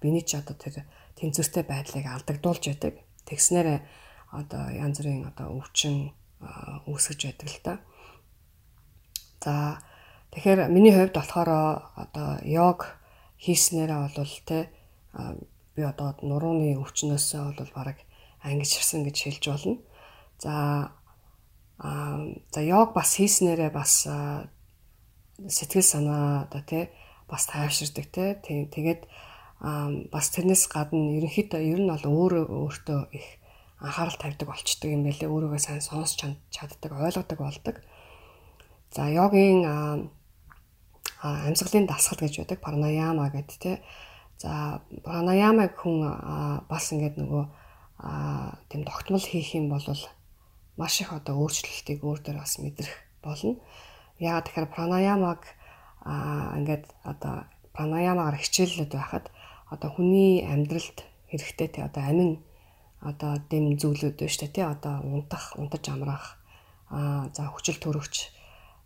биний 0.00 0.22
ч 0.22 0.38
одоо 0.38 0.54
тэр 0.54 0.86
тэнцвэртэй 1.18 1.64
байдлыг 1.66 2.06
алдагдуулж 2.06 2.62
байдаг 2.70 2.94
тэгснээрээ 3.26 3.78
одоо 4.32 4.64
янз 4.72 4.96
бүрийн 4.98 5.28
одоо 5.30 5.48
өвчин 5.60 6.14
үүсгэж 6.88 7.20
байдаг 7.28 7.48
л 7.50 7.60
та. 7.62 7.74
За 9.44 9.54
тэгэхээр 10.32 10.70
миний 10.72 10.94
хувьд 10.94 11.14
болохоор 11.14 11.50
одоо 11.94 12.28
йог 12.42 12.98
хийснээрээ 13.38 13.98
бол 14.16 14.34
те 14.46 14.58
би 15.76 15.82
одоо 15.82 16.16
нурууны 16.22 16.78
өвчнөөсөө 16.80 17.58
бол 17.58 17.72
бараг 17.74 17.98
ангижирсан 18.42 19.04
гэж 19.04 19.16
хэлж 19.22 19.44
болно. 19.50 19.76
За 20.38 20.52
аа 21.78 22.18
за 22.50 22.60
йог 22.62 22.94
бас 22.94 23.18
хийснээрээ 23.18 23.70
бас 23.70 24.06
сэтгэл 25.48 25.82
санаа 25.82 26.46
одоо 26.46 26.62
тий 26.62 26.84
бас 27.30 27.46
тайвширдаг 27.46 28.06
тий 28.12 28.66
тэгээд 28.66 29.06
бас 29.62 30.26
тэрнээс 30.34 30.66
гадна 30.68 31.14
ерөнхийдөө 31.18 31.62
ер 31.62 31.80
нь 31.82 31.90
бол 31.90 32.04
өөрөө 32.10 32.44
өөртөө 32.50 33.00
их 33.14 33.26
анхаарал 33.78 34.18
тавьдаг 34.18 34.48
болчдөг 34.50 34.90
юм 34.90 35.02
байлээ 35.06 35.30
өөрийгөө 35.30 35.60
сайн 35.62 35.82
сонсч 35.82 36.22
чаддаг 36.50 36.90
ойлгодог 36.90 37.38
болдог. 37.38 37.76
За 38.90 39.06
йогийн 39.06 39.62
амьсгалын 41.22 41.86
дасгал 41.86 42.18
гэж 42.22 42.42
байдаг 42.42 42.58
пранаяма 42.58 43.30
гэдэг 43.30 43.58
тий. 43.58 43.76
За 44.38 44.82
пранаяамаг 45.06 45.78
хүн 45.78 45.98
бас 46.66 46.90
ингээд 46.90 47.22
нөгөө 47.22 47.44
тийм 48.70 48.82
тогтмол 48.82 49.22
хийх 49.22 49.54
юм 49.54 49.70
бол 49.70 49.86
маш 50.76 51.00
их 51.00 51.14
одоо 51.14 51.38
өөрчлөлтийг 51.38 52.02
өөр 52.02 52.18
дээр 52.22 52.38
бас 52.42 52.58
мэдрэх 52.58 52.94
болно. 53.22 53.62
Яагаад 54.22 54.46
тэгэхээр 54.46 54.68
пранаямаг 54.74 55.40
аа 56.06 56.54
ингээд 56.58 56.84
одоо 57.10 57.34
пранаямагаар 57.74 58.36
хичээллээд 58.38 58.92
байхад 58.94 59.24
одоо 59.74 59.88
хүний 59.90 60.46
амьдралд 60.46 60.98
хэрэгтэй 61.30 61.68
тий 61.74 61.82
одоо 61.82 62.02
амин 62.06 62.30
одоо 63.02 63.32
дэм 63.50 63.74
зүйлүүд 63.80 64.16
байна 64.18 64.32
шүү 64.32 64.42
дээ 64.46 64.54
тий 64.54 64.66
одоо 64.74 64.94
унтах, 65.02 65.44
унтаж 65.58 65.84
амраах 65.90 66.26
аа 66.94 67.26
за 67.34 67.50
хүчил 67.50 67.78
төрөгч 67.82 68.14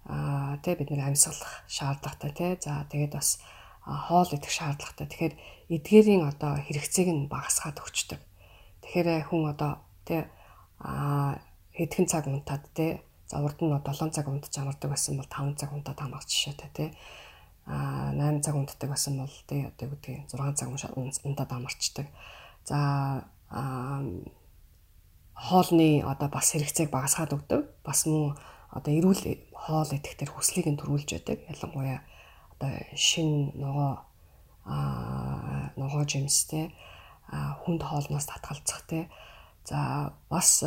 аа 0.08 0.56
тий 0.64 0.74
бид 0.78 0.88
нэр 0.90 1.12
амьсгалах 1.12 1.52
шаардлагатай 1.68 2.32
тий 2.32 2.50
за 2.64 2.88
тэгээд 2.88 3.12
бас 3.18 3.42
хоол 3.86 4.26
идэх 4.34 4.50
шаардлагатай. 4.50 5.06
Тэгэхээр 5.06 5.34
эдгээрийн 5.70 6.26
одоо 6.26 6.58
хэрэгцээг 6.58 7.08
нь 7.14 7.30
багасгаад 7.30 7.78
өгчдөг. 7.78 8.18
Тэгэхээр 8.82 9.30
хүн 9.30 9.42
одоо 9.54 9.78
тий 10.02 10.26
а 10.82 11.38
хэдхэн 11.70 12.06
цаг 12.10 12.26
унтаад 12.26 12.66
тий 12.74 12.98
за 13.26 13.42
урд 13.42 13.58
нь 13.62 13.70
7 13.70 14.10
цаг 14.14 14.26
унтаж 14.28 14.54
амардаг 14.58 14.90
байсан 14.90 15.16
бол 15.18 15.30
5 15.30 15.60
цаг 15.60 15.70
унтаад 15.72 16.00
амрах 16.00 16.26
жишээтэй 16.26 16.70
тий 16.74 16.90
а 17.66 18.12
8 18.14 18.42
цаг 18.42 18.54
унтдаг 18.54 18.90
байсан 18.90 19.18
бол 19.18 19.36
тий 19.50 19.66
одоо 19.66 19.90
үгүй 19.90 20.22
6 20.30 20.54
цаг 20.54 20.70
унтаад 21.26 21.50
амарчдаг. 21.52 22.06
За 22.64 23.26
хоолны 25.34 26.02
одоо 26.06 26.28
бас 26.30 26.54
хэрэгцээг 26.54 26.90
багасгаад 26.90 27.34
өгдөг. 27.34 27.62
Бас 27.82 28.06
мөн 28.06 28.38
одоо 28.70 28.92
эрүүл 28.94 29.22
хоол 29.50 29.90
идэх 29.90 30.14
төр 30.14 30.30
хүслийг 30.30 30.70
нь 30.70 30.78
төрүүлж 30.78 31.10
байдаг. 31.10 31.42
Ялангуяа 31.50 32.00
одоо 32.54 32.70
шин 32.94 33.50
ногоо 33.58 34.06
а 34.64 35.70
ногоо 35.74 36.06
жимстэй 36.06 36.70
хүнд 37.66 37.82
хоолноос 37.82 38.26
татгалзах 38.30 38.86
те. 38.86 39.10
За 39.66 40.14
бас 40.30 40.62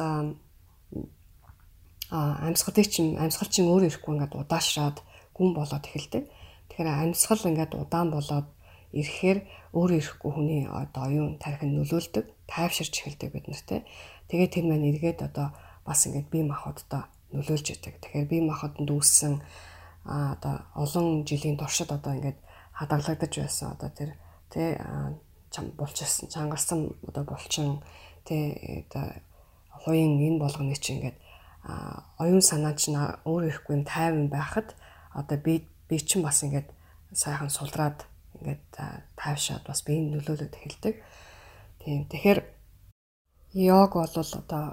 амьсгалыг 2.12 2.88
чинь 2.90 3.18
амьсгал 3.22 3.50
чинь 3.50 3.70
өөр 3.70 3.86
ирэхгүй 3.90 4.14
ингээд 4.18 4.34
удаашраад 4.34 4.98
гүн 5.38 5.54
болоод 5.54 5.86
эхэлдэг. 5.86 6.26
Тэгэхээр 6.70 6.90
амьсгал 6.90 7.46
ингээд 7.46 7.78
удаан 7.78 8.10
болоод 8.10 8.48
ирэхээр 8.92 9.40
өөр 9.78 9.92
ирэхгүй 10.02 10.32
хүний 10.34 10.62
одоо 10.66 11.04
оюун 11.06 11.38
тархин 11.38 11.78
нөлөөлдөг, 11.78 12.26
тайвширч 12.50 12.94
эхэлдэг 13.06 13.30
бид 13.30 13.46
нар 13.46 13.62
те. 13.62 13.86
Тэгээд 14.34 14.54
тэр 14.58 14.66
маань 14.66 14.90
эргээд 14.90 15.22
одоо 15.22 15.54
бас 15.86 16.10
ингээд 16.10 16.34
бие 16.34 16.46
махбодтой 16.50 17.06
нөлөөлж 17.30 17.68
идэг. 17.78 18.02
Тэгэхээр 18.02 18.26
бие 18.26 18.42
махбодонд 18.42 18.90
үүссэн 18.90 19.34
одоо 20.06 20.66
олон 20.74 21.22
жилийн 21.30 21.58
туршид 21.62 21.94
одоо 21.94 22.18
ингээд 22.18 22.42
хадгалагдаж 22.74 23.34
байсан 23.38 23.78
одоо 23.78 23.90
тэр 23.94 24.18
тэ 24.50 24.82
чам 25.54 25.70
булчсан 25.78 26.30
чангарсан 26.34 26.98
одоо 27.06 27.24
булчин 27.30 27.86
тэ 28.26 28.90
оо 28.98 29.14
хуийн 29.86 30.18
энэ 30.18 30.42
болгоны 30.42 30.74
чинь 30.74 30.98
ингээд 30.98 31.18
оюун 31.64 32.42
санаа 32.42 32.74
чинь 32.76 32.98
өөр 33.26 33.50
ирэхгүй 33.50 33.84
тайван 33.84 34.28
байхад 34.30 34.76
одоо 35.14 35.38
би 35.38 35.68
би 35.90 35.98
чинь 36.00 36.24
бас 36.24 36.44
ингээд 36.44 36.70
сайхан 37.14 37.50
сулраад 37.50 38.06
ингээд 38.40 38.64
тайвшаад 39.20 39.64
бас 39.68 39.84
биеийн 39.84 40.14
нөлөөлөд 40.14 40.54
эхэлдэг. 40.56 40.96
Тийм. 41.84 42.08
Тэгэхээр 42.08 42.40
йог 43.54 43.92
бол 43.94 44.16
одоо 44.16 44.66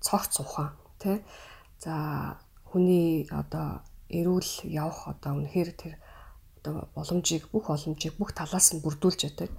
цогц 0.00 0.34
ухаан 0.40 0.76
тий. 0.98 1.24
За 1.78 2.38
хүний 2.64 3.26
одоо 3.30 3.82
эрүүл 4.08 4.50
явах 4.64 5.08
одоо 5.08 5.32
үнэхээр 5.40 5.70
тэр 5.76 5.94
одоо 6.60 6.88
боломжийг 6.94 7.48
бүх 7.52 7.68
боломжийг 7.68 8.14
бүх 8.16 8.32
талаас 8.32 8.72
нь 8.72 8.82
бүрдүүлж 8.84 9.20
яадаг 9.28 9.50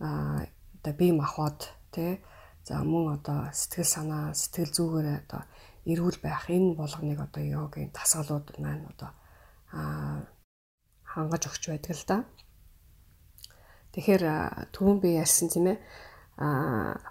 а 0.00 0.44
одоо 0.80 0.92
бие 0.94 1.12
махбод 1.12 1.72
тий 1.92 2.20
за 2.64 2.84
мөн 2.84 3.18
одоо 3.18 3.48
сэтгэл 3.52 3.94
санаа 3.96 4.24
сэтгэл 4.34 4.72
зүгээр 4.76 5.08
одоо 5.24 5.42
эрүүл 5.88 6.18
байх 6.20 6.44
энэ 6.52 6.76
болгоныг 6.80 7.18
одоо 7.26 7.42
йогийн 7.42 7.90
дасгалууд 7.96 8.46
маань 8.60 8.84
одоо 8.92 9.10
хангаж 11.08 11.42
өгч 11.48 11.64
байдаг 11.68 11.92
л 11.96 12.04
да. 12.10 12.16
Тэгэхээр 13.92 14.24
түрүүн 14.74 14.98
би 15.00 15.08
ярьсан 15.16 15.48
тийм 15.48 15.66
ээ 15.72 15.78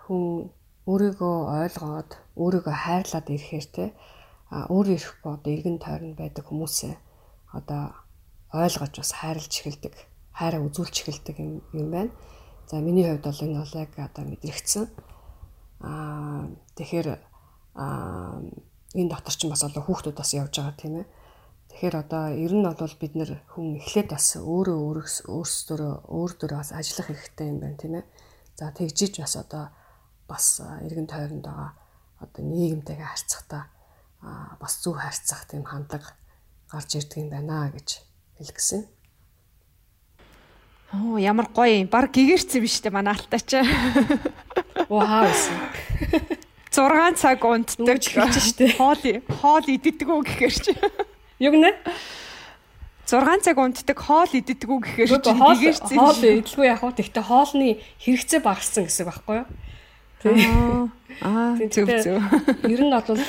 хүн 0.05 0.53
өөрийгөө 0.87 1.37
ойлгоод 1.61 2.11
өөрийгөө 2.37 2.75
хайрлаад 2.85 3.27
ирэхээр 3.27 3.67
те 3.75 3.85
өөр 4.53 4.87
ирэхгүй 4.95 5.31
одоо 5.35 5.51
иргэн 5.51 5.77
тойронд 5.83 6.15
байдаг 6.15 6.45
хүмүүсээ 6.47 6.95
одоо 7.57 7.83
ойлгож 8.53 8.93
бас 8.95 9.11
хайрлж 9.19 9.51
эхэлдэг, 9.59 9.93
хайраа 10.31 10.61
үзүүлж 10.63 10.95
эхэлдэг 11.03 11.35
юм 11.43 11.51
юм 11.73 11.91
байна. 11.91 12.11
За 12.67 12.79
миний 12.79 13.03
хувьд 13.03 13.27
бол 13.27 13.43
энэ 13.43 13.59
бол 13.59 13.73
яг 13.75 13.91
одоо 13.99 14.23
мэдрэгдсэн. 14.23 14.85
Аа 15.83 16.47
тэгэхээр 16.75 17.07
аа 17.77 18.41
энэ 18.97 19.11
дотор 19.13 19.35
ч 19.37 19.45
бас 19.45 19.61
олон 19.61 19.85
хүүхдүүд 19.85 20.17
бас 20.17 20.33
явж 20.33 20.53
байгаа 20.57 20.75
тийм 20.75 20.93
ээ. 21.01 21.07
Тэгэхээр 21.69 21.95
одоо 22.01 22.23
ер 22.33 22.53
нь 22.57 22.65
бол 22.65 22.95
бид 22.97 23.13
нэр 23.13 23.31
хүн 23.53 23.77
эхлээд 23.77 24.09
бас 24.09 24.27
өөрөө 24.41 24.79
өөрсдөө 25.29 26.09
өөр 26.09 26.31
дөрөө 26.41 26.59
бас 26.59 26.71
ажиллах 26.73 27.07
хэрэгтэй 27.13 27.47
юм 27.53 27.59
байна 27.61 27.77
тийм 27.77 27.93
ээ. 28.01 28.05
За 28.57 28.73
тэгжиж 28.73 29.13
бас 29.21 29.35
одоо 29.37 29.69
бас 30.25 30.59
эргэн 30.59 31.05
тойронд 31.05 31.45
байгаа 31.45 31.71
одоо 32.17 32.41
нийгэмтэйгээ 32.41 33.09
харьцахдаа 33.13 33.63
бас 34.57 34.73
зөв 34.81 34.97
харьцах 34.97 35.45
тийм 35.45 35.63
хандлага 35.63 36.17
гарч 36.71 36.97
ирдэг 36.97 37.21
юм 37.21 37.29
байна 37.29 37.69
гэж 37.69 38.01
хэлгэсэн. 38.41 38.81
Оо 40.93 41.19
ямар 41.19 41.51
гоё 41.53 41.83
юм. 41.83 41.91
Баг 41.91 42.09
гэгэрсэн 42.15 42.63
биз 42.63 42.79
дээ 42.81 42.95
манай 42.95 43.13
алтаа 43.13 43.41
чи. 43.43 43.59
Вау. 44.89 45.27
6 46.77 47.17
цаг 47.17 47.41
унтдаг 47.41 47.97
гэж 47.97 48.37
штэ. 48.37 48.77
Хоол 48.77 49.01
хоол 49.41 49.65
иддэг 49.65 50.05
үү 50.05 50.21
гэхээр 50.21 50.53
чи. 50.53 50.71
Юу 51.41 51.57
гэнэ? 51.57 51.73
6 53.09 53.41
цаг 53.41 53.57
унтдаг 53.57 53.97
хоол 53.97 54.29
иддэг 54.29 54.69
үү 54.69 54.79
гэхээр 54.85 55.09
чинь 55.17 55.41
тэгэж 55.41 55.77
хоол 55.89 56.21
идэлгүй 56.21 56.65
яг 56.69 56.85
хөө 56.85 56.93
тэгтээ 57.01 57.23
хоолны 57.25 57.81
хэрэгцээ 58.03 58.41
багассан 58.45 58.85
гэсэн 58.85 59.09
байхгүй 59.09 59.35
юу? 59.41 59.47
Аа 61.23 61.57
зөв 61.71 61.87
зөв. 61.87 62.21
Ер 62.67 62.81
нь 62.85 62.93
бол 62.93 63.25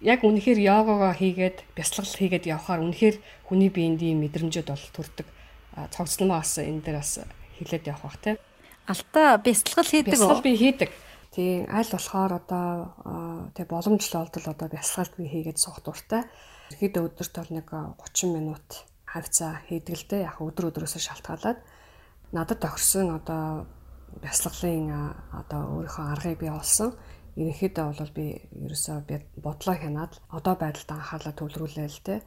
яг 0.00 0.20
үнэхээр 0.22 0.58
йогогоо 0.62 1.12
хийгээд 1.12 1.66
бясалгал 1.74 2.14
хийгээд 2.14 2.46
явхаар 2.46 2.80
үнэхээр 2.86 3.16
хүний 3.50 3.68
биеинд 3.68 4.00
ийм 4.00 4.22
мэдрэмжүүд 4.22 4.68
бол 4.70 4.86
төрдөг. 4.94 5.26
Цогцломоо 5.90 6.38
бас 6.38 6.58
энэ 6.62 6.82
дээр 6.86 7.02
бас 7.02 7.18
хилээд 7.58 7.90
явах 7.90 8.06
бах 8.06 8.18
тий. 8.22 8.36
Алтаа 8.86 9.42
бясалгал 9.42 9.90
хийдэг? 9.90 10.14
Бясалгал 10.14 10.46
би 10.46 10.54
хийдэг. 10.54 10.90
Тийм 11.34 11.68
аль 11.68 11.90
болохоор 11.92 12.32
одоо 12.40 13.50
тэг 13.52 13.68
боломжтой 13.68 14.24
болдол 14.24 14.46
одоо 14.48 14.68
бясалгалт 14.68 15.14
би 15.16 15.28
хийгээд 15.28 15.58
суух 15.60 15.84
дуртай. 15.84 16.24
Ерхэд 16.72 16.96
өдөрт 17.00 17.34
бол 17.36 17.52
нэг 17.52 17.68
30 17.68 18.32
минут 18.32 18.68
хавцаа 19.04 19.60
хийдэг 19.68 19.96
л 19.96 20.08
дээ. 20.08 20.28
Яг 20.28 20.40
өдөр 20.40 20.72
өдрөөсөө 20.72 21.02
шалтгаалаад 21.04 21.58
надад 22.32 22.60
тохирсон 22.60 23.12
одоо 23.16 23.68
бясалгалын 24.24 24.88
одоо 25.32 25.60
өөрийнхөө 25.76 26.06
аргыг 26.12 26.38
би 26.40 26.48
олсон. 26.48 26.96
Ерөнхийдөө 27.36 27.86
бол 27.92 28.12
би 28.16 28.26
ерөөсөө 28.52 28.96
бодлоо 29.38 29.76
хянаад 29.76 30.12
одоо 30.28 30.54
байдалд 30.58 30.90
анхаарлаа 30.90 31.34
төвлөрүүлээ 31.36 31.88
л 31.88 32.00
дээ. 32.04 32.20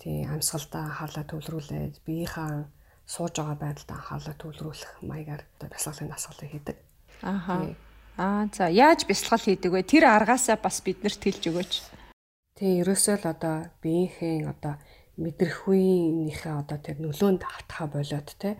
Тийм 0.00 0.28
амьсгалдаа 0.32 0.82
анхаарлаа 0.90 1.24
төвлөрүүлээд 1.28 1.94
биеийнхээ 2.04 2.66
сууж 3.08 3.34
байгаа 3.40 3.58
байдалд 3.58 3.90
анхаарлаа 3.90 4.36
төвлөрүүлэх 4.38 4.92
маягаар 5.02 5.42
одоо 5.56 5.68
бясалгалын 5.72 6.12
дасгалыг 6.12 6.50
хийдэг. 6.50 6.76
Ааха. 7.22 7.74
Аа 8.16 8.48
за 8.52 8.66
яаж 8.66 9.06
бясалгал 9.06 9.44
хийдэг 9.44 9.70
вэ? 9.72 9.82
Тэр 9.86 10.04
аргаасаа 10.10 10.58
бас 10.58 10.82
биднэрт 10.82 11.22
хэлж 11.22 11.42
өгөөч. 11.50 11.72
Тийм 12.58 12.82
ерөөсөө 12.82 13.16
л 13.22 13.26
одоо 13.30 13.56
биеийнхээ 13.82 14.48
одоо 14.50 14.74
мэдрэхүйнийхээ 15.20 16.54
одоо 16.62 16.78
тэр 16.80 16.96
нөлөөнд 17.00 17.42
автахаа 17.44 17.88
болоод 17.88 18.28
те 18.40 18.56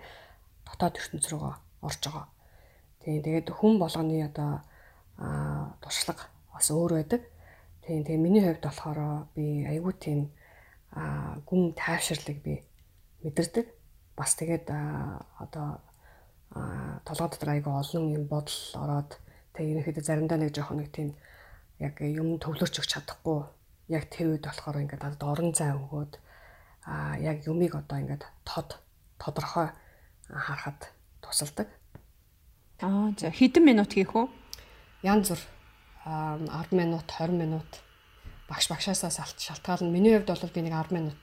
дотоод 0.65 0.97
ертөнц 1.01 1.27
рүүгээ 1.29 1.57
орж 1.85 2.01
байгаа. 2.05 2.27
Тийм 3.01 3.21
тэгээд 3.25 3.49
хүн 3.51 3.75
болгоны 3.81 4.17
одоо 4.25 4.61
аа 5.21 5.77
туршлага 5.81 6.29
бас 6.53 6.69
өөр 6.71 6.93
байдаг. 7.01 7.23
Тийм 7.85 8.05
тэгээ 8.05 8.25
миний 8.25 8.43
хувьд 8.45 8.65
болохоор 8.65 9.29
би 9.37 9.65
айгүй 9.67 9.95
тийм 9.97 10.21
аа 10.93 11.41
гүн 11.49 11.73
тайвширлыг 11.77 12.39
би 12.45 12.61
мэдэрдэг. 13.25 13.67
Бас 14.17 14.37
тэгээд 14.37 14.69
одоо 15.43 15.81
толгой 17.05 17.29
дотор 17.29 17.51
айгүй 17.53 17.73
олон 17.73 18.05
юм 18.17 18.25
бодол 18.29 18.61
ороод 18.77 19.11
тэгээ 19.61 19.85
ерөнхийдөө 19.85 20.05
заримдаа 20.09 20.39
нэг 20.41 20.57
жоохон 20.57 20.81
нэг 20.81 20.89
тийм 20.89 21.13
яг 21.85 22.01
юм 22.01 22.41
төвлөрч 22.41 22.81
өгч 22.81 22.97
чадахгүй 22.97 23.45
яг 23.93 24.09
тэр 24.09 24.33
үед 24.41 24.49
болохоор 24.49 24.81
ингээд 24.81 25.05
надад 25.05 25.21
орон 25.21 25.53
зай 25.53 25.77
өгөөд 25.77 26.17
аа 26.89 27.21
яг 27.21 27.45
юмыг 27.45 27.77
одоо 27.77 28.01
ингээд 28.01 28.25
тод 28.49 28.81
тодорхой 29.21 29.69
харахад 30.33 30.89
тусалдаг. 31.21 31.69
Аа 32.81 33.13
за 33.21 33.29
хэдэн 33.29 33.61
минут 33.61 33.93
хийх 33.93 34.17
вэ? 34.17 34.33
янз 35.05 35.29
бүр 35.29 35.43
10 36.09 36.73
минут 36.73 37.05
20 37.13 37.37
минут 37.37 37.71
багш 38.49 38.73
багшаасаа 38.73 39.13
шалтгаална. 39.13 39.93
Миний 39.93 40.17
хувьд 40.17 40.33
бол 40.33 40.57
би 40.57 40.61
нэг 40.65 40.73
10 40.73 40.97
минут 40.97 41.21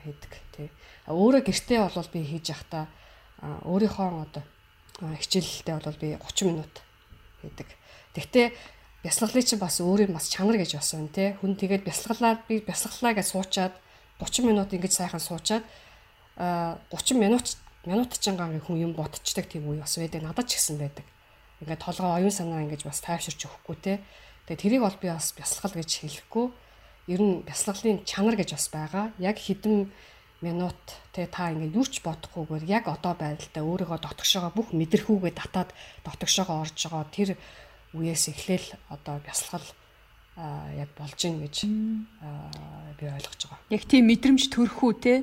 хийдэг 0.00 0.32
тий. 0.56 0.72
Өөрөө 1.04 1.44
гэртээ 1.44 1.92
бол 1.92 2.08
би 2.08 2.24
хийж 2.24 2.56
явахдаа 2.56 2.88
өөрийнхөө 3.68 4.08
одоо 4.16 4.44
хичээлэлтэй 5.20 5.76
бол 5.76 6.00
би 6.00 6.16
30 6.16 6.48
минут 6.48 6.87
хийдэг. 7.42 7.68
Тэгтээ 8.14 8.46
бясалгалыг 9.04 9.46
чинь 9.46 9.62
бас 9.62 9.80
өөрийн 9.80 10.12
бас 10.12 10.28
чанар 10.28 10.58
гэж 10.58 10.78
бас 10.78 10.92
байна 10.94 11.12
тий. 11.12 11.28
Хүн 11.38 11.54
тэгээд 11.54 11.86
бясалгалаар 11.86 12.38
би 12.48 12.60
бясалгалаа 12.62 13.14
гэж 13.18 13.26
суучаад 13.30 13.74
30 14.18 14.46
минут 14.46 14.74
ингэж 14.74 14.92
сайхан 14.92 15.22
суучаад 15.22 15.64
30 16.36 17.18
минут 17.18 17.56
минут 17.86 18.10
чангаан 18.18 18.58
хүн 18.60 18.90
юм 18.90 18.92
бодчихдаг 18.98 19.46
тийм 19.46 19.70
үе 19.70 19.78
бас 19.78 19.94
байдаг. 19.98 20.22
Надад 20.22 20.50
ч 20.50 20.58
гэсэн 20.58 20.78
байдаг 20.82 21.06
ингээд 21.60 21.82
толгой 21.82 22.22
оюун 22.22 22.30
санаа 22.30 22.62
ингэж 22.62 22.86
бас 22.86 23.02
тайвширч 23.02 23.46
өгөхгүй 23.46 23.76
те. 23.82 23.94
Тэгээ 24.46 24.62
тэрийг 24.62 24.82
бол 24.82 24.98
би 25.02 25.10
бас 25.10 25.34
бясалгал 25.34 25.74
гэж 25.74 25.90
хэлэхгүй. 26.06 26.46
Ер 27.10 27.20
нь 27.22 27.42
бясалгалын 27.42 28.06
чанар 28.06 28.38
гэж 28.38 28.54
бас 28.54 28.66
байгаа. 28.70 29.10
Яг 29.18 29.38
хэдэн 29.42 29.90
минут 30.40 30.78
те 31.12 31.26
та 31.26 31.50
ингээд 31.50 31.74
юу 31.74 31.86
ч 31.86 31.98
бодохгүйгээр 32.02 32.64
яг 32.70 32.84
одоо 32.86 33.14
байдалтай 33.18 33.62
өөрийгөө 33.62 33.98
дотгошоогоо 33.98 34.52
бүх 34.54 34.68
мэдрэхүүгээ 34.70 35.34
татаад 35.34 35.74
дотгошоогоо 36.06 36.62
орж 36.62 36.78
байгаа 36.78 37.06
тэр 37.10 37.30
үеэс 37.94 38.30
эхлээл 38.30 38.68
одоо 38.94 39.18
бясалгал 39.24 39.66
яг 40.78 40.90
болж 40.94 41.18
гин 41.18 41.42
гэж 41.42 41.56
би 42.98 43.04
ойлгож 43.10 43.42
байгаа. 43.50 43.60
Яг 43.74 43.82
тийм 43.90 44.06
мэдрэмж 44.06 44.46
төрөхүү 44.54 44.92
те. 45.02 45.14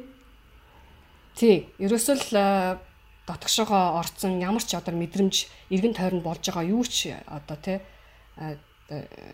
Тий, 1.39 1.71
ерөөсөө 1.79 2.15
л 2.19 2.79
дотгошоогоо 3.23 3.95
орцсон 4.03 4.43
ямар 4.43 4.63
ч 4.63 4.75
одоо 4.75 4.91
мэдрэмж 4.91 5.47
эргэн 5.71 5.95
тойронд 5.95 6.23
болж 6.27 6.43
байгаа 6.43 6.67
юу 6.67 6.83
ч 6.83 7.15
одоо 7.25 7.55
тий 7.55 7.79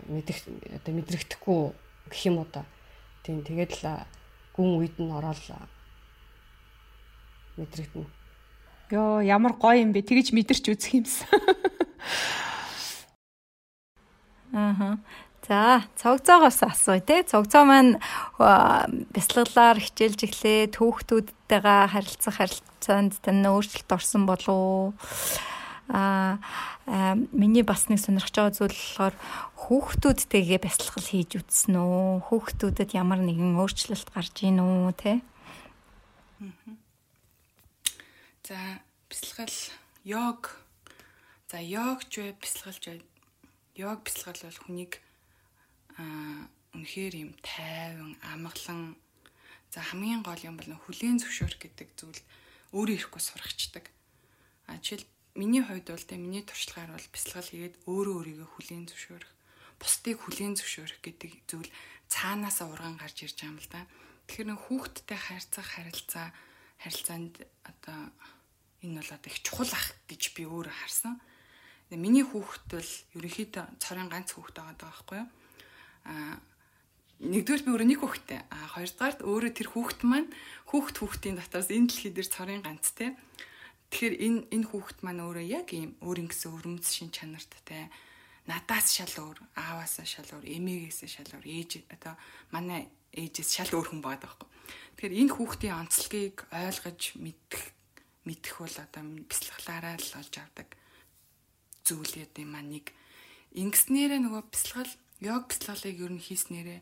мэдэх 0.05 0.37
одоо 0.77 0.93
мэдрэгдэхгүй 0.93 1.61
гэх 2.13 2.21
юм 2.29 2.45
уу 2.45 2.47
да. 2.53 2.63
Тийм 3.25 3.41
тэгээд 3.43 3.81
л 3.81 4.05
гүн 4.61 4.77
үед 4.77 5.01
нь 5.01 5.09
ороод 5.09 5.41
мэдрэгдэнэ. 7.57 8.05
Йоо 8.93 9.25
ямар 9.25 9.57
гоё 9.57 9.81
юм 9.81 9.89
бэ. 9.89 10.05
Тэгэж 10.05 10.37
мэдэрч 10.37 10.69
үзэх 10.69 11.01
юмсан. 11.01 11.25
Аа. 14.53 15.01
За, 15.47 15.83
цогцоогоос 15.97 16.61
асууя 16.63 17.01
те. 17.01 17.23
Цогцоо 17.25 17.65
маань 17.65 17.97
бясалгалаар 18.37 19.81
хичээлж 19.81 20.29
эхлээ, 20.29 20.71
түүхтүүдтэйгээ 20.75 21.81
харилцах 21.91 22.35
харилцаанд 22.39 23.19
тань 23.19 23.43
өөрчлөлт 23.49 23.89
орсон 23.89 24.23
болов 24.29 24.47
уу? 24.47 24.93
Аа, 25.91 26.39
миний 27.35 27.67
бас 27.67 27.91
нэг 27.91 27.99
сонирхож 27.99 28.31
байгаа 28.31 28.55
зүйл 28.55 28.71
болохоор 28.71 29.15
хүүхдүүдтэйгээ 29.59 30.59
бясалгал 30.63 31.07
хийж 31.11 31.31
үзсэн 31.43 31.75
үү? 31.75 32.31
Хүүхдүүдэд 32.31 32.95
ямар 32.95 33.19
нэгэн 33.19 33.59
өөрчлөлт 33.59 34.09
гарч 34.15 34.35
ийн 34.47 34.63
үү 34.63 34.95
те? 34.95 35.19
За, 38.47 38.79
бясалгал 39.11 39.55
йог 40.07 40.61
За 41.51 41.59
йогч 41.59 42.15
бай, 42.15 42.31
бясалгалч 42.31 42.83
бай. 42.87 43.01
Йог 43.75 44.07
бясалгал 44.07 44.47
бол 44.47 44.59
хүнийг 44.63 44.93
аа 45.99 46.47
үнэхээр 46.71 47.27
юм 47.27 47.35
тайван, 47.43 48.15
амгалан 48.23 48.95
за 49.67 49.83
хамгийн 49.83 50.23
гол 50.23 50.39
юм 50.47 50.55
бол 50.55 50.71
хүлийн 50.87 51.19
зөвшөөрөх 51.19 51.59
гэдэг 51.59 51.91
зүйл 51.99 52.23
өөрөө 52.71 52.95
ирэхгүй 53.03 53.19
сурахчдаг. 53.19 53.91
А 54.71 54.79
жишээл 54.79 55.03
миний 55.35 55.63
хувьд 55.63 55.87
бол 55.87 56.05
тэ 56.05 56.17
миний 56.17 56.43
туршлагаар 56.43 56.95
бол 56.95 57.07
бясалгал 57.13 57.49
хийгээд 57.49 57.75
өөрөө 57.87 58.15
өөрийгөө 58.19 58.49
хүлийн 58.51 58.85
зөвшөөрөх, 58.89 59.31
бусдыг 59.79 60.17
хүлийн 60.21 60.53
зөвшөөрөх 60.59 60.99
гэдэг 61.03 61.31
зүйл 61.47 61.71
цаанаасаа 62.11 62.67
урган 62.71 62.95
гарч 62.99 63.23
ирж 63.23 63.37
байгаа 63.39 63.51
юм 63.51 63.59
л 63.59 63.69
да. 63.71 63.81
Тэгэхээр 64.27 64.49
нэг 64.51 64.59
хүүхдтэй 64.67 65.19
харьцах 65.19 65.67
харилцаа 65.75 66.27
харилцаанд 66.83 67.33
одоо 67.63 67.99
энэ 68.83 68.99
бол 68.99 69.11
одоо 69.15 69.29
их 69.31 69.39
чухал 69.45 69.71
ах 69.71 69.87
гэж 70.09 70.21
би 70.35 70.43
өөрөө 70.49 70.75
харсан. 70.75 71.21
Миний 71.91 72.23
хүүхэд 72.23 72.65
бол 72.71 72.91
ерөнхийдөө 73.19 73.65
цорын 73.83 74.07
ганц 74.07 74.31
хүүхэд 74.31 74.55
байгаа 74.57 74.79
байхгүй 74.79 75.17
юу? 75.21 75.29
а 76.05 76.39
нэгдүгээр 77.21 77.65
би 77.65 77.71
өөрөө 77.71 77.89
нэг 77.93 77.99
хүүхэдтэй. 78.01 78.39
А 78.49 78.57
хоёрдугаарт 78.73 79.19
өөрөө 79.21 79.51
тэр 79.53 79.69
хүүхэд 79.69 80.01
маань 80.01 80.29
хүүхэд 80.73 80.97
хүүхдийн 80.97 81.37
дотоос 81.37 81.69
энэ 81.69 81.87
дэлхий 81.89 82.11
дээр 82.13 82.29
цорын 82.33 82.65
ганц 82.65 82.85
те. 82.97 83.13
Тэгэхээр 83.91 84.15
энэ 84.23 84.39
энэ 84.55 84.67
хүүхэд 84.71 84.99
маань 85.03 85.21
өөрөө 85.21 85.45
яг 85.45 85.67
ийм 85.75 85.99
өөрийн 85.99 86.31
гэсэн 86.31 86.49
өрөмц 86.55 86.85
шин 86.95 87.11
чанарт 87.11 87.51
те. 87.67 87.91
Надаас 88.47 88.87
шал 88.95 89.11
өөр, 89.11 89.37
ааваас 89.59 90.01
шал 90.07 90.31
өөр, 90.31 90.47
эмээгээс 90.47 91.05
шал 91.11 91.29
өөр, 91.35 91.45
ээж 91.45 91.85
одоо 91.93 92.15
манай 92.55 92.89
ээжээс 93.13 93.51
шал 93.61 93.71
өөр 93.75 93.91
хүн 93.91 94.01
байгаа 94.01 94.25
байхгүй. 94.31 94.49
Тэгэхээр 94.95 95.19
энэ 95.21 95.33
хүүхдийн 95.35 95.77
онцлогийг 95.77 96.37
ойлгож 96.49 97.01
мэдэх 97.19 97.63
мэдэх 98.25 98.55
бол 98.57 98.77
одоо 98.79 99.03
бяцлаглаараа 99.27 99.95
л 99.99 100.17
олж 100.17 100.33
авдаг 100.39 100.69
зүйл 101.85 102.13
яд 102.23 102.33
юм 102.39 102.55
аа 102.55 102.65
нэг. 102.65 102.95
Ингэснээрээ 103.57 104.19
нөгөө 104.23 104.43
бяцлагал 104.47 104.93
Йог 105.21 105.53
бяцлаглыг 105.53 105.97
ер 106.01 106.13
нь 106.17 106.25
хийснээрээ 106.25 106.79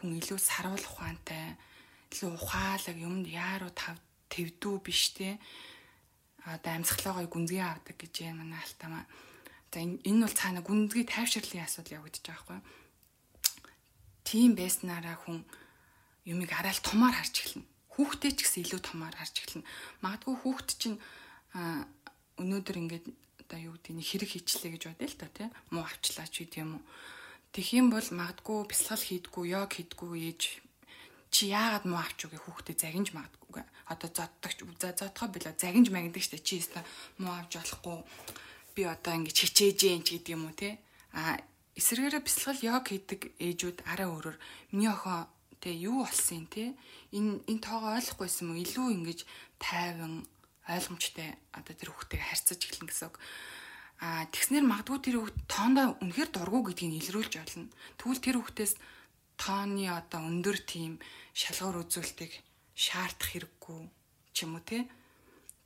хүн 0.00 0.16
илүү 0.16 0.40
сарвал 0.40 0.80
ухаантай, 0.80 1.60
илүү 2.08 2.30
ухаалаг 2.40 2.96
юмд 2.96 3.28
яаруу 3.28 3.68
тав 3.76 4.00
твдүү 4.32 4.76
биш 4.80 5.12
те. 5.12 5.36
Одоо 6.46 6.72
амьсгалаагаа 6.74 7.26
гүнзгий 7.30 7.62
авдаг 7.62 7.96
гэж 7.98 8.14
юм 8.26 8.42
манай 8.42 8.60
алтамаа. 8.62 9.04
За 9.70 9.78
энэ 9.80 10.22
бол 10.26 10.34
цаана 10.34 10.60
гүнзгий 10.62 11.06
тайвширлын 11.06 11.64
асуудал 11.64 12.02
явагдаж 12.02 12.24
байгаа 12.26 12.42
хгүй. 12.42 12.60
Тийм 14.26 14.50
байснараа 14.58 15.16
хүн 15.22 15.46
юмыг 16.26 16.50
арай 16.54 16.74
л 16.74 16.86
томоор 16.86 17.14
харж 17.14 17.34
эхэлнэ. 17.38 17.66
Хүүхдээ 17.94 18.32
ч 18.34 18.38
гэсэн 18.42 18.62
илүү 18.66 18.80
томоор 18.82 19.14
харж 19.14 19.34
эхэлнэ. 19.38 19.68
Магадгүй 20.02 20.34
хүүхд 20.42 20.68
чинь 20.80 20.98
өнөөдөр 22.42 22.76
ингээд 22.82 23.06
одоо 23.46 23.58
юу 23.60 23.74
гэдэг 23.78 23.94
нь 23.94 24.02
хэрэг 24.02 24.30
хийчлээ 24.32 24.70
гэж 24.74 24.82
бодъё 24.90 25.08
л 25.10 25.20
та 25.20 25.28
тийм 25.30 25.50
муу 25.70 25.84
авчлаа 25.84 26.26
ч 26.26 26.42
үгүй 26.48 26.64
юм 26.64 26.80
уу 26.80 26.84
Тэгэх 27.52 27.84
юм 27.84 27.92
бол 27.92 28.08
магадгүй 28.16 28.64
бясалгал 28.64 29.04
хийдгүү, 29.12 29.44
йог 29.52 29.76
хийдгүү 29.76 30.12
ээж 30.24 30.42
чи 31.32 31.48
яагаад 31.48 31.88
муу 31.88 31.98
авч 31.98 32.28
үгээ 32.28 32.44
хүүхдэд 32.44 32.78
загинж 32.84 33.16
магадгүй. 33.16 33.64
Одоо 33.88 34.08
зоддогч 34.12 34.58
за 34.76 34.92
зодхоо 34.92 35.32
билээ 35.32 35.56
загинж 35.56 35.88
магаддаг 35.88 36.20
штэ 36.20 36.44
чи 36.44 36.60
өстө 36.60 36.84
муу 37.24 37.32
авч 37.32 37.56
болохгүй. 37.56 37.98
Би 38.76 38.84
одоо 38.84 39.16
ингэж 39.16 39.36
хичээж 39.48 39.78
юм 39.88 40.04
ч 40.04 40.20
гэдэг 40.20 40.36
юм 40.36 40.44
уу 40.46 40.54
те. 40.54 40.76
А 41.16 41.40
эсвэргээрээ 41.72 42.20
бясалгал 42.20 42.60
йог 42.60 42.84
хийдэг 42.84 43.20
ээжүүд 43.40 43.78
арай 43.88 44.08
өөрөөр 44.12 44.36
миний 44.76 44.92
охин 44.92 45.24
те 45.56 45.72
юу 45.72 46.04
болсон 46.04 46.44
те 46.52 46.76
энэ 47.16 47.40
энэ 47.48 47.64
тоогоо 47.64 47.96
ойлгохгүйсэн 47.96 48.44
мө 48.52 48.60
илүү 48.60 48.86
ингэж 48.92 49.20
тайван 49.56 50.28
ойлгомжтой 50.68 51.32
одоо 51.56 51.74
тэр 51.74 51.90
хүүхдтэйгээ 51.96 52.28
харьцаж 52.28 52.60
эхлэн 52.60 52.88
гэсэн 52.92 53.08
үг. 53.08 53.16
А 54.02 54.26
тэгснэр 54.34 54.66
магадгүй 54.66 54.98
тэр 55.00 55.16
хүүхд 55.22 55.36
тоондоо 55.46 55.86
үнэхээр 56.02 56.30
дургу 56.34 56.60
гэдгийг 56.66 56.98
илрүүлж 57.06 57.34
олно. 57.38 57.70
Тэгвэл 57.96 58.20
тэр 58.20 58.36
хүүхдээс 58.42 58.72
тооны 59.42 59.90
одоо 59.90 60.22
өндөр 60.22 60.62
тийм 60.62 61.02
шалгуур 61.34 61.82
үзүүлэлтийг 61.82 62.32
шаардах 62.78 63.28
хэрэггүй 63.34 63.80
ч 64.30 64.46
юм 64.46 64.54
уу 64.54 64.62
те. 64.62 64.86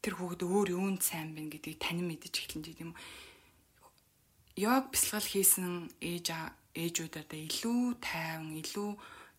Тэр 0.00 0.16
хүүхд 0.16 0.48
өөр 0.48 0.68
юунд 0.72 1.04
сайн 1.04 1.36
байна 1.36 1.52
гэдгийг 1.52 1.76
танин 1.84 2.08
мэдэж 2.08 2.34
эхэлнэ 2.40 2.64
гэдэг 2.64 2.84
юм. 2.88 2.92
Йог 4.56 4.88
бясалгал 4.88 5.28
хийсэн 5.28 5.92
ээж 6.00 6.32
ээжүүд 6.72 7.14
одоо 7.20 7.40
илүү 7.40 8.00
тайван, 8.00 8.56
илүү 8.64 8.90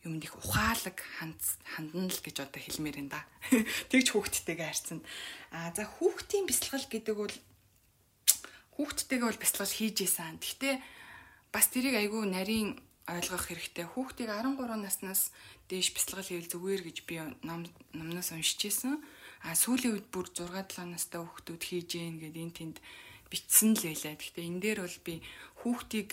юмд 0.06 0.24
их 0.24 0.34
ухаалаг 0.38 0.98
хандна 1.18 2.06
л 2.06 2.22
гэж 2.22 2.38
одоо 2.46 2.62
хэлмээр 2.62 3.02
энэ 3.02 3.12
да. 3.14 3.22
Тэгж 3.90 4.14
хүүхдтэйгээ 4.14 4.70
харьцсан. 4.70 5.02
А 5.50 5.74
за 5.74 5.86
хүүхдийн 5.86 6.46
бясалгал 6.46 6.86
гэдэг 6.86 7.16
бол 7.18 7.36
хүүхдтэйгээ 8.78 9.28
бол 9.28 9.42
бясалгал 9.42 9.74
хийж 9.74 9.98
исэн. 10.06 10.38
Гэхдээ 10.38 10.76
бас 11.50 11.66
тэрийг 11.74 11.98
айгүй 11.98 12.26
нарийн 12.30 12.78
ойлгох 13.08 13.48
хэрэгтэй. 13.48 13.88
Хүүхдийг 13.88 14.30
13 14.30 14.84
наснаас 14.84 15.32
дээш 15.72 15.96
бясалгал 15.96 16.28
хийвэл 16.28 16.52
зүгээр 16.52 16.82
гэж 16.88 16.98
би 17.08 17.16
ном 17.48 17.64
номноос 17.96 18.36
уншиж 18.36 18.68
исэн. 18.68 19.00
А 19.48 19.56
сүүлийн 19.56 19.96
үед 19.96 20.08
бүр 20.12 20.28
6 20.28 20.52
7 20.52 20.92
настай 20.92 21.24
хүүхдүүд 21.24 21.64
хийж 21.64 21.88
гин 21.88 22.20
гэд 22.20 22.36
энэ 22.36 22.56
тэнд 22.60 22.78
бичсэн 23.32 23.80
л 23.80 23.84
байлаа. 23.88 24.16
Гэхдээ 24.20 24.48
энэ 24.48 24.62
дээр 24.64 24.80
бол 24.84 25.00
би 25.08 25.16
хүүхдийг 25.64 26.10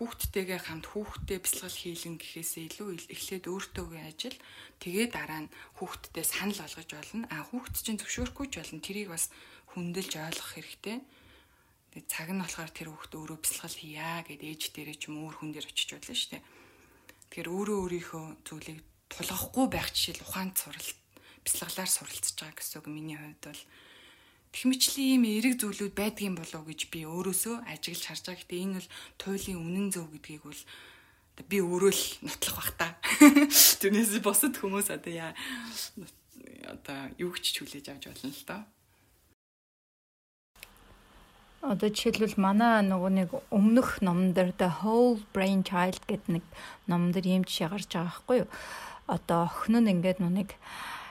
хүүхдтэйгээ 0.00 0.60
хамт 0.64 0.86
хүүхдтэй 0.96 1.38
бясалгал 1.44 1.76
хийлэн 1.76 2.16
гэхээсээ 2.16 2.64
илүү 2.72 2.88
эхлээд 3.12 3.44
өөртөөгээ 3.52 4.04
ажил 4.08 4.36
тэгээ 4.80 5.06
дараа 5.12 5.44
нь 5.44 5.52
хүүхдтэй 5.76 6.24
санал 6.24 6.56
олгож 6.56 6.88
болно. 6.88 7.28
А 7.28 7.44
хүүхд 7.44 7.74
чинь 7.84 8.00
зөвшөөрөхгүй 8.00 8.46
ч 8.48 8.64
болно. 8.64 8.80
Тэрийг 8.80 9.12
бас 9.12 9.28
хүндэлж 9.76 10.12
ойлгох 10.16 10.50
хэрэгтэй. 10.56 10.98
Тэгээ 11.90 12.06
цаг 12.06 12.28
нь 12.30 12.42
болохоор 12.42 12.70
тэр 12.70 12.88
хүүхд 12.94 13.12
өөрөө 13.18 13.38
бясалгал 13.42 13.76
хийя 13.82 14.22
гэд 14.22 14.42
ээж 14.46 14.62
дээрээ 14.70 14.96
ч 14.98 15.02
юм 15.10 15.26
өөр 15.26 15.34
хүн 15.42 15.50
дээр 15.50 15.66
очиж 15.66 15.88
болно 15.90 16.14
шүү 16.14 16.30
дээ. 16.38 16.42
Тэгэхээр 17.30 17.48
өөрөө 17.50 17.78
өөрийнхөө 17.82 18.24
зүйлийг 18.46 18.78
тулгахгүй 19.10 19.66
байх 19.66 19.88
жишээл 19.90 20.22
ухаанд 20.22 20.54
суралт 20.54 20.98
бясалгалаар 21.42 21.90
суралцж 21.90 22.36
байгаа 22.38 22.58
гэсэн 22.58 22.78
үг 22.78 22.86
миний 22.86 23.18
хувьд 23.18 23.42
бол 23.42 23.62
Тэгмэчлийн 24.50 25.22
ийм 25.22 25.24
эрэг 25.30 25.54
зүйлүүд 25.62 25.94
байдгийн 25.94 26.34
болов 26.34 26.66
гэж 26.66 26.90
би 26.90 27.06
өөрөөсөө 27.06 27.70
ажиглаж 27.70 28.02
харж 28.06 28.24
байгаа. 28.26 28.42
Гэтэ 28.42 28.56
энэ 28.58 28.76
бол 28.78 28.88
туйлын 29.18 29.62
үнэн 29.62 29.86
зөв 29.94 30.06
гэдгийг 30.10 30.42
бол 30.42 30.62
би 31.46 31.58
өөрөө 31.62 31.92
л 31.94 32.04
нотлох 32.26 32.56
бах 32.58 32.70
та. 32.74 32.88
Тэрнээс 33.80 34.18
босод 34.18 34.58
хүмүүс 34.58 34.90
одоо 34.90 35.12
яа 35.14 35.30
одоо 36.66 36.98
юу 37.22 37.30
ч 37.38 37.62
хүлээж 37.62 37.94
авч 37.94 38.10
болно 38.10 38.30
л 38.34 38.42
доо. 38.46 38.62
Одоо 41.60 41.92
жишээлбэл 41.92 42.40
манай 42.40 42.80
нөгөө 42.80 43.10
нэг 43.12 43.30
өмнөх 43.52 44.00
номон 44.00 44.32
дээр 44.32 44.56
The 44.56 44.80
Whole 44.80 45.20
Brain 45.36 45.60
Child 45.60 46.00
гэдэг 46.08 46.40
нэг 46.40 46.44
номон 46.88 47.12
дээр 47.12 47.40
юм 47.40 47.44
жишээ 47.44 47.68
гарч 47.68 47.92
байгаа 47.92 48.08
байхгүй 48.08 48.36
юу? 48.44 48.48
Одоо 49.04 49.44
охин 49.44 49.84
нь 49.84 49.92
ингээд 49.92 50.24
нүг 50.24 50.56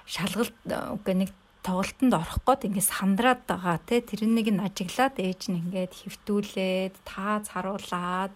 шалгалт 0.09 0.57
үгүй 0.65 1.15
нэг 1.21 1.31
тоглолтод 1.61 2.13
орох 2.17 2.41
гээд 2.49 2.65
ингээд 2.65 2.91
сандраад 2.97 3.41
байгаа 3.45 3.77
те 3.85 4.01
тэрнийг 4.01 4.49
нь 4.49 4.63
ажиглаад 4.63 5.15
ээж 5.21 5.53
нь 5.53 5.59
ингээд 5.61 5.93
хөвтүүлээд 6.01 6.95
таац 7.05 7.45
харуулад 7.53 8.33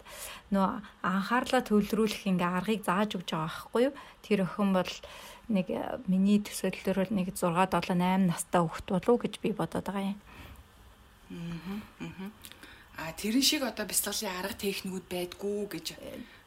нөө 0.54 0.68
анхаарлаа 1.02 1.62
төвлөрүүлэх 1.66 2.30
ингээ 2.30 2.52
аргыг 2.62 2.82
зааж 2.86 3.18
өгч 3.18 3.30
байгаа 3.34 3.50
байхгүй 3.50 3.82
юу 3.90 3.94
тэр 4.22 4.40
охин 4.46 4.70
бол 4.78 4.94
нэг 5.50 5.68
э, 5.72 5.98
миний 6.08 6.40
төсөөллөөр 6.46 7.10
нэг 7.10 7.34
6 7.34 7.48
7 7.74 7.98
8 7.98 8.30
настай 8.30 8.62
хүүхэд 8.62 8.88
болов 8.92 9.18
гэж 9.24 9.34
би 9.42 9.50
бодоод 9.52 9.88
байгаа 9.88 10.14
юм. 10.14 10.20
Аа 12.98 13.12
тэрэн 13.18 13.42
шиг 13.42 13.64
одоо 13.66 13.86
бяцлаглалын 13.90 14.38
арга 14.38 14.58
техникүүд 14.60 15.06
байдгүй 15.10 15.66
гэж 15.74 15.88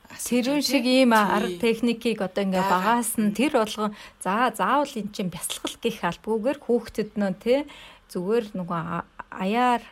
Тэрүүн 0.07 0.63
шиг 0.63 0.87
ийм 0.87 1.11
арга 1.11 1.59
техникийг 1.59 2.23
одоо 2.23 2.47
ингээ 2.47 2.63
багаас 2.71 3.19
нь 3.19 3.35
тэр 3.35 3.59
болгон 3.59 3.91
за 4.23 4.55
заавал 4.55 4.95
эн 4.95 5.11
чинь 5.11 5.35
бясалгал 5.35 5.75
гэх 5.83 5.99
албагүйгээр 6.07 6.59
хүүхдэд 6.63 7.11
нөө 7.19 7.35
тий 7.43 7.61
зүгээр 8.15 8.55
нөгөө 8.55 8.81
аяар 9.35 9.83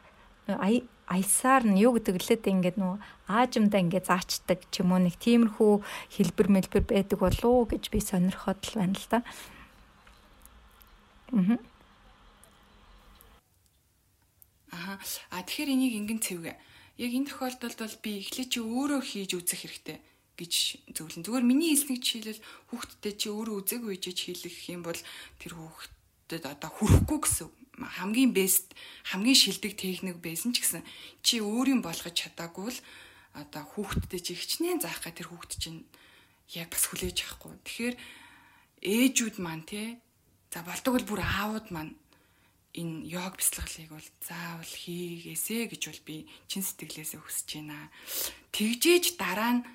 аясаар 1.10 1.62
нь 1.66 1.82
юу 1.82 1.98
гэдэг 1.98 2.16
лээд 2.22 2.44
ингээд 2.46 2.76
нөгөө 2.78 2.98
аажимдаа 3.26 3.80
ингээд 3.82 4.06
заачдаг 4.06 4.62
ч 4.70 4.86
юм 4.86 4.94
уу 4.94 5.02
нэг 5.02 5.18
тиймэрхүү 5.18 5.74
хэлбэр 6.14 6.48
мэлбэр 6.54 6.84
байдаг 6.86 7.18
болов 7.18 7.50
уу 7.50 7.66
гэж 7.66 7.90
би 7.90 7.98
сонирхоод 7.98 8.60
л 8.70 8.78
байна 8.78 8.94
л 8.94 9.08
да. 9.10 9.20
Аа. 11.34 11.58
Аа. 14.74 14.98
А 15.30 15.46
тэгэхээр 15.46 15.70
энийг 15.70 15.94
ингэн 16.02 16.20
цэвгэ 16.20 16.52
яг 16.98 17.12
энэ 17.14 17.30
тохиолдолд 17.30 17.78
бол 17.78 17.96
би 18.02 18.10
эхлээ 18.22 18.46
чи 18.50 18.58
өөрөө 18.58 19.00
хийж 19.02 19.30
үзэх 19.38 19.60
хэрэгтэй 19.62 19.98
гэж 20.34 20.52
зөвлөн. 20.98 21.22
Зүгээр 21.22 21.46
миний 21.46 21.70
хэлснэг 21.74 22.02
жишээлбэл 22.02 22.42
хүүхдтэй 22.74 23.12
чи 23.14 23.26
өөрөө 23.30 23.54
үзээгүй 23.62 23.94
гэж 24.02 24.18
хэлэх 24.34 24.58
юм 24.74 24.82
бол 24.82 25.00
тэр 25.38 25.52
хүүхдэд 25.54 26.44
одоо 26.50 26.70
хүрэхгүй 26.74 27.18
гэсэн 27.22 27.48
хамгийн 27.78 28.30
бест 28.34 28.74
хамгийн 29.10 29.38
шилдэг 29.38 29.74
техник 29.78 30.18
байсан 30.22 30.54
ч 30.54 30.62
гэсэн 30.62 30.82
чи 31.22 31.42
өөрийн 31.42 31.82
болгож 31.82 32.14
чадаагүй 32.14 32.70
л 32.70 32.80
одоо 33.34 33.62
хүүхдтэй 33.62 34.20
чи 34.22 34.32
хичнээн 34.38 34.82
заах 34.82 35.02
га 35.02 35.10
тэр 35.10 35.30
хүүхд 35.30 35.58
чинь 35.58 35.82
яг 36.54 36.70
бас 36.70 36.86
хүлээж 36.86 37.18
авахгүй. 37.26 37.54
Тэгэхээр 37.66 37.96
ээжүүд 38.82 39.36
маань 39.42 39.66
те 39.66 39.98
за 40.54 40.62
болдог 40.62 40.94
бол 40.94 41.10
бүр 41.10 41.20
аауд 41.26 41.66
маань 41.74 41.98
энэ 42.74 43.06
йог 43.06 43.38
бяцлаглыг 43.38 43.90
бол 43.94 44.08
заавал 44.18 44.66
хийгээсэ 44.66 45.70
гэж 45.70 45.82
бол 45.86 46.02
би 46.02 46.16
чин 46.50 46.62
сэтгэлээсээ 46.66 47.20
хүсэж 47.22 47.48
байна. 47.62 47.78
Тэгжээж 48.50 49.14
дараа 49.14 49.62
нь 49.62 49.66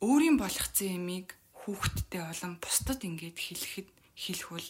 өөрийн 0.00 0.40
болгоцсон 0.40 0.96
ямиг 0.96 1.36
хүүхдтэй 1.52 2.24
болон 2.24 2.56
бусдад 2.56 3.04
ингээд 3.04 3.36
хэлэхэд 3.36 3.88
хэлэх 4.16 4.48
бол 4.56 4.68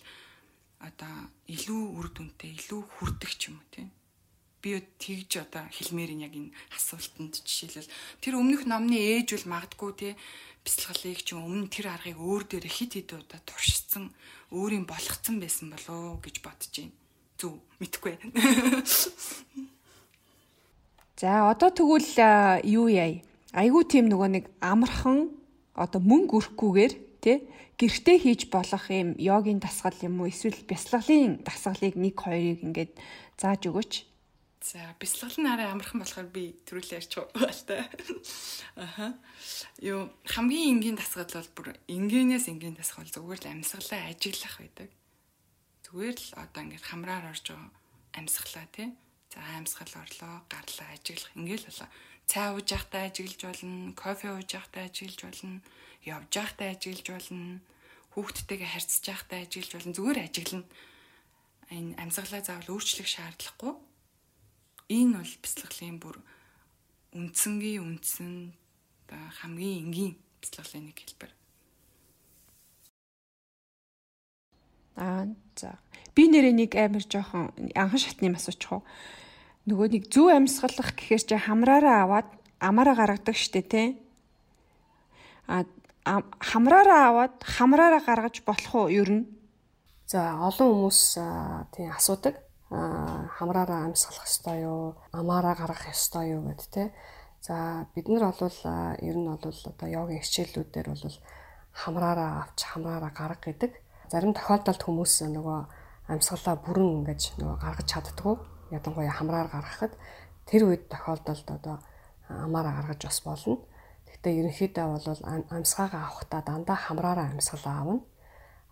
одоо 0.83 1.15
илүү 1.47 1.83
үр 1.95 2.09
дүнтэй, 2.11 2.59
илүү 2.59 2.83
хүрдэг 2.91 3.33
ч 3.39 3.55
юм 3.55 3.63
уу 3.63 3.69
тийм. 3.71 3.89
Би 4.61 4.75
тэгж 4.99 5.47
одоо 5.47 5.65
хэлмээр 5.71 6.27
яг 6.27 6.35
энэ 6.35 6.51
асуултанд 6.75 7.39
жишээлбэл 7.47 7.95
тэр 8.19 8.35
өмнөх 8.35 8.67
номны 8.67 8.99
ээж 8.99 9.39
бол 9.39 9.57
магадгүй 9.57 9.91
тий 9.95 10.13
бяцлаглыг 10.67 11.23
ч 11.23 11.39
өмнө 11.39 11.71
тэр 11.71 11.95
аргыг 11.95 12.19
өөр 12.19 12.45
дээр 12.45 12.67
хит 12.69 12.93
хит 12.99 13.15
удаа 13.17 13.41
туршицсан 13.47 14.13
өөрийн 14.53 14.85
болгоцсон 14.85 15.41
байсан 15.41 15.73
болоо 15.73 16.21
гэж 16.21 16.45
бодож 16.45 16.75
байна 16.77 17.00
зүв 17.41 17.57
мэдхгүй. 17.81 18.21
За 21.17 21.49
одоо 21.49 21.73
тэгвэл 21.73 22.13
юу 22.69 22.89
яа? 22.93 23.25
Айгуу 23.57 23.83
тийм 23.89 24.13
нөгөө 24.13 24.29
нэг 24.37 24.45
амархан 24.61 25.33
одоо 25.75 26.01
мөнгө 26.05 26.37
өрөхгүйгээр 26.39 26.93
тий 27.25 27.49
гэртээ 27.81 28.17
хийж 28.21 28.41
болох 28.53 28.93
юм 28.93 29.17
йогийн 29.17 29.59
дасгал 29.59 29.97
юм 30.05 30.21
уу 30.21 30.29
эсвэл 30.29 30.61
бясалгалын 30.69 31.41
дасгалыг 31.41 31.97
1 31.97 32.13
2-ыг 32.13 32.61
ингээд 32.61 32.93
зааж 33.41 33.65
өгөөч. 33.69 33.93
За 34.61 34.93
бясалгал 35.01 35.41
нь 35.41 35.49
арай 35.49 35.69
амархан 35.73 36.05
болохоор 36.05 36.29
би 36.29 36.53
төрүүлээ 36.69 37.01
ярьж 37.01 37.13
байна. 37.17 37.89
Аха. 38.77 39.17
Юу 39.81 40.13
хамгийн 40.29 40.77
энгийн 40.77 41.01
дасгал 41.01 41.25
бол 41.33 41.51
бүр 41.57 41.69
энгийнээс 41.89 42.53
энгийн 42.53 42.77
дасгал 42.77 43.09
зүгээр 43.09 43.41
л 43.41 43.51
амьсгалаа 43.57 44.13
ажиглах 44.13 44.61
байдаг. 44.61 44.89
Зүгээр 45.91 46.19
л 46.23 46.31
одоо 46.39 46.61
ингээд 46.63 46.87
хамраар 46.87 47.35
орж 47.35 47.51
байгаа 47.51 47.75
амьсгалаа 48.15 48.67
тий. 48.71 48.95
За 49.35 49.43
амьсгал 49.59 49.91
орлоо, 49.99 50.43
гарлаа 50.47 50.95
ажиглах 50.95 51.35
ингээл 51.35 51.67
болоо. 51.67 51.89
Цай 52.31 52.47
ууж 52.55 52.67
явахдаа 52.71 53.11
ажиглаж 53.11 53.41
болно, 53.43 53.95
кофе 53.99 54.31
ууж 54.31 54.51
явахдаа 54.55 54.87
ажиглаж 54.87 55.21
болно, 55.27 55.59
явж 56.07 56.31
явахдаа 56.31 56.69
ажиглаж 56.75 57.07
болно, 57.11 57.59
хүүхдтэйгээ 58.15 58.71
харьцаж 58.71 59.05
явахдаа 59.07 59.39
ажиглаж 59.43 59.73
болно. 59.75 59.97
Зүгээр 59.99 60.19
ажиглана. 60.27 60.67
Энэ 61.75 61.95
амьсгалаа 62.03 62.43
заавал 62.43 62.73
өөрчлөх 62.75 63.09
шаардлагагүй. 63.11 63.75
Энэ 64.95 65.15
бол 65.19 65.35
бяцлаглалын 65.43 65.99
бүр 66.03 66.17
үндсэнгийн 67.19 67.83
үндсэн 67.83 68.55
хамгийн 69.11 69.91
энгийн 69.91 70.15
бяцлаглалын 70.43 70.87
нэг 70.91 70.99
хэлбэр. 70.99 71.40
Аа 74.97 75.27
за. 75.55 75.79
Би 76.15 76.27
нэрээ 76.27 76.55
нэг 76.55 76.73
амар 76.75 77.05
жоохон 77.05 77.55
анхан 77.75 78.01
шатны 78.01 78.33
асуучих 78.35 78.73
уу. 78.73 78.83
Нөгөө 79.69 79.89
нэг 79.95 80.05
зөв 80.11 80.33
амьсгалах 80.33 80.97
гэхээр 80.97 81.23
чи 81.23 81.37
хамраараа 81.37 82.09
аваад 82.09 82.29
амаараа 82.59 82.97
гаргадаг 82.97 83.37
штэ 83.37 83.63
тий. 83.63 83.89
А 85.47 85.65
хамраараа 86.41 87.03
аваад 87.13 87.35
хамраараа 87.45 88.03
гаргаж 88.03 88.43
болох 88.43 88.75
уу 88.75 88.89
ер 88.89 89.11
нь? 89.11 89.25
За 90.11 90.35
олон 90.43 90.91
хүмүүс 90.91 91.01
тийм 91.77 91.93
асуудаг. 91.95 92.41
хамраараа 92.71 93.87
амьсгалах 93.87 94.27
ёстой 94.27 94.63
юу? 94.63 94.95
Амаараа 95.13 95.55
гаргах 95.55 95.91
ёстой 95.91 96.35
юу 96.35 96.47
гэд 96.47 96.63
тэ. 96.71 96.95
За 97.43 97.87
бид 97.95 98.09
нар 98.09 98.31
бол 98.31 98.59
ер 98.99 99.17
нь 99.19 99.27
бол 99.27 99.39
одоо 99.43 99.89
йогийн 99.89 100.23
хичээллүүдээр 100.23 100.89
бол 100.89 101.19
хамраараа 101.73 102.31
авч 102.47 102.59
хамраараа 102.65 103.11
гарга 103.11 103.51
гэдэг. 103.51 103.73
Зарим 104.11 104.35
тохиолдолд 104.35 104.83
хүмүүс 104.83 105.23
нөгөө 105.23 105.59
амьсгалаа 106.11 106.59
бүрэн 106.59 107.07
ингэж 107.07 107.39
нөгөө 107.39 107.57
гаргаж 107.63 107.87
чаддгүй. 107.87 108.35
Ядангуяа 108.75 109.15
хамраар 109.15 109.47
гаргахад 109.55 109.95
тэр 110.51 110.67
үед 110.67 110.91
тохиолдолд 110.91 111.47
одоо 111.47 111.79
амаараа 112.27 112.83
гаргаж 112.83 113.07
бас 113.07 113.23
болно. 113.23 113.63
Гэхдээ 114.11 114.35
ерөнхийдөө 114.43 114.87
бол 114.91 115.07
амьсгаагаа 115.55 116.03
авахдаа 116.11 116.43
дандаа 116.43 116.75
хамраараа 116.75 117.31
амьсгалаа 117.31 117.77
авна. 117.79 118.03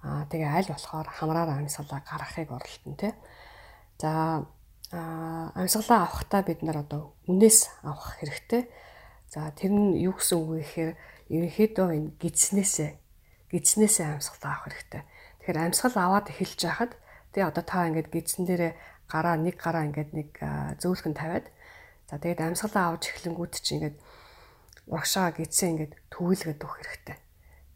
Аа 0.03 0.27
тэгээ 0.27 0.51
аль 0.59 0.71
болохоор 0.75 1.07
хамраараа 1.07 1.57
амьсгалаа 1.63 2.03
гаргахыг 2.03 2.51
оролдоно 2.51 2.99
тий. 2.99 3.15
За 4.03 4.43
аа 4.91 5.55
амьсгалаа 5.55 6.03
авахдаа 6.03 6.43
бид 6.43 6.67
нар 6.67 6.83
одоо 6.83 7.15
үнээс 7.31 7.71
авах 7.87 8.19
хэрэгтэй. 8.19 8.67
За 9.31 9.55
тэр 9.55 9.71
нь 9.71 10.03
юу 10.03 10.19
гэсэн 10.19 10.35
үг 10.35 10.51
вэ 10.51 10.59
гэхээр 10.67 10.91
ерөнхийдөө 11.31 11.87
энэ 11.95 12.11
гидснээсээ 12.19 12.91
гидснээсээ 13.55 14.07
амьсгалаа 14.19 14.51
авах 14.59 14.67
хэрэгтэй. 14.67 15.03
Тэгэхээр 15.49 15.65
амьсгал 15.65 15.97
аваад 15.97 16.29
эхэлж 16.29 16.61
байхад 16.61 16.93
тий 17.33 17.41
одоо 17.41 17.65
та 17.65 17.89
ингээд 17.89 18.13
гидсэн 18.13 18.45
дээрээ 18.45 18.77
гараа 19.09 19.41
нэг 19.41 19.57
гараа 19.57 19.89
ингээд 19.89 20.13
нэг 20.13 20.31
зөөлхөн 20.77 21.17
тавиад 21.17 21.49
за 22.05 22.21
тэгээд 22.21 22.45
амьсгалаа 22.53 22.93
авч 22.93 23.17
эхлэнгүүт 23.17 23.57
чи 23.57 23.81
ингээд 23.81 23.97
урагшаа 24.93 25.33
гидсэн 25.33 25.69
ингээд 25.73 25.93
төвлгээд 26.13 26.61
өгөх 26.61 26.77
хэрэгтэй. 26.85 27.17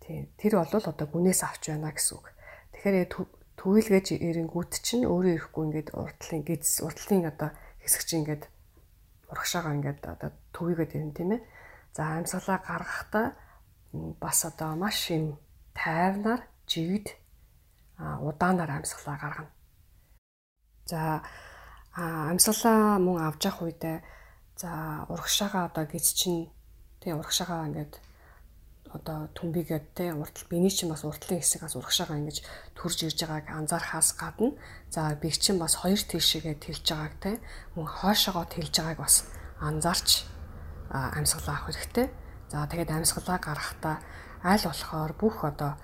Тий 0.05 0.29
тэр 0.37 0.61
бол 0.61 0.85
одоо 0.85 1.07
гүнээс 1.09 1.41
авч 1.49 1.73
байна 1.73 1.97
гэсэн 1.97 2.13
үг. 2.21 2.27
Тэгэхээр 2.77 3.09
төвлгээж 3.57 4.07
ирэнгүүт 4.21 4.73
чинь 4.85 5.09
өөрөө 5.09 5.33
ирэхгүй 5.41 5.65
ингээд 5.73 5.89
урдлын 5.97 6.45
гидс 6.45 6.85
урдлын 6.85 7.33
одоо 7.33 7.57
хэсэг 7.81 8.05
чинь 8.05 8.21
ингээд 8.29 8.53
урагшаага 9.33 9.73
ингээд 9.81 10.01
одоо 10.13 10.29
төвийгээд 10.53 10.93
ирнэ 10.93 11.17
тийм 11.17 11.41
ээ. 11.41 11.43
За 11.97 12.21
амьсгалаа 12.21 12.61
гаргахдаа 12.69 13.27
бас 14.21 14.45
одоо 14.45 14.77
маш 14.77 15.09
юм 15.09 15.41
тайвнаар 15.73 16.45
жигд 16.69 17.17
удаанаар 17.99 18.71
амьсгалаа 18.71 19.17
гаргана. 19.21 19.51
За 20.87 21.23
амьсгалаа 21.95 22.99
мөн 22.99 23.29
авч 23.29 23.45
явах 23.47 23.63
үедээ 23.63 23.99
за 24.57 24.71
урагшаага 25.13 25.69
одоо 25.69 25.85
гиз 25.85 26.13
чинь 26.17 26.51
тий 27.01 27.13
урагшаага 27.13 27.67
ингээд 27.69 28.01
одоо 28.93 29.29
түмбигээд 29.37 29.87
тий 29.97 30.11
уртл 30.13 30.49
биений 30.49 30.73
чинь 30.73 30.93
бас 30.93 31.05
уртлын 31.05 31.41
хэсэг 31.41 31.65
бас 31.65 31.77
урагшаага 31.77 32.17
ингэж 32.21 32.45
төрж 32.77 32.99
ирж 33.09 33.19
байгааг 33.25 33.47
анзаархаас 33.49 34.17
гадна 34.17 34.53
за 34.91 35.13
биг 35.17 35.37
чинь 35.37 35.61
бас 35.61 35.77
хоёр 35.81 36.01
тийшээгээ 36.01 36.57
тэлж 36.61 36.87
байгааг 36.89 37.15
тий 37.21 37.37
мөн 37.77 37.87
хоошоогоо 37.89 38.45
тэлж 38.49 38.75
байгааг 38.77 39.01
бас 39.01 39.25
анзаарч 39.61 40.25
амьсгалаа 40.93 41.57
авах 41.57 41.73
хэрэгтэй. 41.73 42.07
За 42.53 42.69
тэгээд 42.69 42.91
амьсгалаа 42.93 43.39
гаргахдаа 43.41 43.97
аль 44.45 44.65
болохоор 44.69 45.13
бүх 45.17 45.45
одоо 45.45 45.81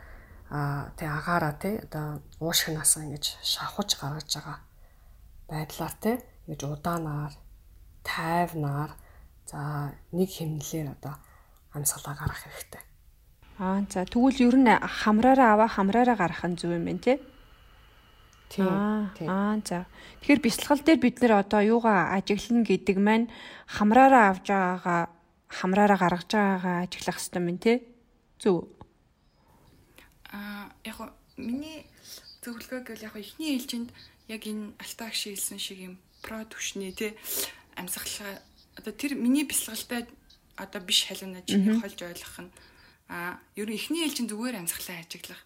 а 0.51 0.91
тэг 0.97 1.09
агаараа 1.09 1.55
тий 1.61 1.77
одоо 1.77 2.23
уушгнаас 2.41 2.97
ингэж 2.97 3.25
шавхаж 3.45 3.91
гаргаж 4.01 4.29
байгаа 4.33 4.59
байдлаар 5.49 5.95
тий 6.01 6.17
ингэж 6.49 6.61
удаанаар 6.65 7.33
тайвнаар 8.05 8.91
за 9.45 9.93
нэг 10.13 10.29
хэмнэлээр 10.33 10.89
одоо 10.97 11.15
амьсгалаа 11.77 12.15
гаргах 12.17 12.43
хэрэгтэй. 12.45 12.83
Аа 13.59 13.85
за 13.93 14.05
тэгвэл 14.09 14.41
ер 14.49 14.57
нь 14.57 14.73
хамраараа 14.73 15.53
аваа 15.53 15.69
хамраараа 15.69 16.17
гаргах 16.17 16.45
нь 16.49 16.57
зөв 16.57 16.73
юм 16.73 16.85
байна 16.89 17.05
тий. 17.05 17.19
Тийм. 18.49 18.69
Аа 19.29 19.61
за. 19.61 19.85
Тэгэхээр 20.25 20.41
бясалгал 20.41 20.81
дээр 20.81 21.01
бид 21.05 21.17
нэр 21.21 21.33
одоо 21.45 21.61
юугаа 21.61 22.17
ажиглана 22.17 22.65
гэдэг 22.65 22.97
маань 22.97 23.27
хамраараа 23.69 24.25
авж 24.33 24.47
байгаагаа 24.49 25.01
хамраараа 25.53 25.99
гаргаж 26.01 26.31
байгаагаа 26.33 26.77
ажиглах 26.89 27.19
хэрэгтэй 27.21 27.43
юм 27.45 27.59
тий. 27.61 27.77
Зөв. 28.41 28.78
Аа 30.33 30.73
яг 30.85 30.99
миний 31.37 31.87
зөвлөгөө 32.43 32.81
гэвэл 32.85 33.07
яг 33.09 33.17
эхний 33.17 33.57
ээлжинд 33.57 33.91
яг 34.29 34.43
энэ 34.45 34.75
алтаа 34.79 35.11
гши 35.11 35.35
хэлсэн 35.35 35.59
шиг 35.59 35.79
юм 35.79 35.95
про 36.23 36.45
төвшний 36.45 36.93
тий 36.93 37.15
амьсгалаа 37.79 38.43
одоо 38.77 38.93
тэр 38.93 39.15
миний 39.15 39.47
бясалгалтай 39.47 40.07
одоо 40.57 40.81
биш 40.83 41.07
халуунаа 41.07 41.43
чиний 41.47 41.79
холж 41.79 41.99
ойлгох 42.03 42.39
нь. 42.43 42.51
А 43.09 43.39
ер 43.57 43.71
нь 43.71 43.79
эхний 43.79 44.05
ээлжинд 44.05 44.31
зүгээр 44.31 44.61
амьсгалаа 44.61 45.01
ажиглах 45.01 45.43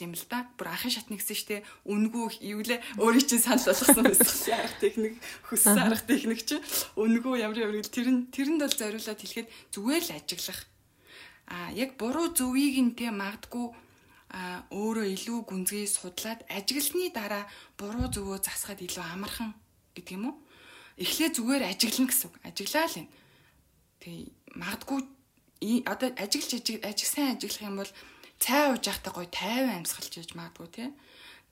юм 0.00 0.14
л 0.14 0.26
да. 0.28 0.48
Бүр 0.58 0.68
анхын 0.72 0.92
шатны 0.92 1.16
гэсэн 1.20 1.38
штэ 1.38 1.56
үнгүү 1.86 2.42
юу 2.42 2.62
лээ? 2.64 2.80
Өөрийн 2.98 3.28
чинь 3.28 3.42
санал 3.42 3.62
болгосон 3.62 4.10
өсгсөн 4.10 4.56
арга 4.58 4.78
техник 4.80 5.14
хөссөн 5.44 5.78
арга 5.78 6.02
техник 6.08 6.40
чи. 6.42 6.56
Үнгүү 6.98 7.34
ямар 7.38 7.58
ямар 7.58 7.84
тэр 7.86 8.08
нь 8.10 8.26
тэрэнд 8.32 8.64
бол 8.64 8.74
зориулаад 8.74 9.20
хэлэхэд 9.20 9.48
зүгээр 9.70 10.04
л 10.08 10.16
ажиглах. 10.18 10.60
А 11.46 11.70
яг 11.76 11.94
буруу 12.00 12.32
зөвийг 12.32 12.80
нь 12.80 12.96
тэ 12.96 13.12
магадгүй 13.12 13.76
а 14.34 14.66
өөрөө 14.74 15.06
илүү 15.14 15.38
гүнзгий 15.46 15.86
судлаад 15.86 16.42
ажиглсны 16.50 17.14
дараа 17.14 17.46
буруу 17.78 18.10
зөвөө 18.10 18.42
засахад 18.42 18.82
илүү 18.82 19.04
амархан 19.14 19.54
гэдэг 19.94 20.14
юм 20.18 20.34
уу? 20.34 20.36
Эхлээ 20.98 21.30
зүгээр 21.38 21.70
ажиглана 21.70 22.10
гэсэн 22.10 22.26
үг. 22.26 22.34
Ажиглаа 22.42 22.86
л 22.90 22.98
юм. 22.98 23.08
Тэг 24.02 24.14
магадгүй 24.58 25.00
одоо 25.86 26.10
ажиглж 26.18 26.50
ажиг 26.82 27.06
сайн 27.06 27.38
ажиглах 27.38 27.62
юм 27.62 27.78
бол 27.78 27.92
цай 28.42 28.74
ууж 28.74 28.82
явахдаа 28.90 29.12
гоё 29.14 29.28
тайван 29.30 29.78
амьсгалж 29.78 30.12
яж 30.18 30.30
магадгүй 30.34 30.68
тий. 30.74 30.90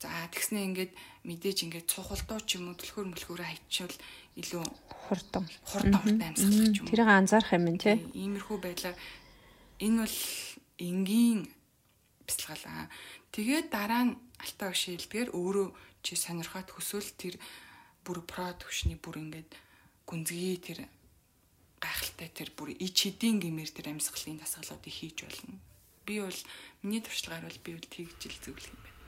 За 0.03 0.11
тэгснээ 0.35 0.67
ингээд 0.67 0.91
мэдээж 1.23 1.57
ингээд 1.63 1.87
цухалдуу 1.87 2.39
ч 2.43 2.59
юм 2.59 2.67
уу 2.67 2.75
төлхөр 2.75 3.07
мөлхөөрөө 3.07 3.47
хайчвал 3.47 3.95
илүү 4.35 4.63
хурдан 5.07 5.47
хурдан 5.63 5.99
хурдан 6.03 6.27
амьсгалах 6.35 6.75
юм. 6.75 6.87
Тэрийг 6.91 7.07
анзаарах 7.07 7.51
юм 7.55 7.79
тий. 7.79 7.95
Иймэрхүү 8.11 8.57
байдлаар 8.59 8.97
энэ 9.79 9.97
бол 10.03 10.17
энгийн 10.83 11.39
бяцлагалаа. 12.27 12.87
Тэгээд 13.33 13.67
дараа 13.73 14.03
нь 14.07 14.17
алтаа 14.39 14.71
өгш 14.71 14.83
хэлдгээр 14.91 15.29
өөрөө 15.33 15.67
чи 16.05 16.13
сонирхоод 16.15 16.69
хөсөөл 16.71 17.09
тэр 17.19 17.35
бүр 18.03 18.19
про 18.27 18.51
төвшний 18.59 18.99
бүр 18.99 19.23
ингээд 19.23 19.51
гүнзгий 20.07 20.57
тэр 20.59 20.79
гайхалтай 21.83 22.29
тэр 22.31 22.49
бүр 22.57 22.75
ич 22.75 23.07
хэдийн 23.07 23.39
гэмээр 23.39 23.71
тэр 23.71 23.91
амьсгалын 23.91 24.39
дасгалуудыг 24.39 24.93
хийж 24.93 25.23
болно 25.23 25.59
би 26.05 26.19
бол 26.19 26.39
миний 26.81 27.01
туршлагаар 27.01 27.43
бол 27.43 27.59
би 27.63 27.71
бол 27.73 27.87
тэгж 27.87 28.19
ил 28.27 28.37
зөвлөх 28.43 28.67
юм 28.67 28.79
байна. 28.83 28.99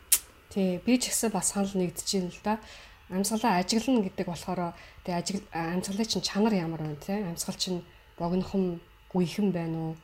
Тий, 0.49 0.77
би 0.79 0.97
ч 0.97 1.11
гэсэн 1.11 1.31
бас 1.31 1.51
санал 1.51 1.75
нэгдэж 1.75 2.07
байна 2.15 2.31
л 2.31 2.41
да. 2.43 2.55
Амьсгалаа 3.11 3.59
ажиглана 3.59 4.01
гэдэг 4.03 4.27
болохоор 4.27 4.73
тий 5.03 5.13
ажиг 5.13 5.43
амьсгалын 5.51 6.07
чинь 6.07 6.23
чанар 6.23 6.53
ямар 6.55 6.81
байна 6.81 6.95
тий? 6.95 7.19
Амьсгал 7.19 7.59
чинь 7.59 7.83
богинохон 8.17 8.79
гүйхэн 9.11 9.51
байна 9.51 9.77
уу? 9.91 9.95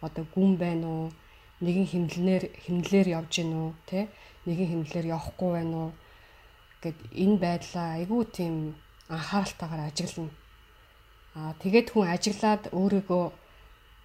Одоо 0.00 0.24
гүн 0.34 0.56
байна 0.56 0.86
уу? 0.86 1.06
Нэгэн 1.60 1.86
химлэнээр 1.86 2.44
химлэлээр 2.64 3.08
явж 3.18 3.32
гин 3.36 3.52
үү 3.54 3.70
тий? 3.86 4.04
Нэгэн 4.46 4.68
химлэлээр 4.70 5.06
явахгүй 5.14 5.50
байна 5.54 5.76
уу? 5.76 5.92
гэд 6.84 6.98
энэ 7.16 7.36
байдлаа 7.40 7.88
айгүй 7.96 8.22
тийм 8.36 8.54
анхааралтайгаар 9.08 9.88
ажиглана. 9.88 10.32
Аа 11.34 11.52
тэгээд 11.62 11.88
хүн 11.90 12.06
ажиглаад 12.14 12.62
өөрийгөө 12.76 13.24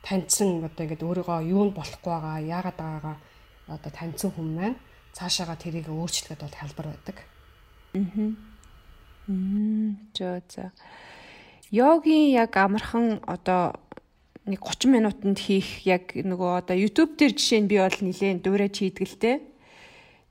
таньсан 0.08 0.64
одоо 0.64 0.84
ингээд 0.88 1.04
өөрийгөө 1.08 1.40
юу 1.56 1.64
нь 1.68 1.76
болохгүй 1.76 2.12
байгаа 2.16 2.40
яагаад 2.56 2.78
байгаагаа 2.80 3.18
одоо 3.76 3.92
таньсан 3.92 4.32
хүн 4.32 4.50
маань 4.56 4.78
цаашаага 5.12 5.56
тэрийг 5.60 5.88
өөрчлөхөд 5.92 6.40
бол 6.42 6.60
хэлбэр 6.60 6.88
байдаг. 6.90 7.18
Аа. 8.00 8.32
Мм 9.28 9.90
зөө 10.16 10.36
зөө. 10.52 10.70
Йогийн 11.80 12.32
яг 12.34 12.56
амархан 12.56 13.20
одоо 13.28 13.76
нэг 14.50 14.60
30 14.66 14.90
минутанд 14.90 15.38
хийх 15.38 15.86
яг 15.86 16.18
нөгөө 16.18 16.66
одоо 16.66 16.76
YouTube 16.76 17.14
дээр 17.16 17.38
жишээ 17.38 17.62
нь 17.64 17.70
би 17.70 17.78
бол 17.78 18.00
нилээн 18.02 18.42
дуурайж 18.42 18.82
те. 19.22 19.46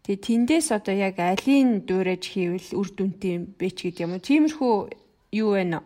Тэгээ 0.03 0.27
тэндээс 0.27 0.75
одоо 0.75 0.95
яг 0.99 1.23
алийн 1.23 1.87
дуурайж 1.87 2.35
хийвэл 2.35 2.75
үр 2.75 2.89
дүнтэй 2.91 3.47
бэ 3.47 3.69
ч 3.71 3.89
гэдэг 3.89 4.03
юм 4.03 4.13
уу. 4.19 4.27
Тиймэрхүү 4.27 4.75
юу 5.39 5.51
вэ 5.55 5.65
нэ? 5.71 5.81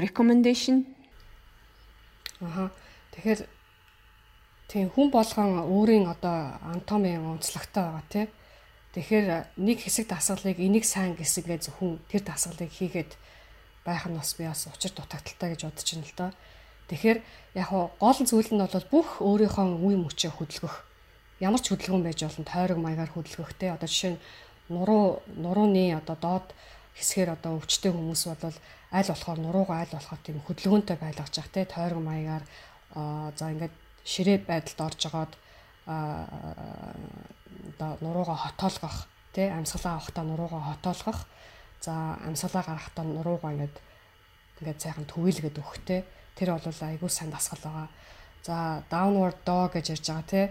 recommendation. 0.00 0.84
Аха. 2.40 2.70
Тэгэхээр 3.12 3.46
тийм 4.68 4.90
хүн 4.90 5.08
болгон 5.10 5.64
өөрийн 5.64 6.10
одоо 6.10 6.58
анатомийн 6.60 7.24
онцлогтой 7.24 7.84
байгаа 7.84 8.04
тий. 8.10 8.26
Тэгэхээр 8.94 9.56
нэг 9.56 9.78
хэсэг 9.80 10.10
дасгалыг 10.10 10.58
энийг 10.58 10.84
сайн 10.84 11.14
гэсгээ 11.14 11.62
зөвхөн 11.64 12.02
тэр 12.10 12.22
дасгалыг 12.26 12.70
хийгээд 12.70 13.14
байх 13.84 14.08
нь 14.08 14.16
бас 14.16 14.34
би 14.34 14.48
бас 14.48 14.66
учир 14.66 14.92
дутагдaltaй 14.96 15.48
гэж 15.52 15.60
бодож 15.68 15.88
байна 15.92 16.08
л 16.08 16.16
доо. 16.16 16.30
Тэгэхээр 16.88 17.18
яг 17.54 17.68
гол 18.00 18.18
зүйл 18.24 18.50
нь 18.52 18.60
бол 18.60 18.88
бүх 18.90 19.08
өөрийнхөө 19.20 19.66
үе 19.84 19.96
мөчөө 20.00 20.32
хөдөлгөх. 20.36 20.76
Ямар 21.40 21.60
ч 21.60 21.72
хөдөлгөөн 21.72 22.04
байж 22.04 22.20
болно 22.24 22.44
тойрог 22.44 22.78
маягаар 22.80 23.12
хөдөлгөх 23.12 23.52
те. 23.56 23.72
Одоо 23.72 23.88
жишээ 23.88 24.12
нь 24.16 24.22
нуруу 24.68 25.20
нурууны 25.36 25.92
одоо 25.96 26.16
доод 26.16 26.46
хэсгээр 26.96 27.36
одоо 27.36 27.60
өвчтэй 27.60 27.92
хүмүүс 27.92 28.22
бол 28.32 28.56
аль 28.94 29.10
болохоор 29.10 29.38
нуруугаа 29.42 29.78
аль 29.82 29.94
болохоор 29.94 30.20
тийм 30.22 30.38
хөдөлгөөнтэй 30.46 30.96
байлгаж 30.96 31.32
явах 31.36 31.52
те 31.52 31.64
тойрог 31.66 32.00
маягаар 32.00 32.44
аа 32.94 33.32
за 33.36 33.50
ингээд 33.50 33.74
ширээ 34.04 34.38
байдалд 34.46 34.80
орж 34.80 35.00
агаад 35.08 35.32
аа 35.90 36.94
одоо 37.74 37.90
нуруугаа 38.00 38.38
хотоолгох 38.46 38.96
тий 39.34 39.50
амьсгалаа 39.50 39.98
авахтаа 39.98 40.24
нуруугаа 40.24 40.62
хотоолгох 40.70 41.18
за 41.84 42.16
амьсгалаа 42.24 42.64
гаргахтаа 42.64 43.04
нуруугаа 43.04 43.52
ингээд 43.52 43.76
ингээд 44.60 44.80
сайхан 44.80 45.04
төвөөлгээд 45.04 45.60
өгөх 45.60 45.78
тий 45.84 46.00
тэр 46.38 46.56
бол 46.56 46.64
айгүй 46.64 47.10
сайн 47.12 47.30
дасгал 47.30 47.62
байгаа. 47.64 47.88
За 48.46 48.82
downward 48.88 49.38
dog 49.44 49.76
гэж 49.76 49.86
ярьж 49.92 50.06
байгаа 50.08 50.26
тий 50.32 50.46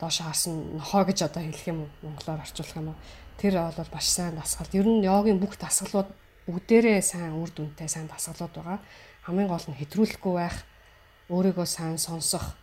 доош 0.00 0.16
харсан 0.24 0.80
нохоо 0.80 1.04
гэж 1.04 1.28
одоо 1.28 1.42
хэлэх 1.44 1.68
юм 1.68 1.80
монголоор 2.02 2.40
орчуулах 2.40 2.76
юм 2.80 2.88
уу? 2.88 2.98
Тэр 3.36 3.54
бол 3.60 3.92
маш 3.92 4.08
сайн 4.08 4.34
дасгал. 4.34 4.72
Ер 4.72 4.86
нь 4.88 5.04
йогийн 5.04 5.38
бүх 5.38 5.60
дасгалууд 5.60 6.08
бүгдээрээ 6.48 7.00
сайн 7.04 7.36
үр 7.36 7.52
дүнтэй 7.52 7.88
сайн 7.88 8.08
дасгалууд 8.08 8.52
байгаа. 8.56 8.80
Хамгийн 9.28 9.52
гол 9.52 9.66
нь 9.68 9.76
хэтрүүлэхгүй 9.76 10.34
байх 10.40 10.56
өөрийгөө 11.28 11.66
сайн 11.68 12.00
сонсох 12.00 12.56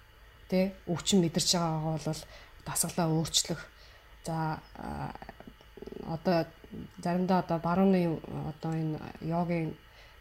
тэ 0.49 0.73
өвчин 0.89 1.21
мэдэрч 1.21 1.53
байгаагаа 1.53 2.01
бол 2.01 2.21
дасгалаа 2.65 3.07
өөрчлөх. 3.13 3.61
За 4.25 4.57
одоо 6.09 6.49
заримдаа 7.03 7.39
одоо 7.43 7.59
барууны 7.59 8.19
одоо 8.51 8.71
энэ 8.73 8.99
йогийн 9.21 9.75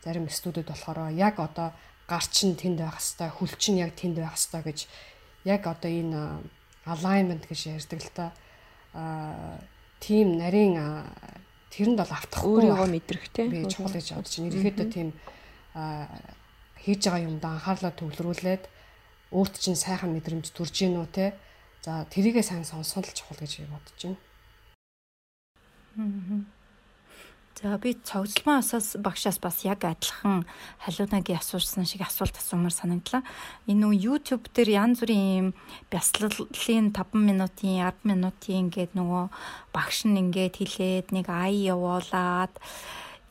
зарим 0.04 0.28
студид 0.28 0.66
болохоор 0.68 1.10
яг 1.12 1.38
одоо 1.40 1.72
гарч 2.08 2.44
нь 2.44 2.56
тэнд 2.56 2.78
байх 2.80 3.00
хэвээр 3.00 3.32
хүлч 3.32 3.62
нь 3.72 3.80
яг 3.80 3.92
тэнд 3.96 4.16
байх 4.20 4.36
хэвээр 4.36 4.64
гэж 4.68 4.78
яг 5.44 5.62
одоо 5.66 5.90
энэ 5.90 6.20
alignment 6.84 7.44
гэж 7.48 7.60
ярьдаг 7.78 8.00
л 8.00 8.12
та 8.12 8.26
а 8.94 9.58
тийм 10.00 10.36
нарийн 10.38 10.76
тэрэнд 11.72 11.98
бол 11.98 12.12
автахгүй 12.12 12.52
өөрийгөө 12.60 12.88
мэдрэх 12.92 13.24
тийм 13.32 13.48
би 13.50 13.64
чухал 13.66 13.96
гэж 13.96 14.14
бодож 14.14 14.34
байна. 14.36 14.50
Ерөнхийдөө 14.52 14.88
тийм 14.92 15.08
хийж 16.84 17.00
байгаа 17.08 17.26
юмдаа 17.26 17.50
анхаарлаа 17.56 17.92
төвлөрүүлээд 17.98 18.64
өөрт 19.32 19.54
чинь 19.58 19.80
сайхан 19.80 20.12
мэдрэмж 20.14 20.52
төрж 20.52 20.74
гин 20.76 21.00
үү 21.00 21.08
те. 21.10 21.26
За 21.82 22.06
тэрийгээ 22.12 22.44
сайн 22.46 22.64
сонсох 22.68 23.02
л 23.02 23.16
чухал 23.16 23.40
гэж 23.40 23.64
би 23.64 23.66
бодож 23.66 23.98
байна. 23.98 24.20
За 27.64 27.78
би 27.78 27.94
цогцлмаа 27.94 28.58
асаас 28.60 28.92
багшаас 29.00 29.38
бас 29.40 29.62
яг 29.64 29.86
адилхан 29.86 30.42
халуунагийн 30.84 31.38
асуусан 31.40 31.86
шиг 31.88 32.02
асуулт 32.04 32.36
асуумаар 32.36 32.74
санагдлаа. 32.74 33.22
Энэ 33.70 33.80
нүү 33.80 33.92
YouTube 34.04 34.50
дээр 34.52 34.84
янз 34.84 35.00
бүрийн 35.00 35.30
юм 35.38 35.48
бясалгалын 35.88 36.90
5 36.92 37.14
минутын 37.14 37.78
10 37.78 38.04
минутын 38.10 38.68
ингээд 38.68 38.92
нөгөө 38.98 39.24
багш 39.72 40.04
нь 40.04 40.18
ингээд 40.18 40.60
хэлээд 40.60 41.06
нэг 41.16 41.26
ай 41.30 41.54
явуулаад 41.70 42.52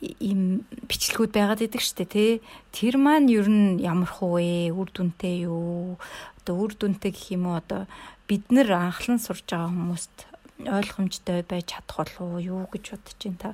ийм 0.02 0.66
бичлэгүүд 0.90 1.32
байгаад 1.36 1.62
идэг 1.68 1.84
штэ 1.84 2.10
тий. 2.10 2.32
Тэр 2.74 2.98
маань 2.98 3.30
ер 3.30 3.46
нь 3.46 3.84
ямар 3.84 4.10
хувэ 4.10 4.74
үр 4.74 4.90
дүнтэй 4.90 5.46
юу? 5.46 6.02
Одоо 6.42 6.56
үр 6.58 6.74
дүнтэй 6.74 7.12
гэх 7.14 7.38
юм 7.38 7.52
уу 7.52 7.62
одоо 7.62 7.86
бид 8.26 8.50
нар 8.50 8.72
анхлан 8.72 9.20
сурж 9.20 9.46
байгаа 9.46 9.70
хүмүүст 9.70 10.33
ойлгомжтой 10.60 11.42
байж 11.44 11.66
чадах 11.74 12.14
болов 12.18 12.42
юу 12.44 12.68
гэж 12.70 12.94
бодож 12.94 13.20
байна 13.24 13.40
та. 13.42 13.52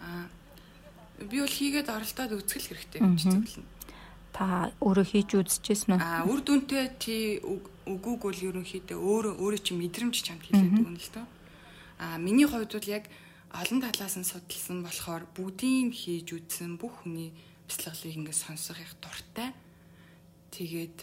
Аа. 0.00 0.26
Би 1.20 1.36
бол 1.44 1.52
хийгээд 1.52 1.88
оролдоод 1.92 2.32
үзэх 2.40 2.72
хэрэгтэй 2.72 3.00
гэж 3.04 3.20
зөвлөнө. 3.28 3.68
Та 4.32 4.70
өөрөө 4.80 5.06
хийж 5.10 5.30
үзчихсэн 5.36 5.98
үү? 5.98 6.00
Аа, 6.00 6.24
үр 6.24 6.40
дүнтэй 6.40 6.96
тий 6.96 7.42
үгүйг 7.42 8.20
бол 8.24 8.38
ерөнхийдөө 8.38 8.96
өөрөө 8.96 9.34
өөрөө 9.42 9.60
чи 9.60 9.74
мэдрэмж 9.74 10.16
чамд 10.22 10.46
хэлээд 10.46 10.80
өгнө 10.80 10.96
л 10.96 11.12
дөө. 11.18 11.26
Аа, 12.00 12.16
миний 12.16 12.46
хувьд 12.46 12.72
бол 12.72 12.88
яг 12.88 13.10
олон 13.50 13.82
талаас 13.82 14.16
нь 14.16 14.24
судалсан 14.24 14.86
болохоор 14.86 15.26
бүгдийг 15.34 15.92
хийж 15.92 16.30
үзсэн 16.30 16.78
бүх 16.78 17.02
хүний 17.02 17.34
бяцлаглыг 17.66 18.16
ингээд 18.16 18.38
сонсох 18.38 18.78
их 18.78 18.94
дуртай. 19.02 19.50
Тэгээд 20.54 20.96